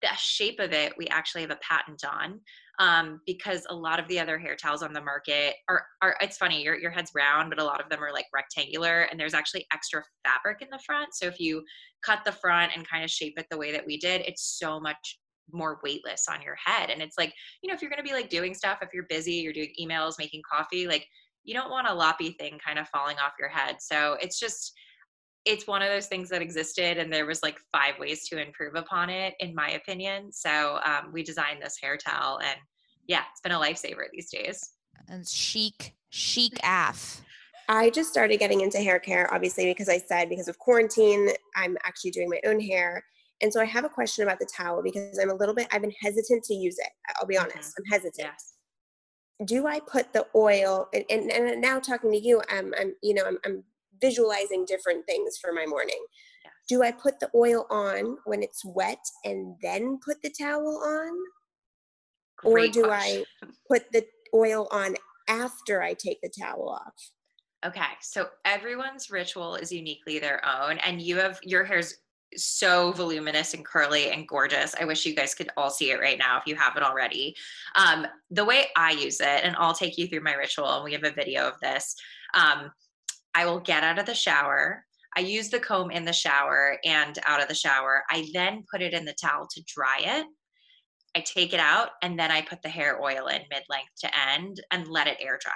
the 0.03 0.09
shape 0.16 0.61
of 0.61 0.73
it, 0.73 0.93
we 0.97 1.09
actually 1.09 1.43
have 1.43 1.51
a 1.51 1.59
patent 1.69 2.05
on 2.05 2.41
um, 2.79 3.20
because 3.26 3.66
a 3.70 3.74
lot 3.74 3.99
of 3.99 4.07
the 4.09 4.20
other 4.20 4.39
hair 4.39 4.55
towels 4.55 4.83
on 4.83 4.93
the 4.93 5.01
market 5.01 5.55
are, 5.68 5.85
are 6.01 6.16
it's 6.20 6.37
funny, 6.37 6.62
your, 6.62 6.79
your 6.79 6.91
head's 6.91 7.11
round, 7.14 7.51
but 7.51 7.61
a 7.61 7.64
lot 7.64 7.81
of 7.81 7.89
them 7.89 8.03
are 8.03 8.12
like 8.12 8.26
rectangular 8.33 9.03
and 9.03 9.18
there's 9.18 9.35
actually 9.35 9.66
extra 9.72 10.03
fabric 10.24 10.62
in 10.62 10.68
the 10.70 10.79
front. 10.87 11.09
So 11.12 11.26
if 11.26 11.41
you 11.41 11.64
cut 12.05 12.20
the 12.24 12.33
front 12.33 12.72
and 12.76 12.89
kind 12.89 13.03
of 13.03 13.11
shape 13.11 13.35
it 13.37 13.47
the 13.51 13.59
way 13.59 13.72
that 13.72 13.87
we 13.87 13.97
did, 13.99 14.20
it's 14.22 14.59
so 14.59 14.79
much 14.79 15.18
more 15.51 15.81
weightless 15.83 16.26
on 16.29 16.43
your 16.43 16.57
head. 16.62 16.91
And 16.91 17.03
it's 17.03 17.18
like, 17.18 17.33
you 17.62 17.68
know, 17.68 17.74
if 17.74 17.83
you're 17.83 17.91
going 17.91 18.03
to 18.03 18.09
be 18.09 18.14
like 18.14 18.31
doing 18.31 18.55
stuff, 18.55 18.79
if 18.83 18.91
you're 18.93 19.07
busy, 19.09 19.35
you're 19.35 19.53
doing 19.53 19.72
emails, 19.81 20.14
making 20.18 20.43
coffee, 20.51 20.87
like 20.87 21.07
you 21.45 21.55
don't 21.55 21.70
want 21.70 21.89
a 21.89 21.95
loppy 21.95 22.33
thing 22.33 22.59
kind 22.64 22.79
of 22.79 22.87
falling 22.89 23.16
off 23.16 23.33
your 23.41 23.49
head. 23.49 23.76
So 23.81 24.16
it's 24.20 24.39
just, 24.39 24.72
it's 25.49 25.66
one 25.66 25.80
of 25.80 25.88
those 25.88 26.07
things 26.07 26.28
that 26.28 26.42
existed 26.42 26.99
and 26.99 27.11
there 27.11 27.24
was 27.24 27.42
like 27.42 27.59
five 27.72 27.99
ways 27.99 28.28
to 28.28 28.40
improve 28.40 28.74
upon 28.74 29.09
it 29.09 29.34
in 29.40 29.55
my 29.55 29.70
opinion. 29.70 30.30
So 30.30 30.78
um, 30.84 31.11
we 31.11 31.22
designed 31.22 31.62
this 31.62 31.78
hair 31.82 31.96
towel 31.96 32.38
and 32.40 32.59
yeah 33.07 33.22
it's 33.32 33.40
been 33.40 33.53
a 33.53 33.59
lifesaver 33.59 34.05
these 34.12 34.30
days. 34.30 34.72
And 35.09 35.26
chic 35.26 35.94
chic 36.11 36.53
af. 36.62 37.22
I 37.70 37.88
just 37.90 38.11
started 38.11 38.38
getting 38.38 38.61
into 38.61 38.78
hair 38.78 38.99
care 38.99 39.32
obviously 39.32 39.64
because 39.64 39.88
i 39.88 39.99
said 39.99 40.28
because 40.28 40.49
of 40.49 40.59
quarantine 40.59 41.30
i'm 41.57 41.78
actually 41.84 42.11
doing 42.11 42.28
my 42.28 42.40
own 42.44 42.61
hair. 42.61 43.03
And 43.40 43.51
so 43.51 43.61
i 43.61 43.64
have 43.64 43.84
a 43.84 43.88
question 43.88 44.24
about 44.24 44.38
the 44.38 44.49
towel 44.55 44.82
because 44.82 45.18
i'm 45.18 45.30
a 45.30 45.34
little 45.34 45.55
bit 45.55 45.66
i've 45.72 45.82
been 45.82 45.94
hesitant 45.99 46.44
to 46.44 46.55
use 46.55 46.76
it 46.78 46.90
i'll 47.18 47.26
be 47.26 47.38
honest 47.38 47.57
mm-hmm. 47.57 47.82
i'm 47.86 47.92
hesitant. 47.92 48.28
Yes. 48.32 48.55
Do 49.44 49.68
I 49.68 49.78
put 49.78 50.12
the 50.12 50.26
oil 50.34 50.88
and, 50.92 51.05
and, 51.09 51.30
and, 51.30 51.61
now 51.61 51.78
talking 51.78 52.11
to 52.11 52.18
you, 52.18 52.42
I'm, 52.51 52.74
I'm 52.76 52.94
you 53.05 53.14
know, 53.14 53.22
I'm, 53.24 53.38
I'm 53.46 53.62
visualizing 54.01 54.64
different 54.64 55.07
things 55.07 55.38
for 55.38 55.53
my 55.53 55.66
morning. 55.66 56.05
Yes. 56.44 56.53
Do 56.68 56.82
I 56.82 56.92
put 56.92 57.20
the 57.20 57.30
oil 57.34 57.66
on 57.70 58.18
when 58.24 58.42
it's 58.42 58.64
wet 58.64 59.05
and 59.24 59.57
then 59.62 59.99
put 60.05 60.22
the 60.22 60.30
towel 60.30 60.82
on? 60.84 61.12
Great 62.36 62.70
or 62.70 62.82
do 62.82 62.88
question. 62.88 63.24
I 63.40 63.46
put 63.68 63.90
the 63.92 64.07
oil 64.34 64.68
on 64.70 64.94
after 65.28 65.82
I 65.82 65.94
take 65.94 66.20
the 66.20 66.30
towel 66.30 66.68
off? 66.68 66.94
Okay, 67.64 67.80
so 68.01 68.28
everyone's 68.44 69.11
ritual 69.11 69.57
is 69.57 69.72
uniquely 69.72 70.18
their 70.18 70.40
own, 70.44 70.78
and 70.78 71.03
you 71.03 71.16
have 71.16 71.38
your 71.42 71.64
hair's 71.64 71.96
so 72.36 72.92
voluminous 72.92 73.55
and 73.55 73.64
curly 73.64 74.11
and 74.11 74.28
gorgeous. 74.28 74.74
I 74.80 74.84
wish 74.84 75.07
you 75.07 75.14
guys 75.14 75.34
could 75.34 75.51
all 75.57 75.70
see 75.70 75.90
it 75.90 76.01
right 76.01 76.18
now 76.18 76.38
if 76.38 76.46
you 76.46 76.55
haven't 76.55 76.82
already. 76.82 77.34
Um, 77.74 78.07
the 78.30 78.44
way 78.44 78.66
I 78.76 78.92
use 78.92 79.20
it, 79.20 79.44
and 79.44 79.57
I'll 79.59 79.74
take 79.74 79.99
you 79.99 80.07
through 80.07 80.20
my 80.20 80.34
ritual, 80.34 80.68
and 80.68 80.84
we 80.84 80.92
have 80.92 81.05
a 81.05 81.11
video 81.11 81.49
of 81.49 81.59
this. 81.61 81.96
Um, 82.34 82.70
I 83.39 83.47
will 83.47 83.61
get 83.61 83.84
out 83.84 84.01
of 84.01 84.07
the 84.07 84.16
shower. 84.16 84.84
I 85.16 85.20
use 85.20 85.49
the 85.49 85.61
comb 85.61 85.93
in 85.93 86.05
the 86.05 86.12
shower 86.12 86.78
and 86.84 87.16
out 87.24 87.41
of 87.41 87.47
the 87.47 87.55
shower. 87.55 88.03
I 88.11 88.26
then 88.34 88.64
put 88.68 88.82
it 88.82 88.93
in 88.93 89.05
the 89.05 89.14
towel 89.14 89.47
to 89.53 89.62
dry 89.72 89.99
it. 90.01 90.26
I 91.16 91.20
take 91.20 91.53
it 91.53 91.61
out 91.61 91.91
and 92.03 92.18
then 92.18 92.32
I 92.32 92.43
put 92.43 92.62
the 92.62 92.68
hair 92.68 93.01
oil 93.01 93.28
in 93.28 93.43
mid 93.49 93.62
length 93.70 93.93
to 94.01 94.11
end 94.34 94.61
and 94.72 94.89
let 94.89 95.07
it 95.07 95.18
air 95.20 95.39
dry 95.41 95.53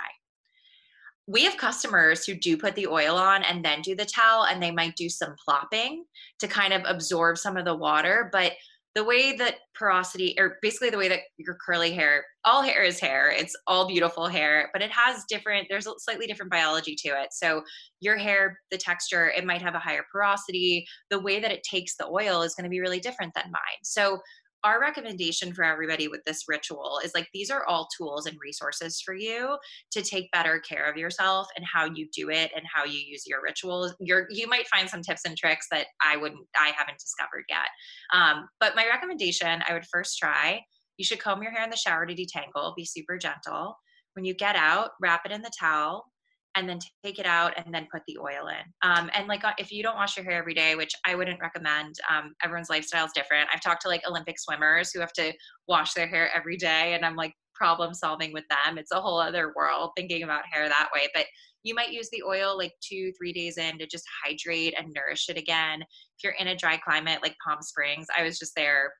we 1.28 1.44
have 1.44 1.56
customers 1.56 2.26
who 2.26 2.34
do 2.34 2.56
put 2.56 2.74
the 2.74 2.86
oil 2.86 3.16
on 3.16 3.44
and 3.44 3.64
then 3.64 3.80
do 3.80 3.94
the 3.94 4.04
towel 4.04 4.44
and 4.44 4.60
they 4.62 4.72
might 4.72 4.96
do 4.96 5.08
some 5.08 5.34
plopping 5.44 6.04
to 6.40 6.48
kind 6.48 6.72
of 6.72 6.82
absorb 6.84 7.38
some 7.38 7.56
of 7.56 7.64
the 7.64 7.74
water 7.74 8.28
but 8.32 8.52
the 8.94 9.04
way 9.04 9.34
that 9.36 9.56
porosity 9.74 10.34
or 10.38 10.58
basically 10.60 10.90
the 10.90 10.98
way 10.98 11.08
that 11.08 11.20
your 11.38 11.56
curly 11.64 11.92
hair 11.92 12.24
all 12.44 12.62
hair 12.62 12.82
is 12.82 13.00
hair. 13.00 13.30
It's 13.30 13.56
all 13.66 13.88
beautiful 13.88 14.26
hair 14.26 14.68
but 14.72 14.82
it 14.82 14.90
has 14.90 15.24
different 15.28 15.66
there's 15.70 15.86
a 15.86 15.92
slightly 15.98 16.26
different 16.26 16.52
biology 16.52 16.94
to 16.96 17.08
it. 17.08 17.28
So 17.32 17.62
your 18.00 18.16
hair 18.16 18.58
the 18.70 18.78
texture 18.78 19.30
it 19.30 19.46
might 19.46 19.62
have 19.62 19.74
a 19.74 19.80
higher 19.80 20.04
porosity. 20.10 20.86
The 21.10 21.20
way 21.20 21.40
that 21.40 21.52
it 21.52 21.62
takes 21.62 21.96
the 21.96 22.06
oil 22.06 22.42
is 22.42 22.54
going 22.54 22.64
to 22.64 22.70
be 22.70 22.80
really 22.80 23.00
different 23.00 23.32
than 23.34 23.50
mine. 23.50 23.82
So 23.82 24.18
our 24.64 24.80
recommendation 24.80 25.52
for 25.52 25.64
everybody 25.64 26.08
with 26.08 26.22
this 26.24 26.44
ritual 26.48 27.00
is 27.04 27.12
like 27.14 27.28
these 27.32 27.50
are 27.50 27.64
all 27.66 27.88
tools 27.96 28.26
and 28.26 28.38
resources 28.40 29.00
for 29.00 29.14
you 29.14 29.56
to 29.90 30.02
take 30.02 30.30
better 30.30 30.60
care 30.60 30.90
of 30.90 30.96
yourself 30.96 31.48
and 31.56 31.64
how 31.64 31.84
you 31.84 32.08
do 32.14 32.30
it 32.30 32.50
and 32.54 32.64
how 32.72 32.84
you 32.84 32.98
use 32.98 33.24
your 33.26 33.42
rituals. 33.42 33.94
You're 34.00 34.26
you 34.30 34.48
might 34.48 34.68
find 34.68 34.88
some 34.88 35.02
tips 35.02 35.22
and 35.26 35.36
tricks 35.36 35.66
that 35.70 35.86
i 36.02 36.16
wouldn't 36.16 36.46
i 36.56 36.72
haven't 36.76 36.98
discovered 36.98 37.44
yet. 37.48 37.68
Um, 38.12 38.48
but 38.60 38.76
my 38.76 38.86
recommendation 38.86 39.62
i 39.68 39.72
would 39.72 39.86
first 39.86 40.18
try 40.18 40.60
you 40.96 41.04
should 41.04 41.20
comb 41.20 41.42
your 41.42 41.52
hair 41.52 41.64
in 41.64 41.70
the 41.70 41.76
shower 41.76 42.06
to 42.06 42.14
detangle 42.14 42.76
be 42.76 42.84
super 42.84 43.18
gentle. 43.18 43.76
When 44.14 44.24
you 44.24 44.34
get 44.34 44.56
out 44.56 44.90
wrap 45.00 45.22
it 45.24 45.32
in 45.32 45.42
the 45.42 45.52
towel 45.58 46.11
and 46.56 46.68
then 46.68 46.78
take 47.04 47.18
it 47.18 47.26
out 47.26 47.52
and 47.56 47.72
then 47.74 47.86
put 47.92 48.02
the 48.06 48.18
oil 48.18 48.48
in. 48.48 48.88
Um, 48.88 49.10
and 49.14 49.26
like 49.28 49.42
if 49.58 49.72
you 49.72 49.82
don't 49.82 49.96
wash 49.96 50.16
your 50.16 50.24
hair 50.24 50.38
every 50.38 50.54
day, 50.54 50.74
which 50.74 50.92
I 51.06 51.14
wouldn't 51.14 51.40
recommend, 51.40 51.94
um, 52.10 52.34
everyone's 52.42 52.70
lifestyle 52.70 53.06
is 53.06 53.12
different. 53.14 53.48
I've 53.52 53.62
talked 53.62 53.82
to 53.82 53.88
like 53.88 54.02
Olympic 54.08 54.38
swimmers 54.38 54.90
who 54.92 55.00
have 55.00 55.12
to 55.14 55.32
wash 55.68 55.94
their 55.94 56.06
hair 56.06 56.30
every 56.34 56.56
day, 56.56 56.94
and 56.94 57.04
I'm 57.04 57.16
like 57.16 57.32
problem 57.54 57.94
solving 57.94 58.32
with 58.32 58.44
them. 58.50 58.78
It's 58.78 58.92
a 58.92 59.00
whole 59.00 59.20
other 59.20 59.52
world 59.56 59.90
thinking 59.96 60.22
about 60.22 60.42
hair 60.50 60.68
that 60.68 60.88
way. 60.94 61.08
But 61.14 61.26
you 61.62 61.74
might 61.74 61.92
use 61.92 62.08
the 62.10 62.22
oil 62.26 62.56
like 62.58 62.72
two, 62.82 63.12
three 63.16 63.32
days 63.32 63.56
in 63.56 63.78
to 63.78 63.86
just 63.86 64.04
hydrate 64.24 64.74
and 64.76 64.92
nourish 64.92 65.28
it 65.28 65.38
again. 65.38 65.82
If 65.82 66.24
you're 66.24 66.34
in 66.38 66.48
a 66.48 66.56
dry 66.56 66.76
climate 66.76 67.20
like 67.22 67.36
Palm 67.46 67.62
Springs, 67.62 68.06
I 68.18 68.24
was 68.24 68.38
just 68.38 68.52
there 68.56 68.92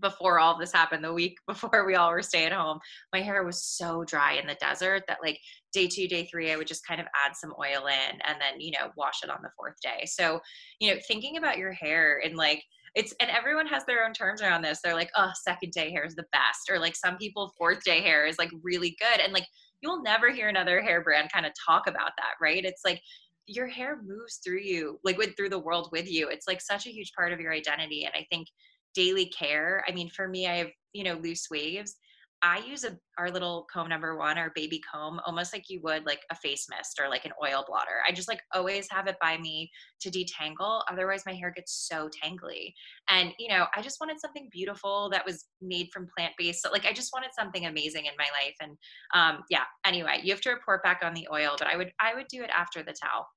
before 0.00 0.38
all 0.38 0.58
this 0.58 0.72
happened, 0.72 1.04
the 1.04 1.12
week 1.12 1.36
before 1.46 1.86
we 1.86 1.94
all 1.94 2.10
were 2.10 2.22
staying 2.22 2.52
home, 2.52 2.78
my 3.12 3.20
hair 3.20 3.44
was 3.44 3.62
so 3.62 4.04
dry 4.04 4.34
in 4.34 4.46
the 4.46 4.56
desert 4.56 5.04
that 5.08 5.18
like 5.22 5.38
day 5.72 5.86
two, 5.86 6.08
day 6.08 6.26
three, 6.26 6.52
I 6.52 6.56
would 6.56 6.66
just 6.66 6.86
kind 6.86 7.00
of 7.00 7.06
add 7.24 7.34
some 7.36 7.54
oil 7.58 7.86
in 7.86 8.20
and 8.26 8.40
then, 8.40 8.60
you 8.60 8.72
know, 8.72 8.90
wash 8.96 9.22
it 9.22 9.30
on 9.30 9.38
the 9.42 9.50
fourth 9.56 9.76
day. 9.82 10.06
So, 10.06 10.40
you 10.80 10.92
know, 10.92 11.00
thinking 11.06 11.36
about 11.36 11.58
your 11.58 11.72
hair 11.72 12.20
and 12.24 12.36
like, 12.36 12.62
it's 12.94 13.14
and 13.20 13.30
everyone 13.30 13.66
has 13.68 13.84
their 13.86 14.04
own 14.04 14.12
terms 14.12 14.42
around 14.42 14.62
this. 14.62 14.80
They're 14.82 14.94
like, 14.94 15.10
oh, 15.16 15.30
second 15.42 15.72
day 15.72 15.90
hair 15.90 16.04
is 16.04 16.14
the 16.14 16.26
best, 16.32 16.70
or 16.70 16.78
like 16.78 16.94
some 16.94 17.16
people 17.16 17.52
fourth 17.56 17.82
day 17.84 18.02
hair 18.02 18.26
is 18.26 18.38
like 18.38 18.50
really 18.62 18.96
good, 19.00 19.20
and 19.20 19.32
like 19.32 19.46
you'll 19.80 20.02
never 20.02 20.30
hear 20.30 20.48
another 20.48 20.82
hair 20.82 21.02
brand 21.02 21.32
kind 21.32 21.46
of 21.46 21.52
talk 21.66 21.86
about 21.86 22.12
that, 22.18 22.34
right? 22.40 22.64
It's 22.64 22.82
like 22.84 23.00
your 23.46 23.66
hair 23.66 24.00
moves 24.04 24.40
through 24.44 24.60
you, 24.60 25.00
like 25.04 25.16
with 25.16 25.36
through 25.36 25.48
the 25.48 25.58
world 25.58 25.88
with 25.90 26.08
you. 26.08 26.28
It's 26.28 26.46
like 26.46 26.60
such 26.60 26.86
a 26.86 26.90
huge 26.92 27.12
part 27.16 27.32
of 27.32 27.40
your 27.40 27.52
identity, 27.52 28.04
and 28.04 28.12
I 28.14 28.26
think 28.30 28.48
daily 28.94 29.26
care. 29.26 29.84
I 29.88 29.92
mean, 29.92 30.10
for 30.10 30.28
me, 30.28 30.46
I 30.46 30.56
have, 30.56 30.70
you 30.92 31.04
know, 31.04 31.14
loose 31.14 31.48
waves. 31.50 31.96
I 32.44 32.58
use 32.66 32.82
a, 32.82 32.98
our 33.18 33.30
little 33.30 33.68
comb 33.72 33.88
number 33.88 34.16
one, 34.18 34.36
our 34.36 34.50
baby 34.56 34.82
comb, 34.92 35.20
almost 35.24 35.52
like 35.52 35.70
you 35.70 35.80
would 35.84 36.04
like 36.06 36.22
a 36.32 36.34
face 36.34 36.66
mist 36.68 36.98
or 37.00 37.08
like 37.08 37.24
an 37.24 37.30
oil 37.40 37.64
blotter. 37.64 38.02
I 38.06 38.10
just 38.10 38.26
like 38.26 38.42
always 38.52 38.88
have 38.90 39.06
it 39.06 39.14
by 39.20 39.38
me 39.38 39.70
to 40.00 40.10
detangle. 40.10 40.82
Otherwise, 40.90 41.22
my 41.24 41.34
hair 41.34 41.52
gets 41.54 41.86
so 41.88 42.08
tangly. 42.08 42.74
And, 43.08 43.32
you 43.38 43.48
know, 43.48 43.66
I 43.76 43.80
just 43.80 44.00
wanted 44.00 44.18
something 44.18 44.48
beautiful 44.50 45.08
that 45.12 45.24
was 45.24 45.44
made 45.60 45.90
from 45.92 46.08
plant 46.16 46.32
based. 46.36 46.62
So, 46.62 46.72
like, 46.72 46.84
I 46.84 46.92
just 46.92 47.12
wanted 47.14 47.30
something 47.32 47.66
amazing 47.66 48.06
in 48.06 48.12
my 48.18 48.26
life. 48.32 48.56
And 48.60 48.76
um, 49.14 49.44
yeah, 49.48 49.64
anyway, 49.86 50.18
you 50.24 50.32
have 50.32 50.42
to 50.42 50.50
report 50.50 50.82
back 50.82 51.02
on 51.04 51.14
the 51.14 51.28
oil, 51.32 51.54
but 51.56 51.68
I 51.68 51.76
would, 51.76 51.92
I 52.00 52.14
would 52.14 52.26
do 52.26 52.42
it 52.42 52.50
after 52.52 52.82
the 52.82 52.92
towel. 53.00 53.28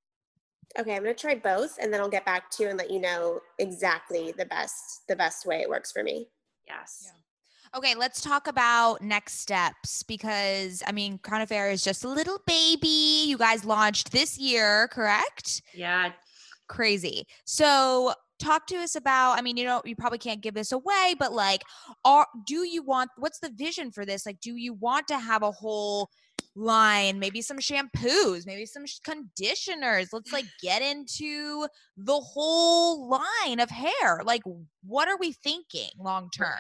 Okay, 0.78 0.96
I'm 0.96 1.04
gonna 1.04 1.14
try 1.14 1.36
both, 1.36 1.78
and 1.80 1.94
then 1.94 2.02
I'll 2.02 2.10
get 2.10 2.26
back 2.26 2.50
to 2.52 2.64
you 2.64 2.70
and 2.70 2.78
let 2.78 2.92
you 2.92 3.00
know 3.00 3.40
exactly 3.60 4.34
the 4.38 4.46
best 4.46 5.02
the 5.08 5.16
best 5.16 5.46
way 5.46 5.62
it 5.62 5.70
works 5.70 5.92
for 5.92 6.04
me. 6.04 6.28
Yes. 6.68 7.04
Yeah. 7.06 7.78
Okay, 7.78 7.94
let's 7.94 8.22
talk 8.22 8.48
about 8.48 9.02
next 9.02 9.40
steps 9.40 10.04
because 10.04 10.82
I 10.88 10.92
mean, 10.92 11.18
Crown 11.20 11.42
Affair 11.42 11.70
is 11.72 11.84
just 11.84 12.06
a 12.06 12.10
little 12.10 12.40
baby. 12.48 13.26
You 13.28 13.38
guys 13.38 13.66
launched 13.66 14.12
this 14.12 14.38
year, 14.38 14.88
correct? 14.90 15.62
Yeah. 15.74 16.12
Crazy. 16.68 17.26
So, 17.46 18.14
talk 18.40 18.68
to 18.68 18.76
us 18.76 18.96
about 18.96 19.38
i 19.38 19.42
mean 19.42 19.56
you 19.56 19.64
know 19.64 19.82
you 19.86 19.96
probably 19.96 20.18
can't 20.18 20.42
give 20.42 20.54
this 20.54 20.74
away 20.74 21.16
but 21.18 21.32
like 21.32 21.62
are 22.04 22.28
do 22.46 22.68
you 22.68 22.84
want 22.84 23.10
what's 23.18 23.40
the 23.40 23.50
vision 23.56 23.92
for 23.92 24.06
this 24.06 24.26
like 24.26 24.40
do 24.42 24.56
you 24.56 24.74
want 24.74 25.08
to 25.08 25.18
have 25.18 25.42
a 25.42 25.52
whole 25.52 26.10
line, 26.56 27.20
maybe 27.20 27.42
some 27.42 27.58
shampoos, 27.58 28.46
maybe 28.46 28.66
some 28.66 28.86
conditioners. 29.04 30.10
Let's 30.12 30.32
like 30.32 30.46
get 30.62 30.82
into 30.82 31.68
the 31.98 32.20
whole 32.20 33.10
line 33.10 33.60
of 33.60 33.70
hair. 33.70 34.22
Like, 34.24 34.44
what 34.84 35.08
are 35.08 35.18
we 35.18 35.34
thinking 35.34 35.90
long 36.00 36.30
term? 36.30 36.60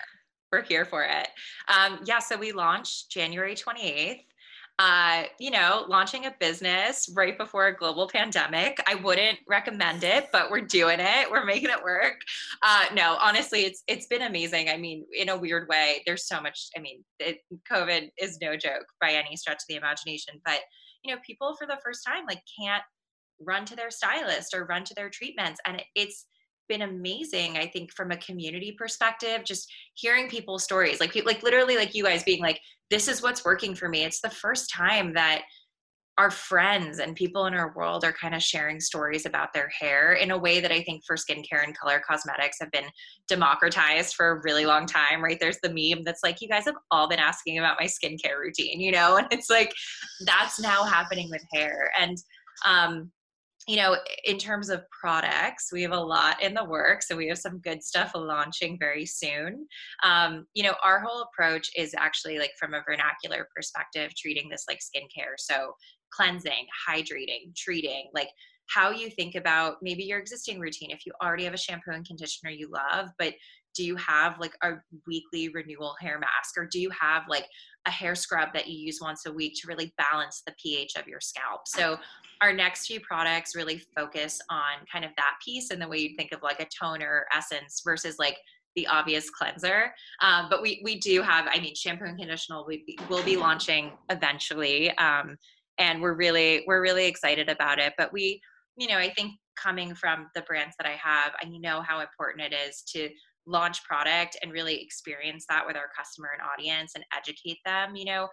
We're 0.51 0.63
here 0.63 0.85
for 0.85 1.03
it. 1.03 1.27
Um, 1.67 1.99
yeah, 2.05 2.19
so 2.19 2.37
we 2.37 2.51
launched 2.51 3.09
January 3.09 3.55
28th 3.55 4.21
uh, 4.77 5.23
you 5.39 5.51
know, 5.51 5.85
launching 5.87 6.25
a 6.25 6.35
business 6.39 7.09
right 7.15 7.37
before 7.37 7.67
a 7.67 7.75
global 7.75 8.09
pandemic. 8.09 8.77
I 8.87 8.95
wouldn't 8.95 9.39
recommend 9.47 10.03
it, 10.03 10.27
but 10.33 10.51
we're 10.51 10.61
doing 10.61 10.99
it. 10.99 11.31
We're 11.31 11.45
making 11.45 11.69
it 11.69 11.81
work. 11.81 12.15
Uh, 12.61 12.85
no, 12.93 13.17
honestly, 13.21 13.61
it's 13.61 13.83
it's 13.87 14.07
been 14.07 14.23
amazing. 14.23 14.69
I 14.69 14.75
mean, 14.75 15.05
in 15.17 15.29
a 15.29 15.37
weird 15.37 15.69
way, 15.69 16.03
there's 16.05 16.27
so 16.27 16.41
much. 16.41 16.67
I 16.77 16.81
mean, 16.81 17.05
it, 17.19 17.37
COVID 17.71 18.09
is 18.17 18.37
no 18.41 18.57
joke 18.57 18.85
by 18.99 19.11
any 19.11 19.37
stretch 19.37 19.57
of 19.57 19.67
the 19.69 19.75
imagination. 19.75 20.41
But 20.43 20.59
you 21.03 21.13
know, 21.13 21.21
people 21.25 21.55
for 21.55 21.65
the 21.65 21.79
first 21.83 22.05
time 22.05 22.25
like 22.27 22.41
can't 22.59 22.83
run 23.39 23.63
to 23.65 23.75
their 23.77 23.91
stylist 23.91 24.53
or 24.53 24.65
run 24.65 24.83
to 24.83 24.93
their 24.93 25.09
treatments, 25.09 25.61
and 25.65 25.81
it's 25.95 26.25
been 26.67 26.83
amazing 26.83 27.57
i 27.57 27.65
think 27.65 27.91
from 27.93 28.11
a 28.11 28.17
community 28.17 28.75
perspective 28.77 29.43
just 29.43 29.71
hearing 29.93 30.27
people's 30.27 30.63
stories 30.63 30.99
like 30.99 31.15
like 31.25 31.43
literally 31.43 31.75
like 31.75 31.95
you 31.95 32.03
guys 32.03 32.23
being 32.23 32.41
like 32.41 32.59
this 32.89 33.07
is 33.07 33.21
what's 33.21 33.45
working 33.45 33.75
for 33.75 33.89
me 33.89 34.03
it's 34.03 34.21
the 34.21 34.29
first 34.29 34.71
time 34.71 35.13
that 35.13 35.43
our 36.17 36.31
friends 36.31 36.99
and 36.99 37.15
people 37.15 37.45
in 37.45 37.53
our 37.53 37.73
world 37.75 38.05
are 38.05 38.13
kind 38.13 38.33
of 38.33 38.41
sharing 38.41 38.79
stories 38.79 39.25
about 39.25 39.51
their 39.53 39.67
hair 39.67 40.13
in 40.13 40.31
a 40.31 40.37
way 40.37 40.61
that 40.61 40.71
I 40.71 40.81
think 40.81 41.03
for 41.05 41.17
skincare 41.17 41.63
and 41.63 41.77
color 41.77 42.01
cosmetics 42.07 42.57
have 42.61 42.71
been 42.71 42.85
democratized 43.27 44.15
for 44.15 44.29
a 44.29 44.41
really 44.43 44.65
long 44.65 44.85
time, 44.85 45.21
right? 45.21 45.37
There's 45.39 45.59
the 45.61 45.69
meme 45.69 46.05
that's 46.05 46.23
like, 46.23 46.41
you 46.41 46.47
guys 46.47 46.65
have 46.65 46.75
all 46.89 47.09
been 47.09 47.19
asking 47.19 47.57
about 47.59 47.77
my 47.79 47.87
skincare 47.87 48.39
routine, 48.39 48.79
you 48.79 48.93
know? 48.93 49.17
And 49.17 49.27
it's 49.31 49.49
like, 49.49 49.73
that's 50.25 50.59
now 50.59 50.83
happening 50.83 51.29
with 51.29 51.43
hair. 51.53 51.91
And 51.99 52.17
um, 52.65 53.11
you 53.67 53.77
know, 53.77 53.97
in 54.25 54.37
terms 54.37 54.69
of 54.69 54.83
products, 54.91 55.69
we 55.71 55.81
have 55.81 55.91
a 55.91 55.99
lot 55.99 56.41
in 56.41 56.53
the 56.53 56.63
works, 56.63 57.07
so 57.07 57.15
we 57.15 57.27
have 57.27 57.39
some 57.39 57.59
good 57.59 57.83
stuff 57.83 58.11
launching 58.15 58.77
very 58.79 59.05
soon. 59.05 59.67
Um, 60.03 60.45
you 60.53 60.63
know, 60.63 60.75
our 60.83 60.99
whole 60.99 61.23
approach 61.23 61.69
is 61.75 61.95
actually 61.97 62.37
like 62.37 62.51
from 62.59 62.75
a 62.75 62.83
vernacular 62.87 63.47
perspective, 63.55 64.11
treating 64.15 64.49
this 64.49 64.65
like 64.67 64.79
skincare. 64.79 65.33
So 65.37 65.73
cleansing, 66.13 66.67
hydrating, 66.87 67.55
treating, 67.57 68.09
like 68.13 68.29
how 68.67 68.91
you 68.91 69.09
think 69.09 69.35
about 69.35 69.77
maybe 69.81 70.03
your 70.03 70.19
existing 70.19 70.59
routine. 70.59 70.91
If 70.91 71.05
you 71.05 71.13
already 71.21 71.43
have 71.45 71.53
a 71.53 71.57
shampoo 71.57 71.91
and 71.91 72.05
conditioner 72.05 72.51
you 72.51 72.69
love, 72.71 73.09
but 73.17 73.33
do 73.75 73.83
you 73.83 73.95
have 73.97 74.39
like 74.39 74.53
a 74.63 74.73
weekly 75.05 75.49
renewal 75.49 75.95
hair 75.99 76.19
mask 76.19 76.57
or 76.57 76.65
do 76.65 76.79
you 76.79 76.89
have 76.89 77.23
like 77.29 77.45
a 77.87 77.91
hair 77.91 78.15
scrub 78.15 78.49
that 78.53 78.67
you 78.67 78.77
use 78.77 78.99
once 79.01 79.25
a 79.25 79.31
week 79.31 79.53
to 79.55 79.67
really 79.67 79.93
balance 79.97 80.41
the 80.45 80.53
pH 80.61 80.93
of 80.97 81.07
your 81.07 81.19
scalp? 81.21 81.67
So 81.67 81.97
our 82.41 82.53
next 82.53 82.87
few 82.87 82.99
products 82.99 83.55
really 83.55 83.81
focus 83.95 84.39
on 84.49 84.85
kind 84.91 85.05
of 85.05 85.11
that 85.17 85.35
piece 85.43 85.71
and 85.71 85.81
the 85.81 85.87
way 85.87 85.99
you 85.99 86.15
think 86.15 86.31
of 86.31 86.41
like 86.41 86.59
a 86.59 86.67
toner 86.77 87.25
essence 87.35 87.81
versus 87.85 88.17
like 88.19 88.37
the 88.75 88.87
obvious 88.87 89.29
cleanser. 89.29 89.93
Um, 90.21 90.47
but 90.49 90.61
we 90.61 90.81
we 90.83 90.99
do 90.99 91.21
have, 91.21 91.47
I 91.49 91.59
mean, 91.59 91.75
shampoo 91.75 92.05
and 92.05 92.17
conditioner 92.17 92.63
we 92.67 92.85
will 93.09 93.23
be 93.23 93.37
launching 93.37 93.91
eventually, 94.09 94.95
um, 94.97 95.37
and 95.77 96.01
we're 96.01 96.15
really 96.15 96.63
we're 96.67 96.81
really 96.81 97.05
excited 97.05 97.49
about 97.49 97.79
it. 97.79 97.93
But 97.97 98.11
we, 98.11 98.41
you 98.77 98.87
know, 98.87 98.97
I 98.97 99.09
think 99.11 99.31
coming 99.57 99.95
from 99.95 100.27
the 100.35 100.41
brands 100.41 100.75
that 100.77 100.87
I 100.87 100.97
have, 101.01 101.31
I 101.41 101.45
know 101.47 101.81
how 101.81 102.01
important 102.01 102.53
it 102.53 102.55
is 102.67 102.83
to 102.93 103.09
launch 103.47 103.83
product 103.83 104.37
and 104.41 104.51
really 104.51 104.81
experience 104.81 105.45
that 105.49 105.65
with 105.65 105.75
our 105.75 105.89
customer 105.95 106.29
and 106.33 106.41
audience 106.41 106.93
and 106.95 107.05
educate 107.15 107.59
them 107.65 107.95
you 107.95 108.05
know 108.05 108.27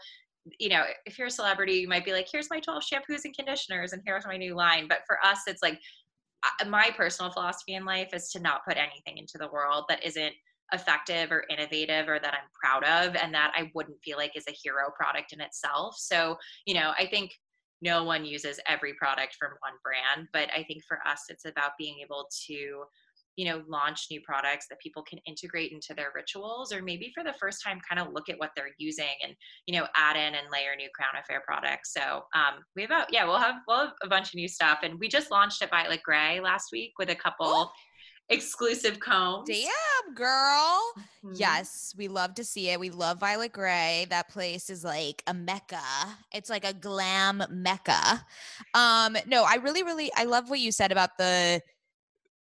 you 0.59 0.69
know 0.69 0.85
if 1.07 1.19
you're 1.19 1.29
a 1.29 1.31
celebrity 1.31 1.75
you 1.75 1.89
might 1.89 2.05
be 2.05 2.13
like 2.13 2.29
here's 2.31 2.51
my 2.51 2.61
12 2.61 2.83
shampoos 2.83 3.25
and 3.25 3.37
conditioners 3.37 3.93
and 3.93 4.03
here's 4.05 4.27
my 4.27 4.37
new 4.37 4.55
line 4.55 4.87
but 4.89 5.01
for 5.07 5.19
us 5.25 5.41
it's 5.47 5.63
like 5.63 5.79
uh, 6.45 6.69
my 6.69 6.91
personal 6.97 7.31
philosophy 7.31 7.75
in 7.75 7.85
life 7.85 8.09
is 8.13 8.31
to 8.31 8.41
not 8.41 8.65
put 8.67 8.77
anything 8.77 9.19
into 9.19 9.39
the 9.39 9.49
world 9.53 9.85
that 9.89 10.05
isn't 10.05 10.35
effective 10.73 11.31
or 11.31 11.45
innovative 11.51 12.09
or 12.09 12.19
that 12.19 12.35
I'm 12.35 12.49
proud 12.63 12.85
of 12.85 13.15
and 13.15 13.33
that 13.35 13.53
I 13.55 13.71
wouldn't 13.75 14.03
feel 14.03 14.17
like 14.17 14.37
is 14.37 14.49
a 14.49 14.57
hero 14.63 14.91
product 14.97 15.33
in 15.33 15.41
itself. 15.41 15.97
So, 15.99 16.37
you 16.67 16.75
know, 16.75 16.93
I 16.99 17.07
think 17.07 17.33
no 17.83 18.05
one 18.05 18.25
uses 18.25 18.61
every 18.67 18.95
product 18.95 19.37
from 19.39 19.51
one 19.61 19.75
brand, 19.83 20.29
but 20.33 20.49
I 20.57 20.63
think 20.65 20.83
for 20.87 20.99
us 21.07 21.25
it's 21.29 21.45
about 21.45 21.73
being 21.79 21.97
able 22.03 22.29
to 22.47 22.85
you 23.37 23.45
know 23.45 23.62
launch 23.68 24.07
new 24.11 24.20
products 24.20 24.66
that 24.68 24.78
people 24.80 25.03
can 25.03 25.18
integrate 25.26 25.72
into 25.72 25.95
their 25.95 26.12
rituals 26.14 26.72
or 26.72 26.83
maybe 26.83 27.11
for 27.14 27.24
the 27.24 27.35
first 27.41 27.62
time 27.62 27.80
kind 27.89 28.01
of 28.01 28.12
look 28.12 28.28
at 28.28 28.39
what 28.39 28.51
they're 28.57 28.74
using 28.78 29.05
and 29.22 29.35
you 29.66 29.78
know 29.78 29.87
add 29.97 30.16
in 30.16 30.35
and 30.35 30.47
layer 30.53 30.76
new 30.76 30.89
crown 30.95 31.12
affair 31.20 31.43
products 31.47 31.93
so 31.93 32.24
um, 32.35 32.62
we 32.76 32.83
have 32.83 32.91
a 32.91 33.07
yeah 33.11 33.24
we'll 33.24 33.39
have 33.39 33.57
we'll 33.66 33.78
have 33.78 33.93
a 34.03 34.09
bunch 34.09 34.28
of 34.28 34.35
new 34.35 34.49
stuff 34.49 34.80
and 34.83 34.99
we 34.99 35.09
just 35.09 35.30
launched 35.30 35.62
at 35.62 35.70
violet 35.70 36.03
grey 36.03 36.41
last 36.41 36.70
week 36.72 36.93
with 36.99 37.11
a 37.11 37.14
couple 37.14 37.47
oh 37.47 37.70
exclusive 38.28 38.99
combs. 38.99 39.49
Damn, 39.49 40.14
girl. 40.14 40.93
Mm-hmm. 41.24 41.33
Yes, 41.35 41.95
we 41.97 42.09
love 42.09 42.35
to 42.35 42.45
see 42.45 42.70
it. 42.70 42.80
We 42.80 42.91
love 42.91 43.20
Violet 43.20 43.53
Grey. 43.53 44.07
That 44.11 44.28
place 44.28 44.70
is 44.70 44.85
like 44.85 45.22
a 45.26 45.35
mecca. 45.35 45.83
It's 46.33 46.51
like 46.51 46.64
a 46.64 46.72
glam 46.72 47.43
mecca. 47.51 48.24
Um, 48.74 49.16
no, 49.26 49.45
I 49.45 49.57
really, 49.57 49.83
really, 49.83 50.11
I 50.16 50.24
love 50.24 50.51
what 50.51 50.61
you 50.61 50.72
said 50.72 50.93
about 50.93 51.18
the 51.18 51.61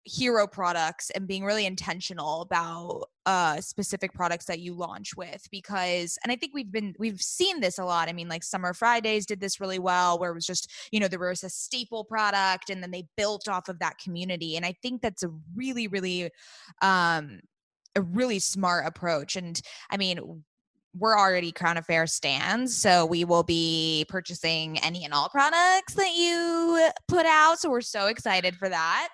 hero 0.07 0.47
products 0.47 1.09
and 1.09 1.27
being 1.27 1.43
really 1.43 1.65
intentional 1.65 2.41
about 2.41 3.09
uh 3.25 3.59
specific 3.59 4.13
products 4.13 4.45
that 4.45 4.59
you 4.59 4.73
launch 4.73 5.17
with 5.17 5.45
because 5.51 6.17
and 6.23 6.31
I 6.31 6.37
think 6.37 6.53
we've 6.53 6.71
been 6.71 6.95
we've 6.97 7.21
seen 7.21 7.59
this 7.59 7.77
a 7.77 7.83
lot. 7.83 8.07
I 8.07 8.13
mean 8.13 8.29
like 8.29 8.43
Summer 8.43 8.73
Fridays 8.73 9.25
did 9.25 9.41
this 9.41 9.59
really 9.59 9.79
well 9.79 10.17
where 10.17 10.31
it 10.31 10.35
was 10.35 10.45
just, 10.45 10.71
you 10.91 10.99
know, 10.99 11.09
there 11.09 11.19
was 11.19 11.43
a 11.43 11.49
staple 11.49 12.05
product 12.05 12.69
and 12.69 12.81
then 12.81 12.91
they 12.91 13.07
built 13.17 13.49
off 13.49 13.67
of 13.67 13.79
that 13.79 13.97
community 13.97 14.55
and 14.55 14.65
I 14.65 14.75
think 14.81 15.01
that's 15.01 15.23
a 15.23 15.31
really 15.55 15.87
really 15.87 16.29
um 16.81 17.41
a 17.95 18.01
really 18.01 18.39
smart 18.39 18.85
approach 18.87 19.35
and 19.35 19.59
I 19.91 19.97
mean 19.97 20.43
we're 20.99 21.17
already 21.17 21.51
Crown 21.51 21.77
Affair 21.77 22.07
stands, 22.07 22.75
so 22.75 23.05
we 23.05 23.23
will 23.25 23.43
be 23.43 24.05
purchasing 24.09 24.79
any 24.79 25.05
and 25.05 25.13
all 25.13 25.29
products 25.29 25.93
that 25.93 26.15
you 26.15 26.89
put 27.07 27.25
out. 27.25 27.59
So 27.59 27.69
we're 27.69 27.81
so 27.81 28.07
excited 28.07 28.55
for 28.55 28.69
that. 28.69 29.09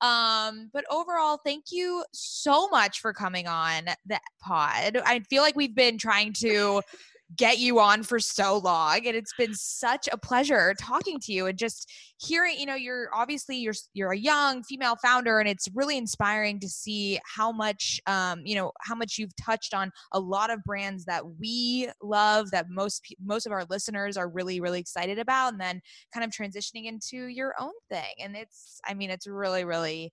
Um, 0.00 0.70
but 0.72 0.84
overall, 0.90 1.40
thank 1.44 1.66
you 1.70 2.04
so 2.12 2.68
much 2.68 3.00
for 3.00 3.12
coming 3.12 3.46
on 3.46 3.86
the 4.06 4.20
pod. 4.40 5.00
I 5.04 5.20
feel 5.20 5.42
like 5.42 5.56
we've 5.56 5.74
been 5.74 5.98
trying 5.98 6.32
to 6.34 6.82
get 7.34 7.58
you 7.58 7.80
on 7.80 8.04
for 8.04 8.20
so 8.20 8.58
long 8.58 9.04
and 9.04 9.16
it's 9.16 9.32
been 9.36 9.52
such 9.52 10.08
a 10.12 10.16
pleasure 10.16 10.74
talking 10.80 11.18
to 11.18 11.32
you 11.32 11.46
and 11.46 11.58
just 11.58 11.90
hearing 12.18 12.56
you 12.56 12.66
know 12.66 12.76
you're 12.76 13.08
obviously 13.12 13.56
you're 13.56 13.74
you're 13.94 14.12
a 14.12 14.18
young 14.18 14.62
female 14.62 14.94
founder 15.02 15.40
and 15.40 15.48
it's 15.48 15.68
really 15.74 15.98
inspiring 15.98 16.60
to 16.60 16.68
see 16.68 17.18
how 17.24 17.50
much 17.50 18.00
um 18.06 18.42
you 18.44 18.54
know 18.54 18.70
how 18.82 18.94
much 18.94 19.18
you've 19.18 19.34
touched 19.36 19.74
on 19.74 19.90
a 20.12 20.20
lot 20.20 20.50
of 20.50 20.62
brands 20.62 21.04
that 21.04 21.22
we 21.40 21.90
love 22.00 22.48
that 22.52 22.66
most 22.70 23.02
most 23.24 23.44
of 23.44 23.52
our 23.52 23.64
listeners 23.70 24.16
are 24.16 24.28
really 24.28 24.60
really 24.60 24.78
excited 24.78 25.18
about 25.18 25.52
and 25.52 25.60
then 25.60 25.80
kind 26.14 26.24
of 26.24 26.30
transitioning 26.30 26.84
into 26.84 27.26
your 27.26 27.54
own 27.58 27.72
thing 27.90 28.14
and 28.20 28.36
it's 28.36 28.80
i 28.86 28.94
mean 28.94 29.10
it's 29.10 29.26
really 29.26 29.64
really 29.64 30.12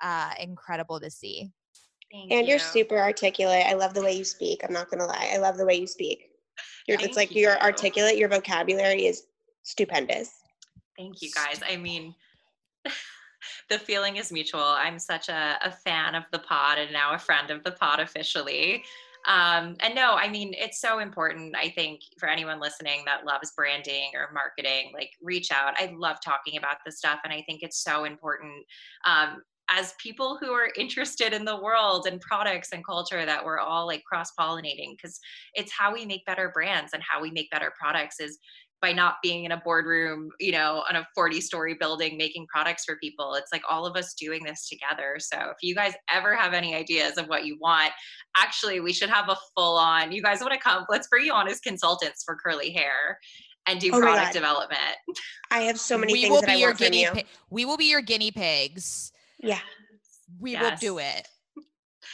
uh 0.00 0.30
incredible 0.40 0.98
to 0.98 1.10
see 1.10 1.50
Thank 2.10 2.32
and 2.32 2.46
you. 2.46 2.54
are 2.54 2.58
super 2.60 2.96
articulate. 2.96 3.66
I 3.66 3.72
love 3.72 3.92
the 3.92 4.00
way 4.00 4.12
you 4.12 4.22
speak. 4.22 4.60
I'm 4.62 4.72
not 4.72 4.88
gonna 4.88 5.04
lie. 5.06 5.32
I 5.34 5.38
love 5.38 5.56
the 5.56 5.66
way 5.66 5.74
you 5.74 5.88
speak. 5.88 6.30
You're, 6.86 6.98
it's 7.00 7.16
like 7.16 7.34
you. 7.34 7.42
you're 7.42 7.60
articulate. 7.60 8.16
Your 8.16 8.28
vocabulary 8.28 9.06
is 9.06 9.24
stupendous. 9.62 10.30
Thank 10.96 11.22
you, 11.22 11.30
guys. 11.34 11.60
I 11.68 11.76
mean, 11.76 12.14
the 13.70 13.78
feeling 13.78 14.16
is 14.16 14.30
mutual. 14.30 14.60
I'm 14.60 14.98
such 14.98 15.28
a, 15.28 15.58
a, 15.62 15.70
fan 15.70 16.14
of 16.14 16.24
the 16.30 16.38
pod 16.38 16.78
and 16.78 16.92
now 16.92 17.14
a 17.14 17.18
friend 17.18 17.50
of 17.50 17.64
the 17.64 17.72
pod 17.72 18.00
officially. 18.00 18.84
Um, 19.26 19.76
and 19.80 19.94
no, 19.94 20.14
I 20.14 20.28
mean, 20.28 20.54
it's 20.54 20.80
so 20.80 20.98
important, 20.98 21.56
I 21.56 21.70
think, 21.70 22.02
for 22.18 22.28
anyone 22.28 22.60
listening 22.60 23.02
that 23.06 23.24
loves 23.24 23.52
branding 23.56 24.10
or 24.14 24.30
marketing, 24.34 24.92
like 24.92 25.10
reach 25.22 25.50
out. 25.50 25.74
I 25.78 25.94
love 25.96 26.18
talking 26.22 26.58
about 26.58 26.76
this 26.84 26.98
stuff. 26.98 27.20
And 27.24 27.32
I 27.32 27.42
think 27.48 27.62
it's 27.62 27.82
so 27.82 28.04
important 28.04 28.66
um, 29.06 29.42
as 29.70 29.94
people 29.98 30.36
who 30.40 30.52
are 30.52 30.68
interested 30.76 31.32
in 31.32 31.44
the 31.44 31.60
world 31.60 32.06
and 32.06 32.20
products 32.20 32.70
and 32.72 32.84
culture 32.84 33.24
that 33.24 33.44
we're 33.44 33.58
all 33.58 33.86
like 33.86 34.04
cross 34.04 34.30
pollinating 34.38 34.96
because 34.96 35.18
it's 35.54 35.72
how 35.72 35.92
we 35.92 36.04
make 36.04 36.24
better 36.26 36.50
brands 36.52 36.92
and 36.92 37.02
how 37.02 37.20
we 37.20 37.30
make 37.30 37.50
better 37.50 37.72
products 37.78 38.20
is 38.20 38.38
by 38.82 38.92
not 38.92 39.16
being 39.22 39.44
in 39.44 39.52
a 39.52 39.62
boardroom, 39.64 40.28
you 40.38 40.52
know, 40.52 40.82
on 40.86 40.96
a 40.96 41.08
40 41.14 41.40
story 41.40 41.72
building 41.72 42.18
making 42.18 42.46
products 42.48 42.84
for 42.84 42.96
people. 42.96 43.34
It's 43.34 43.50
like 43.50 43.62
all 43.70 43.86
of 43.86 43.96
us 43.96 44.12
doing 44.12 44.44
this 44.44 44.68
together. 44.68 45.16
So 45.20 45.38
if 45.38 45.56
you 45.62 45.74
guys 45.74 45.94
ever 46.12 46.36
have 46.36 46.52
any 46.52 46.74
ideas 46.74 47.16
of 47.16 47.26
what 47.26 47.46
you 47.46 47.56
want, 47.58 47.92
actually, 48.36 48.80
we 48.80 48.92
should 48.92 49.08
have 49.08 49.30
a 49.30 49.38
full 49.56 49.78
on, 49.78 50.12
you 50.12 50.20
guys 50.20 50.42
want 50.42 50.52
to 50.52 50.58
come, 50.58 50.84
let's 50.90 51.08
bring 51.08 51.24
you 51.24 51.32
on 51.32 51.48
as 51.48 51.60
consultants 51.60 52.24
for 52.24 52.36
curly 52.36 52.72
hair 52.72 53.18
and 53.66 53.80
do 53.80 53.90
oh 53.94 54.00
product 54.00 54.34
development. 54.34 54.98
I 55.50 55.60
have 55.60 55.80
so 55.80 55.96
many 55.96 56.12
we 56.12 56.20
things 56.20 56.32
will 56.32 56.40
that 56.42 56.48
be 56.48 56.52
I 56.52 56.56
your 56.56 56.74
guinea 56.74 57.06
pi- 57.06 57.24
We 57.48 57.64
will 57.64 57.78
be 57.78 57.86
your 57.86 58.02
guinea 58.02 58.32
pigs 58.32 59.12
yeah. 59.44 59.60
We 60.40 60.52
yes. 60.52 60.62
will 60.62 60.94
do 60.94 60.98
it. 60.98 61.28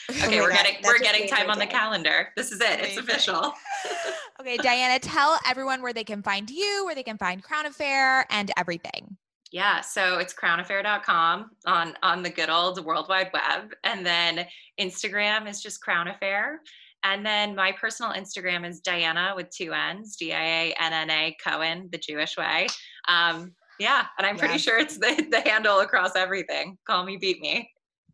Okay, 0.09 0.39
oh 0.39 0.43
we're 0.43 0.51
God, 0.51 0.65
getting 0.65 0.77
we're 0.85 0.99
getting 0.99 1.29
time 1.29 1.51
on 1.51 1.59
the 1.59 1.67
calendar. 1.67 2.29
This 2.37 2.53
is 2.53 2.61
it. 2.61 2.79
Amazing. 2.79 2.85
It's 2.85 2.97
official. 2.99 3.53
okay, 4.41 4.57
Dianna, 4.57 4.99
tell 5.01 5.39
everyone 5.47 5.83
where 5.83 5.93
they 5.93 6.05
can 6.05 6.23
find 6.23 6.49
you, 6.49 6.85
where 6.85 6.95
they 6.95 7.03
can 7.03 7.19
find 7.19 7.43
Crown 7.43 7.67
Affair 7.67 8.27
and 8.31 8.51
everything. 8.57 9.17
Yeah, 9.53 9.81
so 9.81 10.19
it's 10.19 10.33
crownaffair.com 10.33 11.51
on 11.67 11.95
on 12.03 12.23
the 12.23 12.31
good 12.31 12.51
old 12.51 12.85
World 12.85 13.07
Wide 13.09 13.31
Web, 13.33 13.75
and 13.83 14.07
then 14.07 14.47
Instagram 14.81 15.49
is 15.49 15.61
just 15.61 15.81
Crown 15.81 16.09
Affair, 16.09 16.61
and 17.03 17.25
then 17.25 17.55
my 17.55 17.73
personal 17.73 18.13
Instagram 18.13 18.69
is 18.69 18.81
Dianna 18.81 19.35
with 19.35 19.51
two 19.51 19.73
N's, 19.73 20.17
D 20.17 20.33
I 20.33 20.45
A 20.45 20.75
N 20.79 20.93
N 20.93 21.11
A 21.11 21.37
Cohen, 21.43 21.89
the 21.91 21.99
Jewish 21.99 22.37
way. 22.37 22.67
Um, 23.09 23.53
yeah, 23.81 24.07
and 24.19 24.27
I'm 24.27 24.37
pretty 24.37 24.59
sure 24.59 24.79
it's 24.79 24.99
the, 24.99 25.27
the 25.31 25.41
handle 25.41 25.81
across 25.81 26.15
everything. 26.15 26.79
Call 26.87 27.05
me, 27.05 27.17
beat 27.17 27.41
me. 27.41 27.69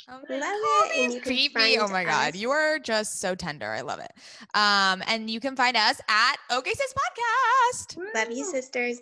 Oh, 0.08 0.20
love 0.28 0.90
it. 0.94 1.24
Beat 1.24 1.54
me. 1.56 1.78
Oh 1.80 1.88
my 1.88 2.04
God. 2.04 2.36
You 2.36 2.50
are 2.50 2.78
just 2.78 3.20
so 3.20 3.34
tender. 3.34 3.66
I 3.66 3.80
love 3.80 3.98
it. 3.98 4.12
Um, 4.54 5.02
and 5.08 5.28
you 5.28 5.40
can 5.40 5.56
find 5.56 5.76
us 5.76 6.00
at 6.08 6.36
OK 6.50 6.70
Sis 6.72 6.94
Podcast. 6.94 7.98
Love 8.14 8.30
you, 8.30 8.44
sisters. 8.44 9.00